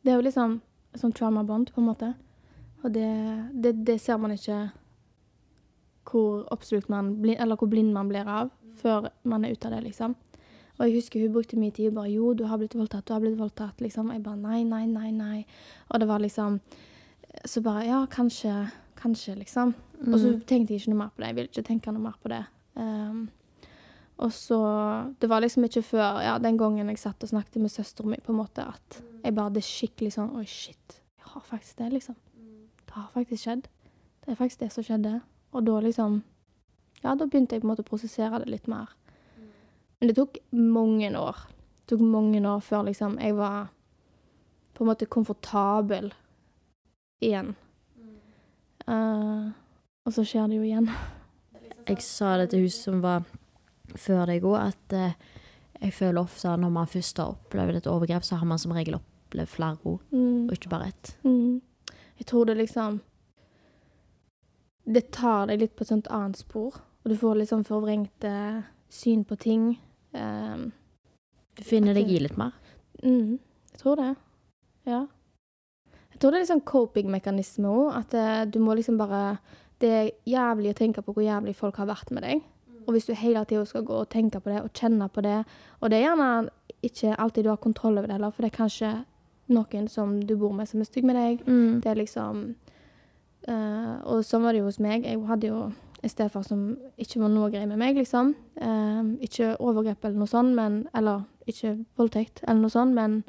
Det 0.04 0.12
er 0.12 0.16
jo 0.16 0.26
liksom 0.26 0.61
sånn 0.98 1.12
trauma 1.14 1.42
bond, 1.44 1.70
på 1.72 1.80
en 1.80 1.87
måte. 1.88 2.14
Og 2.85 2.92
det, 2.92 3.08
det, 3.62 3.85
det 3.87 4.00
ser 4.00 4.16
man 4.18 4.32
ikke 4.32 4.70
hvor 6.11 6.44
oppslukt 6.52 6.88
man 6.90 7.14
blir, 7.22 7.37
eller 7.40 7.56
hvor 7.56 7.68
blind 7.70 7.92
man 7.94 8.08
blir 8.11 8.26
av 8.28 8.50
før 8.82 9.08
man 9.24 9.44
er 9.44 9.52
ute 9.54 9.68
av 9.68 9.76
det, 9.76 9.82
liksom. 9.87 10.16
Og 10.78 10.87
jeg 10.88 10.96
husker 10.96 11.20
hun 11.22 11.32
brukte 11.32 11.56
mye 11.61 11.70
tid 11.70 11.88
og 11.92 11.94
bare 12.00 12.11
'Jo, 12.11 12.32
du 12.35 12.44
har 12.44 12.58
blitt 12.58 12.74
voldtatt, 12.74 13.04
du 13.06 13.12
har 13.12 13.20
blitt 13.20 13.38
voldtatt', 13.38 13.80
liksom. 13.80 14.11
Jeg 14.12 14.22
bare 14.22 14.37
'Nei, 14.37 14.62
nei, 14.64 14.87
nei, 14.87 15.11
nei'. 15.11 15.44
Og 15.90 16.00
det 16.00 16.08
var 16.08 16.18
liksom 16.18 16.61
Så 17.46 17.62
bare 17.62 17.85
'Ja, 17.87 18.06
kanskje, 18.06 18.70
kanskje', 18.96 19.38
liksom. 19.38 19.74
Og 20.06 20.18
så 20.20 20.32
Mm. 20.35 20.40
tenkte 20.40 20.74
jeg 20.74 20.80
ikke 20.80 20.88
noe 20.90 20.98
mer 20.98 21.08
på 21.16 21.18
det. 21.20 21.26
Jeg 21.26 21.35
ville 21.35 21.48
ikke 21.48 21.62
tenke 21.64 21.92
noe 21.92 22.02
mer 22.02 22.14
på 22.22 22.28
det. 22.28 22.44
Um, 22.76 23.30
og 24.16 24.33
så 24.33 24.59
Det 25.20 25.29
var 25.29 25.40
liksom 25.40 25.64
ikke 25.64 25.83
før 25.83 26.20
ja, 26.22 26.38
den 26.38 26.59
gangen 26.59 26.88
jeg 26.88 26.98
satt 26.98 27.22
og 27.22 27.29
snakket 27.29 27.62
med 27.62 27.70
søsteren 27.70 28.11
min, 28.11 28.20
på 28.20 28.33
en 28.33 28.38
måte, 28.38 28.62
at 28.62 29.03
jeg 29.25 29.35
bare 29.35 29.51
Det 29.51 29.62
er 29.62 29.68
skikkelig 29.68 30.12
sånn 30.16 30.35
Oi, 30.37 30.46
shit. 30.46 31.01
Jeg 31.18 31.33
har 31.35 31.46
faktisk 31.46 31.79
det, 31.79 31.92
liksom. 31.92 32.16
Det 32.87 32.92
har 32.92 33.09
faktisk 33.14 33.42
skjedd. 33.44 33.68
Det 34.22 34.33
er 34.33 34.37
faktisk 34.37 34.61
det 34.61 34.72
som 34.72 34.85
skjedde. 34.85 35.20
Og 35.53 35.66
da 35.66 35.81
liksom 35.81 36.22
Ja, 37.03 37.14
da 37.14 37.27
begynte 37.27 37.57
jeg 37.57 37.62
på 37.62 37.66
en 37.66 37.72
måte 37.72 37.83
å 37.83 37.88
prosessere 37.88 38.42
det 38.42 38.51
litt 38.51 38.68
mer. 38.70 38.92
Men 39.98 40.11
det 40.11 40.16
tok 40.16 40.38
mange 40.53 41.11
år. 41.18 41.46
Det 41.83 41.94
tok 41.94 42.05
mange 42.07 42.42
år 42.46 42.61
før 42.61 42.85
liksom 42.87 43.18
jeg 43.18 43.37
var 43.38 43.72
på 44.75 44.85
en 44.85 44.88
måte 44.88 45.07
komfortabel 45.07 46.12
igjen. 47.22 47.55
Uh, 48.87 49.53
og 50.07 50.14
så 50.14 50.25
skjer 50.27 50.48
det 50.51 50.59
jo 50.59 50.66
igjen. 50.66 50.88
Jeg 51.87 52.03
sa 52.03 52.37
det 52.40 52.51
til 52.51 52.64
hun 52.64 52.75
som 52.75 53.03
var 53.03 53.27
før 53.96 54.26
deg 54.26 54.42
òg, 54.44 54.59
at 54.68 54.92
eh, 54.92 55.12
jeg 55.83 55.92
føler 55.92 56.20
ofte 56.22 56.57
når 56.57 56.70
man 56.70 56.87
først 56.87 57.16
har 57.18 57.33
opplevd 57.35 57.76
et 57.76 57.87
overgrep, 57.90 58.22
så 58.22 58.37
har 58.38 58.46
man 58.46 58.59
som 58.59 58.72
regel 58.72 58.94
opplevd 59.00 59.48
flere 59.48 59.78
ord, 59.85 60.00
Mm. 60.12 60.46
og 60.48 60.52
ikke 60.52 60.68
bare 60.70 60.88
ett. 60.88 61.16
Mm. 61.24 61.61
Jeg 62.18 62.26
tror 62.26 62.44
det 62.46 62.57
liksom 62.57 63.00
Det 64.85 65.11
tar 65.14 65.46
deg 65.46 65.61
litt 65.62 65.76
på 65.76 65.85
et 65.85 65.88
sånt 65.92 66.09
annet 66.11 66.37
spor, 66.40 66.74
og 67.05 67.11
du 67.11 67.14
får 67.18 67.37
liksom 67.38 67.64
forvrengte 67.64 68.64
syn 68.90 69.24
på 69.24 69.37
ting. 69.38 69.78
Um, 70.14 70.72
Du 71.57 71.62
finner 71.62 71.94
deg 71.94 72.09
i 72.11 72.18
litt 72.18 72.37
mer. 72.38 72.52
mm, 73.02 73.38
jeg 73.72 73.78
tror 73.81 73.96
det. 73.96 74.16
Ja. 74.87 75.07
Jeg 76.12 76.18
tror 76.20 76.31
det 76.31 76.37
er 76.38 76.42
litt 76.42 76.50
sånn 76.50 76.64
coping-mekanisme 76.64 77.68
òg, 77.70 77.94
at 77.96 78.14
uh, 78.14 78.44
du 78.44 78.59
må 78.59 78.74
liksom 78.76 78.98
bare 78.98 79.38
Det 79.78 79.88
er 79.90 80.11
jævlig 80.26 80.70
å 80.70 80.78
tenke 80.78 81.02
på 81.02 81.12
hvor 81.12 81.24
jævlig 81.24 81.57
folk 81.57 81.76
har 81.76 81.87
vært 81.87 82.11
med 82.12 82.22
deg. 82.22 82.42
Og 82.87 82.95
hvis 82.95 83.07
du 83.09 83.14
hele 83.14 83.45
tida 83.49 83.64
skal 83.68 83.85
gå 83.87 83.95
og 84.03 84.11
tenke 84.12 84.40
på 84.40 84.51
det 84.53 84.62
og 84.62 84.73
kjenne 84.75 85.09
på 85.09 85.23
det 85.25 85.38
Og 85.81 85.90
det 85.90 85.99
er 85.99 86.09
gjerne 86.09 86.51
ikke 86.83 87.14
alltid 87.14 87.45
du 87.45 87.49
har 87.53 87.62
kontroll 87.62 87.99
over 87.99 88.07
det 88.07 88.16
heller, 88.16 88.31
for 88.31 88.42
det 88.42 88.53
er 88.53 88.57
kanskje 88.57 88.92
noen 89.53 89.88
som 89.88 90.16
du 90.23 90.35
bor 90.38 90.53
med, 90.53 90.68
som 90.68 90.81
er 90.81 90.88
stygg 90.88 91.05
med 91.07 91.16
deg. 91.18 91.42
Mm. 91.47 91.81
Det 91.83 91.90
er 91.90 91.99
liksom 91.99 92.42
uh, 93.49 93.95
Og 94.11 94.25
sånn 94.27 94.42
var 94.42 94.55
det 94.55 94.62
jo 94.62 94.68
hos 94.71 94.81
meg. 94.83 95.07
Jeg 95.07 95.21
hadde 95.29 95.51
jo 95.51 95.61
en 96.03 96.11
stefar 96.11 96.42
som 96.47 96.73
ikke 96.99 97.21
var 97.23 97.31
noe 97.31 97.51
grei 97.53 97.62
med 97.71 97.79
meg, 97.79 97.99
liksom. 97.99 98.35
Uh, 98.59 99.14
ikke 99.23 99.55
overgrep 99.62 100.05
eller 100.05 100.25
noe 100.25 100.31
sånt, 100.31 100.57
men 100.59 100.83
Eller 100.95 101.23
ikke 101.47 101.77
voldtekt 101.99 102.42
eller 102.47 102.64
noe 102.64 102.75
sånt, 102.75 102.95
men 102.95 103.23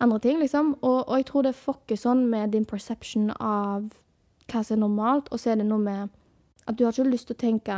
andre 0.00 0.18
ting, 0.22 0.38
liksom. 0.38 0.76
Og, 0.82 1.08
og 1.08 1.16
jeg 1.18 1.26
tror 1.30 1.46
det 1.46 1.58
fucker 1.58 1.98
sånn 1.98 2.26
med 2.30 2.54
din 2.54 2.66
perception 2.66 3.32
av 3.34 3.90
hva 4.48 4.62
som 4.62 4.78
er 4.78 4.82
normalt, 4.84 5.30
og 5.32 5.40
så 5.40 5.52
er 5.52 5.60
det 5.60 5.68
noe 5.68 5.82
med 5.82 6.14
at 6.68 6.78
du 6.78 6.84
har 6.84 6.94
ikke 6.94 7.10
lyst 7.10 7.30
til 7.30 7.36
å 7.36 7.42
tenke 7.42 7.76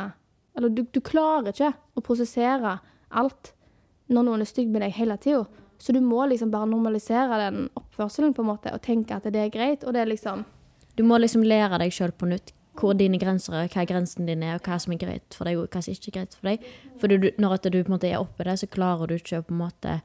Eller 0.57 0.73
du, 0.75 0.83
du 0.83 1.01
klarer 1.05 1.53
ikke 1.53 1.73
å 1.95 2.05
prosessere 2.05 2.79
alt 3.11 3.53
når 4.11 4.27
noen 4.27 4.43
er 4.43 4.51
stygg 4.51 4.71
med 4.71 4.83
deg 4.83 4.95
hele 4.97 5.17
tida. 5.23 5.45
Så 5.81 5.95
du 5.97 6.01
må 6.05 6.27
liksom 6.29 6.51
bare 6.53 6.69
normalisere 6.69 7.39
den 7.41 7.69
oppførselen 7.79 8.35
på 8.37 8.43
en 8.45 8.51
måte, 8.51 8.73
og 8.75 8.83
tenke 8.85 9.17
at 9.17 9.29
det 9.33 9.41
er 9.41 9.53
greit. 9.53 9.85
Og 9.87 9.95
det 9.97 10.03
er 10.03 10.11
liksom 10.11 10.45
Du 10.99 11.05
må 11.07 11.17
liksom 11.19 11.43
lære 11.47 11.79
deg 11.81 11.95
sjøl 11.95 12.13
på 12.13 12.29
nytt 12.29 12.53
hvor 12.81 12.95
dine 12.97 13.19
grenser 13.21 13.57
er, 13.59 13.69
hva 13.69 13.85
grensen 13.89 14.29
din 14.29 14.45
er, 14.47 14.57
og 14.57 14.67
hva 14.67 14.79
som 14.81 14.95
er 14.95 15.01
greit 15.01 15.37
for 15.37 15.49
deg, 15.49 15.59
og 15.59 15.69
hva 15.73 15.83
som 15.85 15.93
ikke 15.93 16.13
er 16.13 16.17
greit 16.21 16.37
for 16.39 16.49
deg. 16.49 16.67
For 17.01 17.11
du, 17.11 17.29
når 17.41 17.57
du 17.67 17.79
på 17.83 17.91
en 17.91 17.95
måte 17.97 18.09
er 18.09 18.21
oppi 18.21 18.47
det, 18.47 18.57
så 18.61 18.69
klarer 18.71 19.11
du 19.11 19.17
ikke 19.17 19.41
å 19.41 19.47
på 19.47 19.57
en 19.57 19.63
måte 19.65 20.01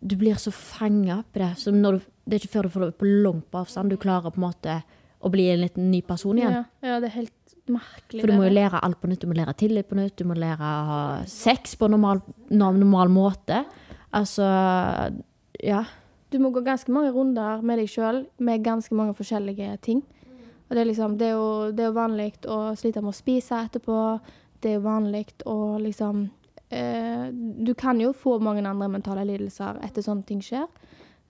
Du 0.00 0.16
blir 0.18 0.38
så 0.40 0.52
fanga 0.52 1.20
oppi 1.20 1.42
det. 1.42 1.52
Så 1.60 1.70
du, 1.70 2.00
det 2.24 2.36
er 2.36 2.42
ikke 2.42 2.54
før 2.56 2.66
du 2.66 2.74
får 2.74 2.84
det 2.86 2.98
på 3.00 3.10
langt 3.24 3.50
på 3.50 3.62
avstand 3.62 3.90
du 3.90 3.96
klarer 4.00 4.34
på 4.34 4.40
en 4.40 4.48
måte 4.48 4.80
å 5.20 5.30
bli 5.32 5.48
en 5.50 5.62
liten 5.62 5.90
ny 5.90 6.02
person 6.06 6.38
igjen. 6.38 6.60
Ja, 6.60 6.64
ja, 6.84 6.98
det 7.00 7.10
er 7.10 7.18
helt 7.20 7.35
merkelig. 7.72 8.22
For 8.22 8.30
du 8.30 8.38
må 8.38 8.46
jo 8.48 8.54
lære 8.54 8.80
alt 8.84 9.00
på 9.00 9.10
nytt. 9.10 9.22
Du 9.22 9.30
må 9.30 9.36
lære 9.38 9.54
tillit 9.58 9.88
på 9.88 9.98
nytt, 9.98 10.16
du 10.18 10.28
må 10.28 10.36
lære 10.38 10.58
å 10.62 10.88
ha 10.90 11.00
sex 11.30 11.76
på 11.80 11.88
normal, 11.92 12.22
normal 12.50 13.12
måte. 13.12 13.64
Altså 14.14 14.46
Ja. 15.62 15.84
Du 16.30 16.38
må 16.42 16.50
gå 16.50 16.60
ganske 16.60 16.90
mange 16.92 17.12
runder 17.14 17.62
med 17.62 17.78
deg 17.78 17.88
sjøl 17.88 18.26
med 18.38 18.64
ganske 18.64 18.94
mange 18.94 19.14
forskjellige 19.14 19.80
ting. 19.80 20.02
Og 20.68 20.74
det 20.74 20.80
er 20.80 20.90
liksom 20.90 21.18
Det 21.18 21.28
er 21.28 21.36
jo, 21.36 21.70
det 21.72 21.84
er 21.84 21.86
jo 21.86 22.00
vanlig 22.00 22.32
å 22.48 22.74
slite 22.74 23.02
med 23.02 23.14
å 23.14 23.16
spise 23.16 23.54
etterpå. 23.54 24.20
Det 24.60 24.70
er 24.70 24.74
jo 24.74 24.86
vanlig 24.88 25.26
å 25.46 25.78
liksom 25.78 26.28
eh, 26.70 27.30
Du 27.32 27.74
kan 27.74 28.00
jo 28.00 28.12
få 28.12 28.38
mange 28.38 28.66
andre 28.66 28.88
mentale 28.88 29.24
lidelser 29.24 29.78
etter 29.82 30.02
sånne 30.02 30.26
ting 30.26 30.42
skjer. 30.42 30.66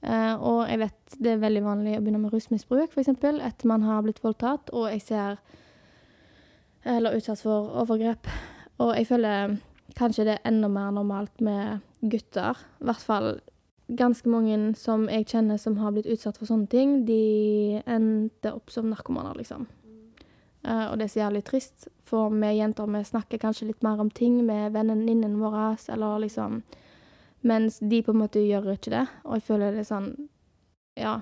Uh, 0.06 0.36
og 0.38 0.58
jeg 0.68 0.78
vet 0.84 1.14
det 1.24 1.30
er 1.32 1.40
veldig 1.42 1.62
vanlig 1.64 1.96
å 1.96 2.00
begynne 2.04 2.20
med 2.20 2.34
rusmisbruk, 2.34 2.92
f.eks. 2.92 3.08
etter 3.08 3.66
man 3.66 3.82
har 3.82 4.04
blitt 4.04 4.20
voldtatt. 4.22 4.70
Og 4.76 4.90
jeg 4.92 5.02
ser 5.02 5.38
Eller 6.86 7.16
utsatt 7.18 7.42
for 7.42 7.72
overgrep. 7.82 8.28
Og 8.78 8.92
jeg 8.94 9.08
føler 9.08 9.56
kanskje 9.96 10.26
det 10.28 10.36
er 10.36 10.48
enda 10.48 10.68
mer 10.70 10.92
normalt 10.94 11.40
med 11.42 11.80
gutter. 12.00 12.58
I 12.80 12.86
hvert 12.86 13.04
fall 13.04 13.30
ganske 13.86 14.28
mange 14.28 14.74
som 14.78 15.06
jeg 15.10 15.28
kjenner 15.30 15.58
som 15.62 15.78
har 15.78 15.94
blitt 15.94 16.08
utsatt 16.10 16.38
for 16.38 16.48
sånne 16.48 16.68
ting, 16.70 17.00
de 17.06 17.82
endte 17.86 18.52
opp 18.52 18.72
som 18.74 18.88
narkomaner, 18.90 19.36
liksom. 19.38 19.66
Uh, 20.66 20.90
og 20.90 20.96
det 20.98 21.06
er 21.06 21.12
så 21.12 21.20
jævlig 21.20 21.44
trist, 21.46 21.86
for 22.02 22.32
vi 22.34 22.50
jenter 22.56 22.90
vi 22.90 23.04
snakker 23.06 23.38
kanskje 23.38 23.68
litt 23.68 23.84
mer 23.86 24.00
om 24.02 24.10
ting 24.10 24.40
med 24.46 24.74
venninnene 24.74 25.38
våre, 25.38 25.76
eller 25.92 26.26
liksom 26.26 26.62
Mens 27.46 27.76
de 27.78 28.00
på 28.02 28.10
en 28.10 28.18
måte 28.18 28.40
gjør 28.42 28.72
ikke 28.72 28.90
det. 28.90 29.04
Og 29.22 29.36
jeg 29.36 29.42
føler 29.46 29.74
det 29.74 29.84
er 29.84 29.86
sånn 29.86 30.08
Ja. 30.98 31.20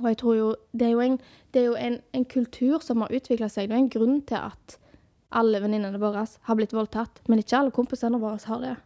Og 0.00 0.06
jeg 0.08 0.16
tror 0.16 0.36
jo 0.36 0.46
Det 0.72 0.86
er 0.86 0.90
jo 0.94 1.00
en, 1.00 1.18
det 1.52 1.60
er 1.60 1.66
jo 1.66 1.74
en, 1.74 1.98
en 2.14 2.24
kultur 2.24 2.78
som 2.80 3.02
har 3.02 3.12
utvikla 3.12 3.50
seg. 3.52 3.68
Det 3.68 3.76
er 3.76 3.82
en 3.82 3.90
grunn 3.92 4.22
til 4.22 4.38
at 4.38 4.78
alle 5.30 5.60
venninnene 5.60 5.98
våre 6.00 6.24
har 6.48 6.56
blitt 6.56 6.72
voldtatt, 6.72 7.20
men 7.28 7.38
ikke 7.42 7.58
alle 7.58 7.70
kompisene 7.74 8.20
våre 8.20 8.38
har 8.48 8.60
det. 8.62 8.76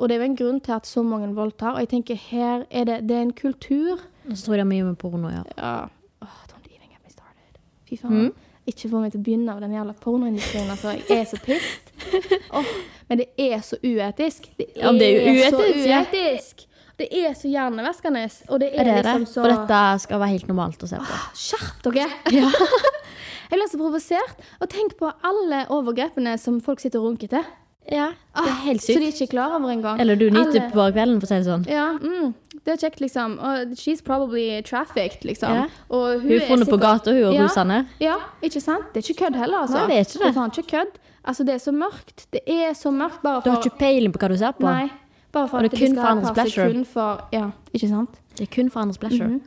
Og 0.00 0.08
det 0.08 0.16
er 0.16 0.20
jo 0.24 0.28
en 0.30 0.36
grunn 0.36 0.58
til 0.60 0.72
at 0.76 0.86
så 0.86 1.02
mange 1.06 1.28
voldtar. 1.34 1.76
Og 1.76 1.80
jeg 1.84 1.88
tenker 1.88 2.18
her 2.20 2.66
er 2.70 2.84
det 2.84 2.96
Det 3.08 3.16
er 3.16 3.22
en 3.22 3.32
kultur. 3.32 4.02
Og 4.28 4.34
så 4.36 4.44
tror 4.44 4.54
jeg 4.56 4.58
det 4.58 4.66
er 4.66 4.72
mye 4.74 4.84
med 4.90 4.96
porno, 5.00 5.30
ja. 5.32 5.42
Ja. 5.56 5.86
Oh, 6.20 6.34
don't 6.50 6.66
even 6.68 6.90
get 6.90 7.00
me 7.04 7.10
started. 7.10 7.56
Fy 7.88 7.96
faen. 7.96 8.12
Mm. 8.26 8.32
Ikke 8.66 8.90
få 8.90 9.00
meg 9.00 9.12
til 9.14 9.22
å 9.22 9.24
begynne 9.24 9.54
av 9.54 9.60
den 9.62 9.72
jævla 9.72 9.94
pornoindustrien. 10.02 10.68
Altså, 10.74 10.96
jeg 10.98 11.20
er 11.20 11.24
så 11.30 11.40
pissed. 11.44 11.92
Oh, 12.56 12.64
men 13.08 13.18
det 13.22 13.26
er 13.38 13.60
så 13.64 13.76
uetisk. 13.82 14.50
Det 14.58 14.66
er, 14.76 14.82
Ja, 14.84 14.92
det 14.92 15.08
er 15.16 15.50
så 15.50 15.58
uetisk, 15.62 15.86
ja. 15.88 16.02
uetisk. 16.04 16.66
Det 16.96 17.08
er 17.12 17.34
så 17.36 17.48
hjernevaskende. 17.50 18.22
Og 18.48 18.60
det 18.62 18.70
er, 18.72 18.80
Er 18.80 18.84
det 18.88 18.94
det? 18.94 19.04
liksom 19.04 19.26
så 19.28 19.42
Og 19.44 19.50
dette 19.52 19.80
skal 20.00 20.20
være 20.22 20.32
helt 20.32 20.48
normalt 20.48 20.80
å 20.82 20.88
se 20.88 20.96
på. 20.96 21.18
Skjerp 21.36 21.84
dere! 21.84 22.08
jeg 23.50 23.58
blir 23.58 23.68
så 23.68 23.80
provosert. 23.80 24.42
Og 24.64 24.70
tenk 24.72 24.96
på 25.00 25.12
alle 25.26 25.66
overgrepene 25.76 26.38
som 26.40 26.60
folk 26.64 26.80
sitter 26.80 27.02
og 27.02 27.10
runker 27.12 27.28
til. 27.36 27.44
Ja, 27.86 28.08
det 28.34 28.48
er 28.50 28.56
helt 28.64 28.82
sykt. 28.82 28.96
Så 28.96 29.02
de 29.02 29.10
ikke 29.12 29.26
er 29.28 29.30
klar 29.30 29.52
over 29.54 29.70
engang. 29.70 30.00
Eller 30.02 30.18
du 30.18 30.24
nyter 30.26 30.58
Alle- 30.58 30.70
på 30.72 30.86
kvelden, 30.90 31.20
for 31.20 31.26
å 31.26 31.30
si 31.30 31.36
det 31.38 31.46
sånn. 31.46 31.66
Ja, 31.70 31.84
mm, 32.00 32.32
det 32.64 32.72
er 32.74 32.80
kjekt, 32.82 33.00
liksom. 33.04 33.36
Og 33.38 33.76
she's 33.78 34.02
probably 34.02 34.60
trafficked, 34.66 35.22
liksom. 35.28 35.54
Ja. 35.54 35.66
Og 35.94 36.22
Hun 36.24 36.32
er 36.32 36.48
funnet 36.48 36.68
på 36.72 36.80
gata, 36.82 37.12
hun, 37.14 37.28
og 37.28 37.34
ja, 37.36 37.44
rusende. 37.46 37.86
Ja, 38.02 38.16
ikke 38.42 38.60
sant? 38.64 38.90
Det 38.92 39.04
er 39.04 39.12
ikke 39.12 39.26
kødd 39.26 39.38
heller, 39.38 39.68
altså. 39.68 39.78
Nei, 39.78 39.86
det 39.86 39.96
er 40.00 40.08
ikke 40.08 40.18
det. 40.24 40.28
er 40.32 40.38
faen 40.40 40.50
ikke 40.56 40.70
kødd. 40.72 40.98
Altså, 41.26 41.46
det 41.46 41.54
er 41.54 41.62
så 41.62 41.72
mørkt. 41.74 42.26
Det 42.32 42.42
er 42.46 42.74
så 42.74 42.90
mørkt 42.94 43.22
bare 43.22 43.42
for 43.42 43.46
Du 43.46 43.50
har 43.54 43.62
ikke 43.62 43.78
peiling 43.78 44.12
på 44.14 44.18
hva 44.24 44.28
du 44.34 44.36
ser 44.42 44.58
på. 44.58 44.66
Nei. 44.66 44.90
Bare 45.36 45.48
for 45.52 45.58
Og 45.60 45.66
det 45.66 45.72
at 45.74 45.78
kun 45.78 45.92
skal 45.92 46.00
for 46.02 46.08
andres 46.14 46.28
et 46.30 46.34
par 46.34 46.42
pleasure. 46.44 46.68
sekunder 46.70 46.84
For, 46.88 47.28
ja, 47.36 47.50
ikke 47.76 47.88
sant? 47.92 48.20
Det 48.38 48.46
er 48.48 48.52
kun 48.56 48.70
for 48.72 48.80
andres 48.80 48.98
pleasure. 48.98 49.28
Mhm. 49.28 49.40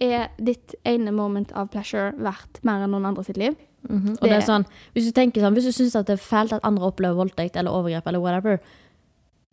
Er 0.00 0.28
ditt 0.42 0.74
ene 0.84 1.12
moment 1.12 1.52
av 1.54 1.68
pleasure 1.70 2.12
verdt 2.18 2.62
mer 2.66 2.82
enn 2.86 2.90
noen 2.90 3.06
andre 3.06 3.22
sitt 3.24 3.36
liv? 3.36 3.54
Mhm. 3.88 4.16
Og 4.20 4.26
det 4.28 4.32
er 4.32 4.40
sånn, 4.44 4.64
hvis 4.94 5.06
du 5.06 5.12
tenker 5.12 5.40
sånn, 5.44 5.54
hvis 5.54 5.64
du 5.70 5.72
syns 5.76 5.92
det 5.92 6.10
er 6.10 6.16
fælt 6.20 6.52
at 6.52 6.60
andre 6.64 6.84
opplever 6.90 7.14
voldtekt 7.16 7.56
eller 7.56 7.70
overgrep 7.70 8.06
eller 8.06 8.20
whatever, 8.20 8.58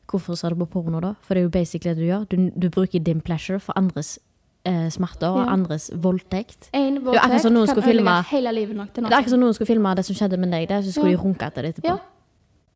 hvorfor 0.07 0.35
ser 0.37 0.49
du 0.49 0.55
på 0.65 0.69
porno 0.71 0.99
da? 1.01 1.13
For 1.21 1.33
det 1.35 1.41
er 1.41 1.45
jo 1.47 1.49
basically 1.49 1.93
det 1.93 2.01
du 2.01 2.07
gjør. 2.07 2.25
Du, 2.29 2.49
du 2.59 2.69
bruker 2.69 2.99
din 3.03 3.21
pleasure 3.21 3.59
for 3.59 3.73
andres 3.77 4.17
eh, 4.65 4.89
smerter 4.89 5.27
og 5.29 5.45
Ja. 5.45 5.51
andres 5.53 5.91
voldtekt. 5.95 6.69
En 6.73 6.95
Det 6.95 7.03
er 7.03 7.07
akkurat 7.07 7.23
voldtekt 7.23 7.41
som 7.41 7.53
noen 7.53 7.65
kan 7.67 7.75
skulle 7.75 7.87
filme 7.93 8.09
ødelegge 8.11 8.29
hele 8.31 8.51
livet 8.55 8.75
nok 8.75 8.93
til 8.93 9.03
Det 9.03 9.03
noen. 9.03 9.11
er 9.13 9.17
akkurat 9.21 9.29
som 9.29 9.39
noen 9.39 9.53
skulle 9.53 9.67
filme 9.67 9.95
det 9.95 10.05
som 10.05 10.15
skjedde 10.15 10.37
med 10.39 10.51
deg, 10.51 10.67
det, 10.67 10.83
så 10.85 10.91
skulle 10.91 11.11
Ja. 11.11 11.17
de 11.17 11.23
runke 11.23 11.45
etter 11.45 11.61
det 11.61 11.75
etterpå. 11.75 11.85
Ja, 11.87 11.97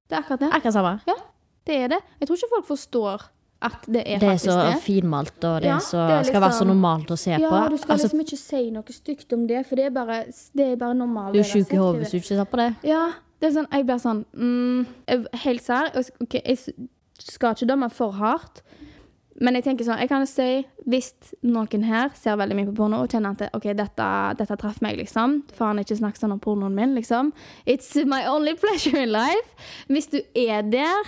det 0.09 0.15
er 0.17 0.21
akkurat 0.21 0.39
det. 0.39 0.49
Akkurat 0.53 0.73
samme. 0.73 1.01
Ja, 1.07 1.13
det 1.65 1.75
er 1.83 1.87
det. 1.89 1.99
Jeg 2.19 2.27
tror 2.27 2.35
ikke 2.37 2.49
folk 2.55 2.65
forstår 2.67 3.21
at 3.61 3.83
det 3.85 4.01
er 4.07 4.17
Det 4.19 4.29
er 4.29 4.37
så 4.41 4.55
det. 4.73 4.81
finmalt, 4.81 5.43
og 5.45 5.61
det 5.61 5.67
Ja, 5.69 5.77
så, 5.77 6.07
det 6.07 6.15
er 6.17 6.23
skal 6.23 6.41
være 6.41 6.51
så 6.51 6.63
liksom- 6.63 6.67
normalt 6.67 7.11
å 7.11 7.17
se 7.17 7.31
på. 7.35 7.41
Ja, 7.41 7.67
du 7.69 7.77
skal 7.77 7.91
Altså, 7.93 8.07
liksom 8.09 8.19
ikke 8.25 8.37
si 8.37 8.69
noe 8.71 8.83
stygt 8.89 9.33
om 9.33 9.47
det, 9.47 9.65
for 9.67 9.75
det 9.75 9.85
er 9.85 9.89
bare, 9.91 10.25
det 10.55 10.65
er 10.71 10.75
bare 10.75 10.95
normalt. 10.95 11.33
du 11.33 11.39
er 11.39 11.43
sjuk 11.43 11.71
i 11.73 11.77
hodet 11.77 12.01
hvis 12.01 12.11
du 12.11 12.17
ikke 12.17 12.35
ser 12.37 12.45
på 12.45 12.57
det. 12.57 12.75
Ja, 12.83 13.11
det 13.39 13.49
er 13.55 13.61
sånn, 13.61 13.67
jeg 13.71 13.85
blir 13.85 13.99
sånn 13.99 14.25
mm, 14.33 14.87
Helt 15.43 15.61
sær. 15.61 15.93
jeg- 15.93 16.11
Ok, 16.21 16.41
jeg 16.45 16.57
skal 17.19 17.53
ikke 17.53 17.67
dømme 17.67 17.91
for 17.91 18.11
hardt, 18.13 18.61
men 19.39 19.53
jeg 19.53 19.63
tenker 19.63 19.85
sånn 19.85 19.99
Jeg 19.99 20.09
kan 20.09 20.25
si 20.25 20.65
hvis 20.87 21.13
noen 21.43 21.83
her 21.83 22.09
ser 22.15 22.35
veldig 22.37 22.55
mye 22.55 22.65
på 22.71 22.75
porno 22.75 23.03
og 23.03 23.09
kjenner 23.09 23.39
at 23.39 23.49
ok, 23.53 23.73
dette, 23.75 24.37
dette 24.37 24.57
traff 24.57 24.81
meg, 24.81 24.97
liksom 24.97 25.43
Faen, 25.53 25.77
ikke 25.77 25.97
snakk 25.99 26.17
sånn 26.17 26.31
om 26.31 26.39
pornoen 26.39 26.73
min, 26.73 26.95
liksom. 26.95 27.31
It's 27.67 27.95
my 28.05 28.25
only 28.25 28.55
pleasure 28.55 28.97
in 29.03 29.11
life. 29.11 29.53
Hvis 29.87 30.09
du 30.09 30.21
er 30.35 30.63
der, 30.63 31.03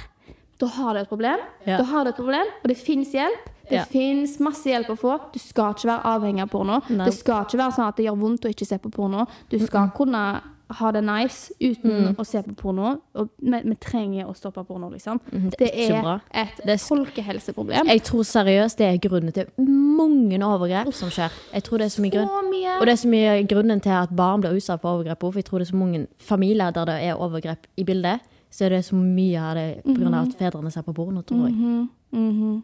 da 0.64 0.70
har 0.78 0.94
du 0.96 1.00
et 1.04 1.10
problem. 1.12 1.44
Ja. 1.68 1.78
Da 1.82 1.84
har 1.92 2.04
du 2.08 2.10
et 2.14 2.16
problem, 2.22 2.48
og 2.64 2.72
det 2.72 2.78
fins 2.80 3.12
hjelp. 3.16 3.50
Det 3.70 3.78
Ja. 3.80 3.84
fins 3.88 4.40
masse 4.44 4.66
hjelp 4.68 4.88
å 4.92 4.98
få. 5.00 5.20
Du 5.34 5.40
skal 5.40 5.74
ikke 5.74 5.88
være 5.88 6.04
avhengig 6.04 6.42
av 6.44 6.50
porno. 6.52 6.82
Nei. 6.90 7.06
Det 7.06 7.14
skal 7.16 7.46
ikke 7.46 7.58
være 7.62 7.72
sånn 7.78 7.88
at 7.88 7.96
det 7.96 8.06
gjør 8.08 8.18
vondt 8.20 8.46
å 8.48 8.50
ikke 8.52 8.68
se 8.68 8.78
på 8.78 8.92
porno. 8.92 9.26
Du 9.50 9.58
skal 9.60 9.90
kunne 9.96 10.42
ha 10.74 10.92
det 10.92 11.04
nice 11.04 11.52
uten 11.62 11.92
Mm. 11.92 12.16
å 12.16 12.26
se 12.26 12.42
på 12.42 12.56
porno. 12.56 13.00
Og 13.16 13.30
vi, 13.40 13.62
vi 13.64 13.76
trenger 13.76 14.26
å 14.28 14.34
stoppe 14.36 14.66
porno, 14.66 14.90
liksom. 14.92 15.20
Mhm, 15.32 15.50
Det, 15.52 15.58
det 15.60 15.90
er 15.92 16.22
et 16.34 16.50
Det 16.66 16.70
er- 16.74 16.78
folkehelseproblem. 16.78 17.86
Jeg 17.88 18.04
tror 18.04 18.24
seriøst 18.24 18.78
det 18.78 18.88
er 18.94 18.98
grunnen 19.10 19.32
til 19.34 19.46
mange 19.58 20.40
overgrep 20.40 20.94
som 20.94 21.10
skjer. 21.10 21.32
Jeg 21.54 21.64
tror 21.64 21.78
det 21.78 21.86
er 21.86 21.94
så 21.94 22.02
mye 22.02 22.12
grunn. 22.12 22.50
Mye. 22.50 22.80
Og 22.80 22.86
det 22.86 22.94
er 22.94 23.02
så 23.04 23.10
mye 23.10 23.48
grunnen 23.48 23.82
til 23.82 23.92
at 23.92 24.16
barn 24.16 24.42
blir 24.42 24.54
utsatt 24.56 24.82
for 24.82 24.98
overgrep. 24.98 25.20
For 25.20 25.32
jeg 25.34 25.46
tror 25.46 25.60
det 25.60 25.68
er 25.70 25.72
så 25.72 25.78
mange 25.80 26.08
familier 26.20 26.72
der 26.74 26.86
det 26.86 27.04
er 27.04 27.16
overgrep 27.16 27.58
i 27.78 27.84
bildet. 27.84 28.20
Så 28.54 28.68
er 28.68 28.76
det 28.76 28.84
så 28.86 28.96
mye 28.96 29.42
av 29.42 29.56
det 29.58 29.68
pga. 29.84 29.98
Mhm. 29.98 30.14
at 30.20 30.38
fedrene 30.38 30.72
ser 30.72 30.86
på 30.86 30.94
porno, 30.94 31.22
tror 31.22 31.48
jeg. 31.48 31.56
Mm 31.56 31.90
-hmm. 32.12 32.62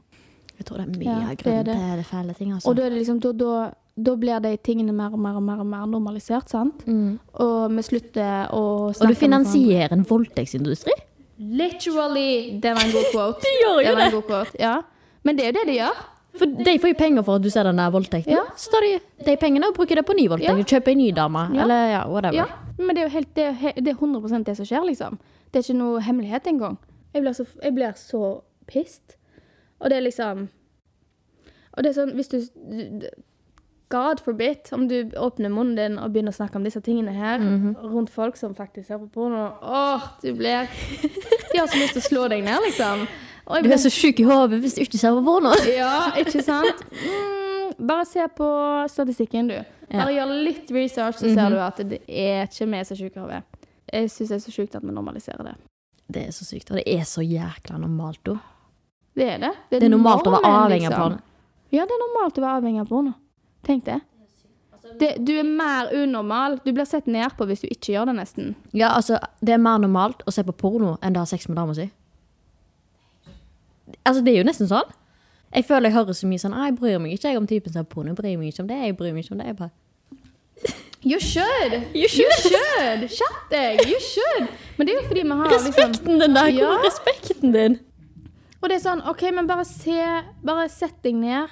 Jeg 0.60 0.66
tror 0.66 0.78
det 0.78 0.86
er 0.86 1.00
mye 1.00 1.16
av 1.16 1.22
ja, 1.22 1.36
grunnen 1.36 1.66
det. 1.66 1.76
til 1.76 1.98
det 1.98 2.06
fæle 2.06 2.34
ting. 2.34 2.54
Altså. 2.54 2.70
Og 2.70 2.76
da, 2.76 2.84
det 2.84 2.98
liksom, 2.98 3.20
da, 3.20 3.32
da, 3.32 3.72
da 4.06 4.16
blir 4.16 4.40
de 4.40 4.58
tingene 4.58 4.94
mer 4.94 5.14
og 5.14 5.20
mer 5.20 5.36
og 5.36 5.44
mer, 5.44 5.60
og 5.60 5.66
mer 5.66 5.86
normalisert, 5.86 6.50
sant? 6.50 6.84
Og 7.34 7.72
vi 7.76 7.82
slutter 7.82 8.52
å 8.52 8.94
snakke 8.94 9.00
Mm. 9.00 9.02
Og 9.02 9.08
du 9.08 9.16
finansierer 9.16 9.92
en 9.92 10.06
voldtektsindustri? 10.10 10.92
Literally! 11.38 12.60
Det 12.60 12.72
var 12.76 12.84
en 12.86 12.92
god 12.92 13.12
quote. 13.14 13.40
De 13.46 13.48
gjør 13.64 13.90
jo 13.90 13.96
det. 13.96 14.12
Det. 14.12 14.24
quote. 14.28 14.60
Ja. 14.60 14.82
Men 15.24 15.38
det 15.38 15.46
er 15.46 15.48
jo 15.48 15.54
det 15.60 15.68
de 15.68 15.74
gjør. 15.80 16.06
For 16.40 16.46
de 16.46 16.80
får 16.80 16.94
jo 16.94 16.96
penger 17.00 17.24
for 17.24 17.40
at 17.40 17.44
du 17.44 17.50
ser 17.50 17.64
den 17.68 17.80
der 17.82 17.90
voldtekten. 17.92 18.32
Ja. 18.32 18.44
Så 18.56 18.72
tar 18.72 18.86
de 18.86 19.00
de 19.26 19.36
pengene 19.40 19.68
og 19.68 19.76
bruker 19.76 19.96
det 20.00 20.06
på 20.08 20.16
ny 20.16 20.28
voldtekt. 20.32 20.62
Ja. 20.62 20.70
Kjøper 20.76 20.92
en 20.92 20.98
ny 20.98 21.10
dame. 21.16 21.50
Ja. 21.56 21.64
Eller 21.64 21.88
ja, 21.92 22.04
whatever. 22.08 22.38
Ja, 22.38 22.46
men 22.78 22.96
det 22.96 23.04
er 23.04 23.10
jo 23.10 23.14
helt, 23.18 23.36
det 23.36 23.48
er, 23.50 23.74
det 23.76 23.88
er 23.88 23.98
100 23.98 24.44
det 24.48 24.56
som 24.60 24.68
skjer, 24.68 24.86
liksom. 24.88 25.20
Det 25.52 25.60
er 25.60 25.66
ikke 25.66 25.80
noe 25.80 26.02
hemmelighet 26.06 26.47
engang. 26.47 26.78
Jeg 27.14 27.22
blir 27.24 27.34
så, 27.34 27.45
jeg 27.64 27.74
blir 27.74 27.91
så 27.97 28.41
pissed. 28.68 29.16
Og 29.80 29.89
det 29.89 29.97
er 29.97 30.02
liksom 30.06 30.47
Og 31.78 31.84
det 31.84 31.89
er 31.89 31.93
sånn, 32.02 32.14
hvis 32.18 32.28
du 32.28 32.39
God 33.89 34.20
forbid, 34.22 34.70
om 34.72 34.88
du 34.89 35.10
åpner 35.18 35.50
munnen 35.50 35.76
din 35.78 35.95
og 35.97 36.12
begynner 36.14 36.30
å 36.30 36.36
snakke 36.38 36.60
om 36.60 36.64
disse 36.68 36.82
tingene 36.86 37.10
her 37.16 37.39
rundt 37.82 38.12
folk 38.14 38.38
som 38.38 38.54
faktisk 38.54 38.88
ser 38.91 39.00
på 39.02 39.08
porno 39.16 39.47
Åh, 39.66 40.04
du 40.22 40.34
blir 40.38 40.68
De 41.50 41.58
har 41.58 41.66
så 41.72 41.80
lyst 41.80 41.95
til 41.97 42.04
å 42.04 42.06
slå 42.06 42.28
deg 42.30 42.43
ned, 42.45 42.60
liksom. 42.68 43.08
Jeg 43.50 43.64
Du 43.66 43.72
er 43.74 43.82
så 43.82 43.89
sjuk 43.89 44.20
i 44.22 44.28
hodet 44.30 44.60
hvis 44.62 44.76
du 44.78 44.84
ikke 44.84 45.00
ser 45.02 45.16
på 45.18 45.24
porno. 45.26 45.56
ja, 45.82 46.12
ikke 46.22 46.43
sant? 46.45 46.84
Mm, 47.02 47.72
bare 47.89 48.06
se 48.06 48.28
på 48.38 48.50
statistikken, 48.93 49.50
du. 49.50 49.58
Bare 49.89 50.14
gjør 50.14 50.36
litt 50.45 50.70
research, 50.76 51.18
så 51.18 51.34
ser 51.34 51.50
Mhm. 51.50 51.56
du 51.56 51.60
at 51.66 51.78
det 51.89 52.02
er 52.08 52.45
ikke 52.45 52.68
vi 52.70 52.84
som 52.86 52.93
er 52.93 53.00
sjuke 53.02 53.18
i 53.18 53.24
hodet. 53.24 53.41
Jeg 53.94 54.12
syns 54.14 54.30
det 54.32 54.38
er 54.38 54.46
så 54.46 54.54
sjukt 54.54 54.78
at 54.78 54.86
vi 54.86 54.94
normaliserer 54.94 55.44
det. 55.52 55.56
Det 56.10 56.28
er 56.28 56.32
så 56.34 56.46
sykt. 56.46 56.72
Og 56.72 56.80
det 56.80 56.86
er 56.90 57.04
så 57.06 57.22
jækla 57.22 57.78
normalt, 57.78 58.22
da. 58.26 58.38
Det 59.18 59.28
er 59.36 59.42
det. 59.44 59.52
Det 59.70 59.84
er 59.84 59.92
normalt 59.92 60.28
å 60.28 60.34
være 60.34 60.50
avhengig 60.50 60.88
av 60.88 60.94
liksom. 60.94 61.02
porno. 61.04 61.18
Ja, 61.70 61.86
det 61.86 61.96
er 61.96 62.02
normalt 62.02 62.38
å 62.40 62.46
være 62.46 62.62
avhengig 62.62 62.82
av 62.82 62.90
porno. 62.90 63.14
Tenk 63.68 63.86
det. 63.86 64.00
det. 65.02 65.12
Du 65.26 65.34
er 65.38 65.46
mer 65.46 65.92
unormal. 65.94 66.60
Du 66.64 66.72
blir 66.74 66.88
sett 66.90 67.10
ned 67.10 67.36
på 67.38 67.46
hvis 67.50 67.62
du 67.66 67.68
ikke 67.70 67.94
gjør 67.94 68.10
det, 68.10 68.16
nesten. 68.22 68.56
Ja, 68.72 68.94
altså, 68.96 69.20
det 69.46 69.54
er 69.54 69.62
mer 69.62 69.82
normalt 69.84 70.24
å 70.26 70.34
se 70.34 70.46
på 70.48 70.56
porno 70.56 70.96
enn 71.06 71.18
å 71.18 71.26
ha 71.26 71.30
sex 71.30 71.50
med 71.50 71.60
dama 71.60 71.78
si. 71.78 71.90
Altså, 74.02 74.24
det 74.26 74.34
er 74.34 74.42
jo 74.42 74.48
nesten 74.50 74.70
sånn. 74.72 74.96
Jeg 75.54 75.66
føler 75.66 75.90
jeg 75.90 75.98
hører 75.98 76.18
så 76.18 76.28
mye 76.30 76.42
sånn 76.42 76.54
«Ah, 76.54 76.68
Jeg 76.70 76.78
bryr 76.78 77.00
meg 77.02 77.16
ikke 77.16 77.32
jeg 77.32 77.38
om 77.40 77.48
typen 77.50 77.74
som 77.74 77.82
har 77.84 77.90
porno. 77.90 78.14
Jeg 78.14 78.18
bryr 78.22 78.38
meg 78.38 78.52
ikke 78.54 78.66
om 78.66 78.70
det. 78.70 78.82
Jeg 78.86 78.98
bryr 78.98 79.14
meg 79.14 79.26
ikke 79.26 79.36
om 79.38 79.42
det. 79.42 79.50
Jeg 79.50 79.60
bare 79.62 79.74
You 81.06 81.20
should! 81.20 81.74
You 81.95 82.08
should. 82.10 82.34
should! 82.43 83.06
Skjerp 83.10 83.52
deg! 83.52 83.80
You 83.88 84.00
should! 84.04 84.47
Men 84.78 84.88
det 84.88 84.93
er 84.95 84.97
jo 85.02 85.08
fordi 85.08 85.22
vi 85.22 85.30
har 85.30 85.50
liksom 85.50 85.68
Respekten 85.68 86.20
din 86.20 86.36
der! 86.36 86.52
Hvor 86.52 86.60
Ja. 86.60 86.72
er 86.74 86.84
respekten 86.88 87.54
din? 87.54 87.80
Og 88.62 88.70
det 88.70 88.76
er 88.76 88.84
sånn, 88.84 89.02
ok, 89.08 89.22
men 89.34 89.47
bare 89.47 89.64
se, 89.66 89.95
bare 90.43 90.66
sett 90.70 90.97
deg 91.04 91.16
ned 91.16 91.47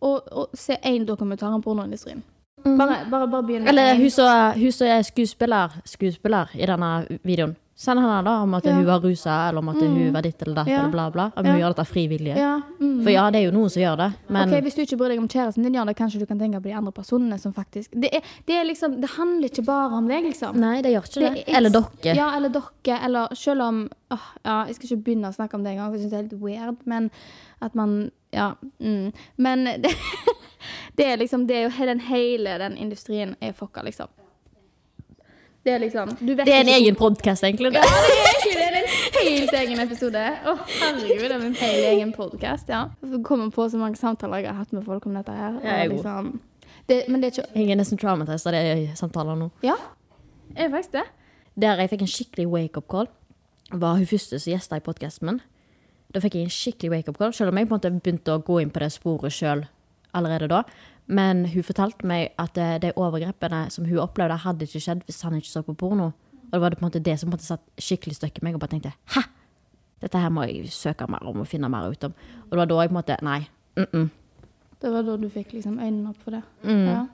og, 0.00 0.22
og 0.30 0.48
se 0.54 0.76
én 0.86 1.04
dokumentar 1.06 1.50
om 1.50 1.62
pornoindustrien. 1.62 2.22
Bare, 2.64 3.00
bare, 3.10 3.26
bare 3.28 3.42
begynn 3.42 3.68
Eller 3.68 3.94
hun 3.98 4.70
som 4.70 4.86
er 4.86 5.02
skuespiller, 5.02 5.74
skuespiller 5.84 6.48
i 6.54 6.66
denne 6.66 6.92
videoen. 7.24 7.56
Send 7.76 7.98
henne 7.98 8.20
da 8.22 8.36
om 8.42 8.54
at 8.54 8.64
Ja. 8.64 8.72
hun 8.72 8.84
var 8.86 9.00
rusa, 9.02 9.48
eller 9.48 9.58
om 9.58 9.68
at 9.68 9.76
hun 9.82 10.12
var 10.12 10.22
ditt 10.22 10.40
eller 10.42 10.54
datt, 10.54 10.68
Ja. 10.68 10.78
eller 10.80 10.90
bla, 10.92 11.10
bla. 11.10 11.24
Om 11.36 11.44
Ja. 11.44 11.50
hun 11.52 11.60
gjør 11.60 11.74
dette 11.74 11.84
frivillig. 11.90 12.36
Ja, 12.36 12.60
mm. 12.80 13.02
For 13.02 13.10
ja, 13.10 13.30
det 13.30 13.40
er 13.40 13.50
jo 13.50 13.58
noen 13.58 13.68
som 13.70 13.82
gjør 13.82 13.96
det, 13.96 14.12
men 14.28 14.48
okay, 14.48 14.60
Hvis 14.62 14.74
du 14.76 14.82
ikke 14.82 14.96
bryr 14.98 15.08
deg 15.08 15.18
om 15.18 15.26
kjæresten 15.28 15.62
din, 15.64 15.74
gjør 15.74 15.86
det, 15.86 15.96
kanskje 15.96 16.18
du 16.20 16.26
kan 16.26 16.38
tenke 16.38 16.60
på 16.60 16.68
de 16.70 16.72
andre 16.72 16.92
personene 16.92 17.38
som 17.40 17.52
faktisk 17.52 17.90
Det, 17.90 18.14
er, 18.14 18.20
det, 18.46 18.54
er 18.54 18.64
liksom, 18.64 19.00
det 19.00 19.10
handler 19.10 19.48
ikke 19.50 19.64
bare 19.66 19.92
om 19.92 20.06
deg, 20.08 20.22
liksom. 20.24 20.54
Nei, 20.56 20.82
det 20.82 20.92
gjør 20.92 21.02
ikke 21.02 21.20
det. 21.34 21.44
det. 21.46 21.54
Eller 21.56 21.70
dere. 21.70 22.14
Ja, 22.14 22.36
eller 22.36 22.48
dere. 22.48 23.00
Eller 23.04 23.34
selv 23.34 23.60
om 23.62 23.88
åh, 24.10 24.18
ja, 24.44 24.64
Jeg 24.66 24.74
skal 24.76 24.86
ikke 24.90 25.04
begynne 25.04 25.28
å 25.28 25.34
snakke 25.34 25.54
om 25.54 25.64
det 25.64 25.72
engang, 25.72 25.90
for 25.90 25.98
jeg 25.98 26.02
syns 26.06 26.10
det 26.10 26.18
er 26.18 26.28
helt 26.28 26.42
weird, 26.42 26.76
men 26.86 27.10
at 27.60 27.74
man 27.74 28.10
Ja. 28.32 28.54
Mm. 28.80 29.12
Men 29.36 29.64
det, 29.64 29.90
det 30.96 31.06
er 31.06 31.16
liksom 31.16 31.46
Det 31.46 31.56
er 31.56 31.68
jo 31.68 31.86
den 31.86 32.00
hele 32.00 32.58
den 32.58 32.76
industrien 32.76 33.36
er 33.42 33.52
fucka, 33.52 33.82
liksom. 33.82 34.06
Det 35.64 35.72
er 35.72 35.78
liksom 35.80 36.10
du 36.20 36.34
vet 36.34 36.44
Det 36.46 36.52
er 36.54 36.60
en 36.60 36.66
ikke- 36.68 36.80
egen 36.84 36.94
podkast, 36.96 37.42
egentlig. 37.42 37.72
Ja, 37.72 37.80
det 37.80 37.88
er 37.88 38.32
egentlig 38.34 38.54
det. 38.54 38.70
Det 39.14 39.20
er 39.20 39.30
en 39.30 39.38
helt 39.38 39.52
egen 39.60 39.80
episode. 39.80 40.22
Å, 40.44 40.56
herregud, 40.80 41.22
det 41.22 41.30
er 41.30 41.44
en 41.46 41.54
helt 41.54 41.86
egen 41.90 42.12
podkast, 42.12 42.68
ja. 42.68 42.82
Jeg 43.02 43.22
kommer 43.24 43.50
på 43.50 43.68
så 43.70 43.78
mange 43.80 43.96
samtaler 43.96 44.42
jeg 44.42 44.46
har 44.52 44.58
hatt 44.58 44.72
med 44.72 44.84
folk 44.84 45.06
om 45.06 45.14
dette 45.14 45.32
her. 45.32 45.54
Ja, 45.62 45.70
jeg 45.78 45.86
er 45.86 45.94
liksom, 45.94 46.40
det, 46.88 46.98
men 47.08 47.20
det 47.22 47.30
er 47.30 47.42
ikke 47.42 47.54
Jeg 47.56 47.70
er 47.70 47.76
nesten 47.80 47.98
traumatized 47.98 48.46
av 48.46 48.52
de 48.52 48.90
samtaler 48.94 49.36
nå. 49.40 49.50
Ja, 49.62 49.76
jeg 50.56 50.66
er 50.66 50.70
faktisk 50.76 50.92
det. 50.92 51.04
Der 51.56 51.76
jeg 51.80 51.90
fikk 51.90 52.02
en 52.02 52.12
skikkelig 52.12 52.46
wake-up 52.50 52.88
call, 52.90 53.08
var 53.72 53.94
hun 53.96 54.06
første 54.06 54.38
som 54.40 54.52
gjesta 54.52 54.76
i 54.76 54.80
podkasten 54.84 55.26
min. 55.30 55.40
Da 56.12 56.20
fikk 56.20 56.34
jeg 56.34 56.44
en 56.44 56.50
skikkelig 56.50 56.90
wake-up 56.90 57.16
call, 57.18 57.32
selv 57.32 57.48
om 57.48 57.56
jeg 57.58 57.68
på 57.68 57.74
en 57.74 57.80
måte 57.80 58.00
begynte 58.02 58.34
å 58.36 58.42
gå 58.44 58.60
inn 58.60 58.70
på 58.70 58.80
det 58.84 58.92
sporet 58.92 59.32
sjøl 59.32 59.64
allerede 60.14 60.48
da. 60.48 60.62
Men 61.06 61.44
hun 61.52 61.66
fortalte 61.66 62.06
meg 62.08 62.32
at 62.40 62.58
eh, 62.58 62.78
de 62.80 62.92
overgrepene 62.96 63.66
som 63.70 63.84
hun 63.84 64.00
opplevde, 64.00 64.40
hadde 64.40 64.64
ikke 64.64 64.80
skjedd 64.80 65.04
hvis 65.04 65.22
han 65.22 65.36
ikke 65.36 65.50
så 65.50 65.62
på 65.62 65.76
porno. 65.76 66.12
Og 66.44 66.52
det 66.52 66.60
var 66.60 66.72
det 66.72 66.78
på 66.78 66.84
en 66.84 66.88
måte 66.88 67.04
det 67.04 67.18
som 67.20 67.28
på 67.28 67.34
en 67.34 67.36
måte 67.36 67.48
satt 67.48 67.64
skikkelig 67.80 68.16
støkk 68.16 68.40
i 68.40 68.44
meg, 68.46 68.56
og 68.56 68.62
bare 68.62 68.76
tenkte 68.76 68.94
hæ? 69.16 69.24
Dette 70.04 70.20
her 70.20 70.32
må 70.32 70.44
jeg 70.48 70.68
søke 70.72 71.06
mer 71.08 71.24
om 71.24 71.40
og 71.40 71.48
finne 71.48 71.68
mer 71.72 71.88
ut 71.90 72.04
om. 72.04 72.14
Og 72.44 72.50
det 72.52 72.60
var 72.60 72.70
da 72.70 72.80
jeg 72.80 72.90
på 72.90 72.94
en 72.94 73.00
måte 73.00 73.16
Nei. 73.22 73.40
Mm 73.76 73.86
-mm. 73.92 74.08
Det 74.80 74.92
var 74.92 75.02
da 75.02 75.16
du 75.16 75.28
fikk 75.28 75.52
liksom 75.52 75.78
øynene 75.78 76.08
opp 76.08 76.22
for 76.22 76.30
det. 76.30 76.42
Mm. 76.62 76.86
Ja. 76.86 77.06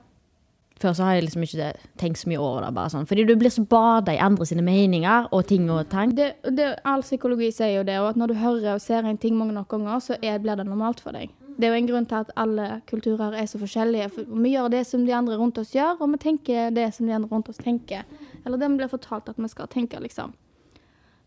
Før 0.80 0.92
så 0.92 1.04
har 1.04 1.12
jeg 1.14 1.22
liksom 1.22 1.42
ikke 1.42 1.72
tenkt 1.98 2.18
så 2.18 2.28
mye 2.28 2.38
over 2.38 2.64
det. 2.64 2.74
bare 2.74 2.90
sånn. 2.90 3.06
Fordi 3.06 3.24
du 3.24 3.36
blir 3.36 3.50
så 3.50 3.64
bada 3.64 4.12
i 4.12 4.16
andre 4.16 4.46
sine 4.46 4.62
meninger 4.62 5.28
og 5.30 5.46
ting 5.46 5.70
og 5.70 5.88
tang. 5.88 6.16
Det, 6.16 6.32
det, 6.56 6.74
all 6.84 7.02
psykologi 7.02 7.50
sier 7.50 7.76
jo 7.76 7.82
det, 7.82 7.98
og 8.00 8.08
at 8.08 8.16
når 8.16 8.26
du 8.26 8.34
hører 8.34 8.74
og 8.74 8.80
ser 8.80 9.04
en 9.04 9.18
ting 9.18 9.36
mange 9.36 9.52
nok 9.52 9.68
ganger, 9.68 9.98
så 9.98 10.16
er, 10.22 10.38
blir 10.38 10.56
det 10.56 10.66
normalt 10.66 11.00
for 11.00 11.10
deg. 11.10 11.30
Det 11.60 11.68
er 11.68 11.74
jo 11.74 11.80
en 11.82 11.88
grunn 11.90 12.06
til 12.08 12.22
at 12.22 12.30
alle 12.40 12.66
kulturer 12.88 13.34
er 13.36 13.48
så 13.50 13.58
forskjellige. 13.60 14.06
For 14.14 14.36
vi 14.44 14.54
gjør 14.54 14.70
det 14.72 14.84
som 14.88 15.02
de 15.04 15.12
andre 15.12 15.36
rundt 15.36 15.58
oss 15.60 15.74
gjør, 15.74 15.98
og 16.00 16.14
vi 16.14 16.20
tenker 16.22 16.70
det 16.72 16.86
som 16.96 17.08
de 17.08 17.12
andre 17.12 17.28
rundt 17.28 17.50
oss 17.52 17.60
tenker. 17.60 18.06
Eller 18.46 18.56
det 18.56 18.70
vi 18.70 18.78
blir 18.80 18.88
fortalt 18.88 19.28
at 19.28 19.40
vi 19.40 19.50
skal 19.52 19.68
tenke, 19.68 20.00
liksom. 20.00 20.32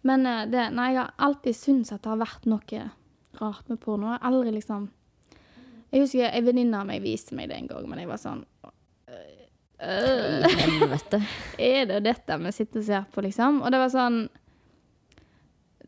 Men 0.01 0.25
eh, 0.25 0.43
det, 0.49 0.67
nei, 0.75 0.89
jeg 0.95 1.03
har 1.03 1.13
alltid 1.27 1.57
syntes 1.57 1.93
at 1.93 2.03
det 2.03 2.11
har 2.11 2.23
vært 2.23 2.49
noe 2.49 2.81
rart 3.39 3.69
med 3.69 3.79
porno. 3.83 4.09
Jeg 4.09 4.19
har 4.19 4.31
aldri 4.31 4.55
liksom 4.57 4.89
Jeg 5.93 6.01
husker 6.01 6.25
ei 6.33 6.41
venninne 6.41 6.79
av 6.81 6.89
meg 6.89 7.03
viste 7.03 7.37
meg 7.37 7.51
det 7.51 7.59
en 7.59 7.69
gang, 7.69 7.85
men 7.89 8.01
jeg 8.01 8.09
var 8.09 8.17
sånn 8.17 8.41
øh, 8.65 9.43
øh, 9.85 10.47
helvete. 10.49 11.21
Er 11.71 11.85
det 11.91 11.99
dette 12.07 12.39
vi 12.41 12.53
sitter 12.57 12.81
og 12.81 12.87
ser 12.87 13.05
på, 13.13 13.21
liksom? 13.27 13.61
Og 13.61 13.69
det 13.69 13.81
var 13.83 13.93
sånn 13.93 14.23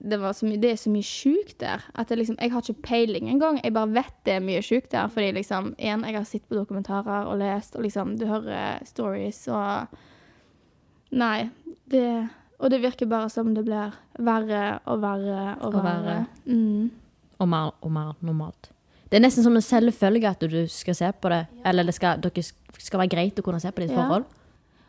det, 0.10 0.18
var 0.22 0.34
så 0.38 0.46
mye, 0.46 0.60
det 0.62 0.72
er 0.72 0.80
så 0.80 0.92
mye 0.94 1.06
sjukt 1.08 1.58
der. 1.64 1.84
At 1.98 2.10
det 2.12 2.18
liksom, 2.20 2.38
jeg 2.42 2.52
har 2.54 2.62
ikke 2.62 2.82
peiling 2.86 3.30
engang. 3.32 3.60
Jeg 3.64 3.74
bare 3.74 3.92
vet 3.96 4.14
det 4.28 4.36
er 4.38 4.44
mye 4.46 4.62
sjukt 4.66 4.92
der. 4.94 5.08
Fordi 5.12 5.32
liksom, 5.40 5.72
igjen, 5.80 6.06
jeg 6.06 6.18
har 6.20 6.28
sett 6.30 6.46
på 6.50 6.56
dokumentarer 6.60 7.30
og 7.32 7.40
lest, 7.42 7.76
og 7.76 7.84
liksom, 7.88 8.16
du 8.22 8.28
hører 8.30 8.86
stories 8.86 9.48
og 9.54 9.98
Nei. 11.16 11.50
Det, 11.88 12.06
og 12.60 12.72
det 12.74 12.82
virker 12.84 13.08
bare 13.08 13.30
som 13.32 13.54
det 13.56 13.64
blir 13.68 13.94
verre 14.26 14.64
og 14.90 15.02
verre 15.04 15.42
og, 15.62 15.76
Og 15.76 15.84
verre. 15.86 16.16
Mm. 16.50 16.90
Og 17.40 17.48
mer 17.52 17.72
og 17.82 17.92
mer 17.94 18.16
normalt. 18.26 18.72
Det 19.06 19.20
er 19.20 19.24
nesten 19.24 19.46
som 19.46 19.56
en 19.56 19.64
selvfølge 19.64 20.32
at 20.32 20.42
du 20.42 20.58
skal 20.72 20.96
se 20.98 21.12
på 21.22 21.30
det. 21.32 21.44
Eller 21.66 21.86
det 21.88 21.94
skal, 21.96 22.20
dere 22.24 22.44
skal 22.44 23.00
være 23.04 23.14
greit 23.14 23.40
å 23.40 23.46
kunne 23.46 23.62
se 23.64 23.72
på 23.72 23.84
ditt 23.86 23.94
Ja. 23.94 24.02
forhold. 24.02 24.26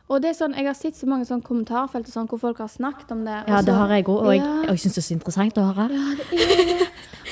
Og 0.07 0.21
det 0.23 0.29
er 0.31 0.37
sånn, 0.39 0.53
jeg 0.55 0.67
har 0.69 0.75
sett 0.79 0.95
så 0.95 1.07
mange 1.11 1.25
sånn 1.27 1.41
kommentarfelt 1.43 2.07
og 2.07 2.13
sånn, 2.15 2.27
hvor 2.31 2.39
folk 2.39 2.61
har 2.63 2.69
snakket 2.71 3.11
om 3.11 3.25
det. 3.27 3.41
Ja, 3.51 3.57
så, 3.59 3.67
det 3.67 3.75
har 3.75 3.91
jeg 3.91 4.05
òg, 4.07 4.21
og 4.23 4.29
jeg, 4.31 4.39
Ja. 4.45 4.53
jeg 4.71 4.79
syns 4.85 4.95
det 4.95 5.01
er 5.03 5.07
så 5.09 5.15
interessant 5.17 5.57
å 5.59 5.65
høre. 5.67 5.97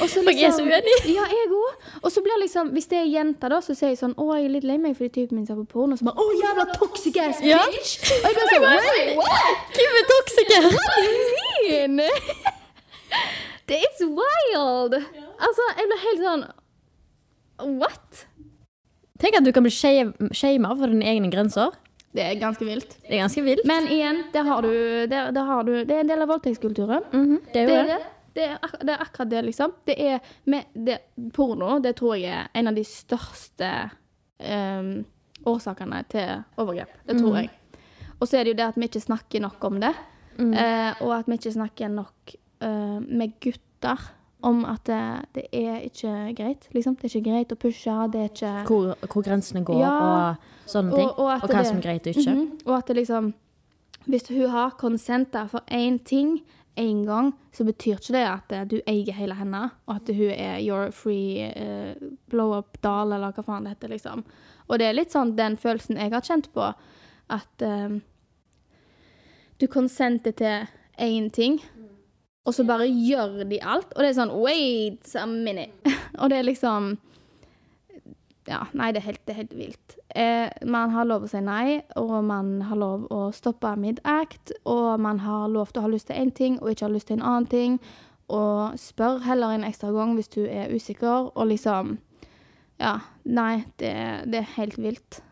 Og 0.02 0.08
så 0.10 0.24
Jeg 0.26 0.48
er 0.48 0.54
så 0.56 0.64
uenig. 0.66 0.96
Ja, 1.14 1.22
jeg 1.30 1.52
òg. 1.54 1.84
Og 2.02 2.10
så 2.10 2.22
blir 2.24 2.40
liksom, 2.42 2.72
hvis 2.74 2.88
det 2.90 2.98
er 2.98 3.06
jenter, 3.12 3.54
da, 3.54 3.60
så 3.62 3.76
sier 3.78 3.92
jeg 3.92 4.00
sånn 4.00 4.16
Å, 4.18 4.26
jeg 4.34 4.48
er 4.48 4.54
litt 4.56 4.66
lei 4.66 4.78
meg 4.82 4.96
fordi 4.98 5.12
typen 5.20 5.38
min 5.38 5.46
ser 5.46 5.54
på 5.60 5.68
porno. 5.70 5.94
Så 6.00 6.08
bare 6.08 6.18
Å, 6.18 6.26
jævla 6.40 6.66
toxic 6.74 7.20
ass 7.22 7.38
bitch! 7.44 7.46
Ja. 7.46 8.18
Og 8.18 8.26
jeg 8.26 8.34
blir 8.40 8.50
sånn 8.50 8.66
Wait, 8.66 9.14
what? 9.22 9.70
Hvem 9.78 10.00
er 10.02 10.10
toxic?» 10.10 10.52
Hva 10.66 10.98
do 10.98 11.14
you 11.14 11.86
mean? 11.94 12.02
Det 13.70 13.78
is 13.86 14.02
wild! 14.18 14.98
Altså, 15.38 15.70
jeg 15.78 15.92
blir 15.92 16.04
helt 16.08 16.26
sånn 16.26 16.44
What? 17.78 18.24
Tenk 19.22 19.38
at 19.38 19.46
du 19.46 19.52
kan 19.54 19.62
bli 19.62 19.70
shama 19.70 20.74
for 20.74 20.90
dine 20.90 21.06
egne 21.06 21.30
grenser. 21.30 21.70
Det 22.14 22.22
er 22.22 22.36
ganske 22.38 22.64
vilt. 22.66 22.92
Det 23.02 23.10
er 23.16 23.22
ganske 23.24 23.42
vilt. 23.42 23.64
Men 23.66 23.88
igjen, 23.90 24.20
det, 24.32 24.42
har 24.46 24.62
du, 24.62 24.70
det, 25.10 25.22
det, 25.34 25.42
har 25.48 25.64
du 25.66 25.72
Det 25.84 25.96
er 25.96 26.00
en 26.04 26.10
del 26.12 26.22
av 26.22 26.28
voldtektskulturen. 26.30 27.08
det 27.52 27.64
er 27.64 27.64
jo 27.64 27.72
det, 27.72 27.78
er 27.78 27.88
det. 27.88 27.96
det. 27.98 28.10
Det 28.34 28.44
er, 28.50 28.58
det 28.86 28.92
er 28.94 29.02
akkurat 29.02 29.30
det, 29.30 29.42
liksom. 29.46 29.72
Det 29.86 29.94
er 30.02 30.20
med, 30.50 30.64
det, 30.74 30.98
porno 31.34 31.76
det 31.82 31.92
tror 31.98 32.16
jeg 32.18 32.32
er 32.34 32.48
en 32.58 32.70
av 32.70 32.74
de 32.74 32.82
største 32.86 33.68
um, 34.42 35.04
årsakene 35.46 36.00
til 36.10 36.42
overgrep. 36.58 36.96
Det 37.06 37.18
tror 37.20 37.30
Mhm. 37.34 37.40
jeg. 37.42 37.50
Og 38.20 38.28
så 38.28 38.38
er 38.38 38.44
det 38.44 38.54
jo 38.54 38.58
det 38.62 38.66
at 38.68 38.76
vi 38.78 38.86
ikke 38.88 39.00
snakker 39.04 39.40
nok 39.40 39.64
om 39.64 39.80
det. 39.80 39.92
Mm. 40.38 40.52
Uh, 40.54 41.02
og 41.02 41.12
at 41.18 41.26
vi 41.30 41.36
ikke 41.38 41.52
snakker 41.52 41.88
nok 41.88 42.34
uh, 42.64 43.00
med 43.06 43.34
gutter 43.40 44.00
om 44.44 44.64
at 44.68 44.82
det, 44.84 44.98
det 45.36 45.44
er 45.56 45.78
ikke 45.86 46.10
greit. 46.36 46.66
Liksom. 46.74 46.96
Det 47.00 47.08
er 47.08 47.14
ikke 47.18 47.30
greit 47.30 47.52
å 47.54 47.56
pushe. 47.56 47.94
Det 48.12 48.20
er 48.20 48.28
ikke 48.28 48.52
Hvor, 48.68 48.90
hvor 49.08 49.24
grensene 49.24 49.62
går 49.64 49.80
Ja. 49.80 49.92
og 49.94 50.68
sånne 50.68 50.94
ting. 50.98 51.08
Og, 51.08 51.30
at 51.32 51.42
hva 51.48 51.58
det- 51.62 51.66
som 51.70 51.78
er 51.80 51.86
greit 51.86 52.06
og 52.06 52.14
ikke. 52.14 52.34
Mhm. 52.34 52.60
Og 52.66 52.76
at 52.78 52.86
det 52.86 52.96
liksom 52.96 53.32
Hvis 54.06 54.28
hun 54.28 54.50
har 54.50 54.70
konsenta 54.76 55.46
for 55.48 55.62
én 55.72 55.96
ting 56.04 56.42
én 56.76 57.06
gang, 57.06 57.32
så 57.54 57.64
betyr 57.64 57.96
ikke 57.96 58.12
det 58.12 58.24
at 58.28 58.52
eh, 58.52 58.64
du 58.64 58.80
eier 58.86 59.12
hele 59.14 59.34
henne, 59.34 59.70
og 59.88 59.94
at 59.96 60.08
hun 60.14 60.30
er 60.30 60.58
your 60.60 60.90
free 60.90 61.46
uh, 61.56 61.94
blow-up-dal, 62.28 63.12
eller 63.14 63.32
hva 63.32 63.44
faen 63.46 63.64
det 63.64 63.76
heter, 63.78 63.88
liksom. 63.94 64.24
Og 64.68 64.78
det 64.78 64.88
er 64.88 64.92
litt 64.98 65.10
sånn 65.14 65.36
den 65.36 65.56
følelsen 65.56 65.96
jeg 65.96 66.10
har 66.12 66.20
kjent 66.20 66.50
på, 66.52 66.74
at 67.30 67.62
eh, 67.62 68.00
du 69.60 69.66
konsenter 69.66 70.32
til 70.36 70.66
én 71.00 71.30
ting, 71.32 71.60
og 72.44 72.54
så 72.54 72.64
bare 72.68 72.86
gjør 72.88 73.42
de 73.48 73.58
alt. 73.62 73.92
Og 73.94 74.04
det 74.04 74.12
er 74.12 74.18
sånn 74.18 74.34
Wait 74.36 75.16
a 75.16 75.26
minute. 75.26 75.92
og 76.20 76.30
det 76.30 76.40
er 76.40 76.48
liksom 76.48 76.94
Ja, 78.44 78.66
nei, 78.76 78.90
det 78.92 79.00
er 79.00 79.06
helt, 79.06 79.22
det 79.24 79.32
er 79.32 79.38
helt 79.38 79.54
vilt. 79.56 79.94
Eh, 80.12 80.50
man 80.68 80.92
har 80.92 81.06
lov 81.08 81.22
å 81.24 81.28
si 81.32 81.40
nei, 81.40 81.78
og 81.96 82.18
man 82.28 82.58
har 82.68 82.76
lov 82.76 83.06
å 83.08 83.20
stoppe 83.32 83.70
mid-act, 83.80 84.52
og 84.68 85.00
man 85.00 85.22
har 85.24 85.46
lov 85.48 85.72
til 85.72 85.80
å 85.80 85.86
ha 85.86 85.92
lyst 85.94 86.10
til 86.10 86.20
én 86.20 86.32
ting 86.36 86.58
og 86.60 86.74
ikke 86.74 86.84
ha 86.84 86.92
lyst 86.92 87.08
til 87.08 87.22
en 87.22 87.24
annen 87.24 87.48
ting. 87.48 87.78
Og 88.28 88.76
spør 88.80 89.24
heller 89.24 89.56
en 89.56 89.64
ekstra 89.64 89.94
gang 89.96 90.12
hvis 90.18 90.28
du 90.36 90.42
er 90.44 90.72
usikker, 90.74 91.32
og 91.32 91.48
liksom 91.48 91.96
Ja, 92.76 92.98
nei, 93.24 93.64
det, 93.80 93.94
det 94.28 94.42
er 94.42 94.54
helt 94.58 94.76
vilt. 94.76 95.22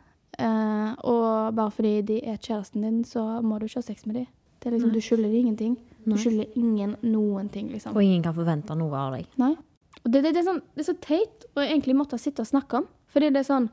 Eh, 0.41 0.91
og 1.05 1.53
bare 1.59 1.71
fordi 1.75 1.99
de 2.09 2.21
er 2.25 2.41
kjæresten 2.41 2.87
din, 2.87 3.05
så 3.05 3.43
må 3.45 3.59
du 3.59 3.67
ikke 3.69 3.83
ha 3.83 3.91
sex 3.93 4.07
med 4.07 4.23
dem. 4.23 4.29
Det 4.63 4.71
er 4.71 4.79
liksom, 4.79 4.93
du 4.95 5.01
skylder 5.05 5.29
dem 5.29 5.41
ingenting. 5.43 5.77
Du 6.05 6.17
skylder 6.19 6.59
ingen 6.59 6.97
noen 7.03 7.49
ting, 7.53 7.71
liksom. 7.73 7.95
Og 7.95 8.03
ingen 8.03 8.25
kan 8.25 8.35
forvente 8.35 8.75
noe 8.79 8.99
av 8.99 9.17
deg. 9.17 9.29
Nei. 9.41 9.55
Og 10.03 10.11
det, 10.11 10.23
det, 10.25 10.33
det, 10.35 10.43
er 10.43 10.49
sånn, 10.49 10.63
det 10.75 10.83
er 10.83 10.89
så 10.89 10.99
teit 11.05 11.47
å 11.55 11.63
egentlig 11.63 11.95
måtte 11.97 12.19
sitte 12.19 12.43
og 12.43 12.49
snakke 12.49 12.81
om. 12.83 12.87
Fordi 13.13 13.33
det 13.33 13.43
er 13.45 13.49
sånn 13.49 13.73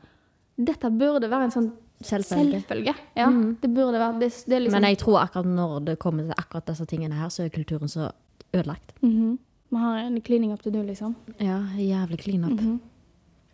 Dette 0.59 0.89
burde 0.91 1.29
være 1.31 1.47
en 1.47 1.53
sånn 1.53 1.67
Selvfølge. 2.03 2.59
selvfølge. 2.59 2.93
Ja, 3.15 3.29
mm. 3.31 3.57
det 3.61 3.69
burde 3.71 3.99
være 3.99 4.19
det, 4.19 4.27
det 4.47 4.57
liksom, 4.59 4.75
Men 4.75 4.87
jeg 4.89 4.99
tror 4.99 5.21
akkurat 5.21 5.47
når 5.47 5.77
det 5.87 5.95
kommer 5.99 6.27
til 6.27 6.35
akkurat 6.35 6.67
disse 6.67 6.85
tingene 6.87 7.15
her, 7.15 7.31
så 7.31 7.45
er 7.45 7.51
kulturen 7.51 7.91
så 7.91 8.09
ødelagt. 8.51 8.93
Mhm. 9.01 9.37
Vi 9.69 9.77
har 9.77 9.97
en 10.01 10.21
cleaning 10.21 10.51
up 10.53 10.63
til 10.63 10.73
du, 10.73 10.79
liksom. 10.83 11.15
Ja, 11.37 11.59
jævlig 11.77 12.19
clean 12.19 12.43
up. 12.43 12.59
Mhm. 12.59 12.79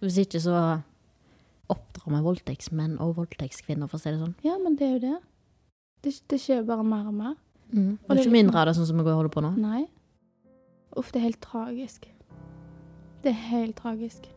Hvis 0.02 0.18
ikke 0.22 0.40
så 0.42 0.82
oppdrar 1.70 2.14
vi 2.14 2.22
voldtektsmenn 2.24 3.00
og 3.02 3.16
voldtektskvinner, 3.18 3.90
for 3.90 3.98
å 3.98 4.02
si 4.02 4.12
det 4.12 4.22
sånn. 4.22 4.36
Ja, 4.46 4.58
men 4.62 4.78
det 4.78 4.88
er 4.88 4.94
jo 4.94 5.00
det. 5.00 5.18
Det, 6.06 6.14
det 6.30 6.40
skjer 6.40 6.62
jo 6.62 6.68
bare 6.70 6.86
mer 6.86 7.08
og 7.10 7.14
mer. 7.18 7.36
Mm. 7.76 7.98
Og 8.00 8.10
det 8.10 8.22
er 8.22 8.24
ikke 8.24 8.38
mindre 8.38 8.62
av 8.62 8.70
det 8.70 8.78
sånn 8.78 8.88
som 8.88 9.04
vi 9.04 9.12
holder 9.12 9.34
på 9.34 9.44
nå. 9.44 9.52
Nei. 9.60 9.84
Uff, 10.96 11.12
det 11.12 11.20
er 11.20 11.28
helt 11.28 11.44
tragisk. 11.44 12.08
Det 13.24 13.34
er 13.34 13.42
helt 13.50 13.76
tragisk. 13.76 14.30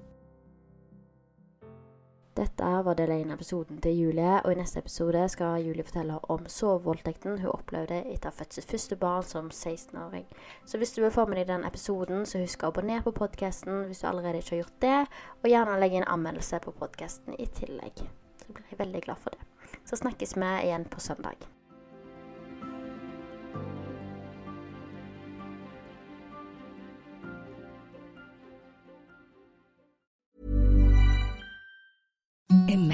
Dette 2.39 2.67
var 2.87 2.95
del 2.95 3.11
én 3.11 3.33
av 3.33 3.41
episoden 3.41 3.81
til 3.83 3.97
Julie, 3.99 4.37
og 4.45 4.53
i 4.53 4.59
neste 4.61 4.79
episode 4.79 5.25
skal 5.33 5.59
Julie 5.65 5.83
fortelle 5.83 6.21
om 6.31 6.47
sovevoldtekten 6.47 7.41
hun 7.43 7.51
opplevde 7.51 7.99
etter 8.13 8.31
ha 8.31 8.47
første 8.71 8.99
barn 9.01 9.27
som 9.27 9.51
16-åring. 9.51 10.23
Så 10.65 10.79
hvis 10.79 10.95
du 10.95 11.03
vil 11.03 11.11
få 11.11 11.27
med 11.27 11.41
deg 11.41 11.51
den 11.51 11.67
episoden, 11.67 12.23
så 12.27 12.39
husk 12.39 12.63
å 12.63 12.71
abonnere 12.71 13.03
på 13.03 13.17
podkasten 13.19 13.89
hvis 13.91 14.05
du 14.05 14.09
allerede 14.13 14.39
ikke 14.39 14.55
har 14.55 14.63
gjort 14.63 14.81
det, 14.87 14.97
og 15.43 15.51
gjerne 15.51 15.83
legge 15.83 15.99
en 15.99 16.11
anmeldelse 16.15 16.63
på 16.63 16.79
podkasten 16.79 17.35
i 17.35 17.51
tillegg. 17.59 18.07
Så 18.39 18.55
blir 18.55 18.71
jeg 18.71 18.85
veldig 18.87 19.07
glad 19.09 19.23
for 19.27 19.35
det. 19.35 19.73
Så 19.83 19.99
snakkes 19.99 20.39
vi 20.39 20.57
igjen 20.63 20.87
på 20.87 21.03
søndag. 21.03 21.58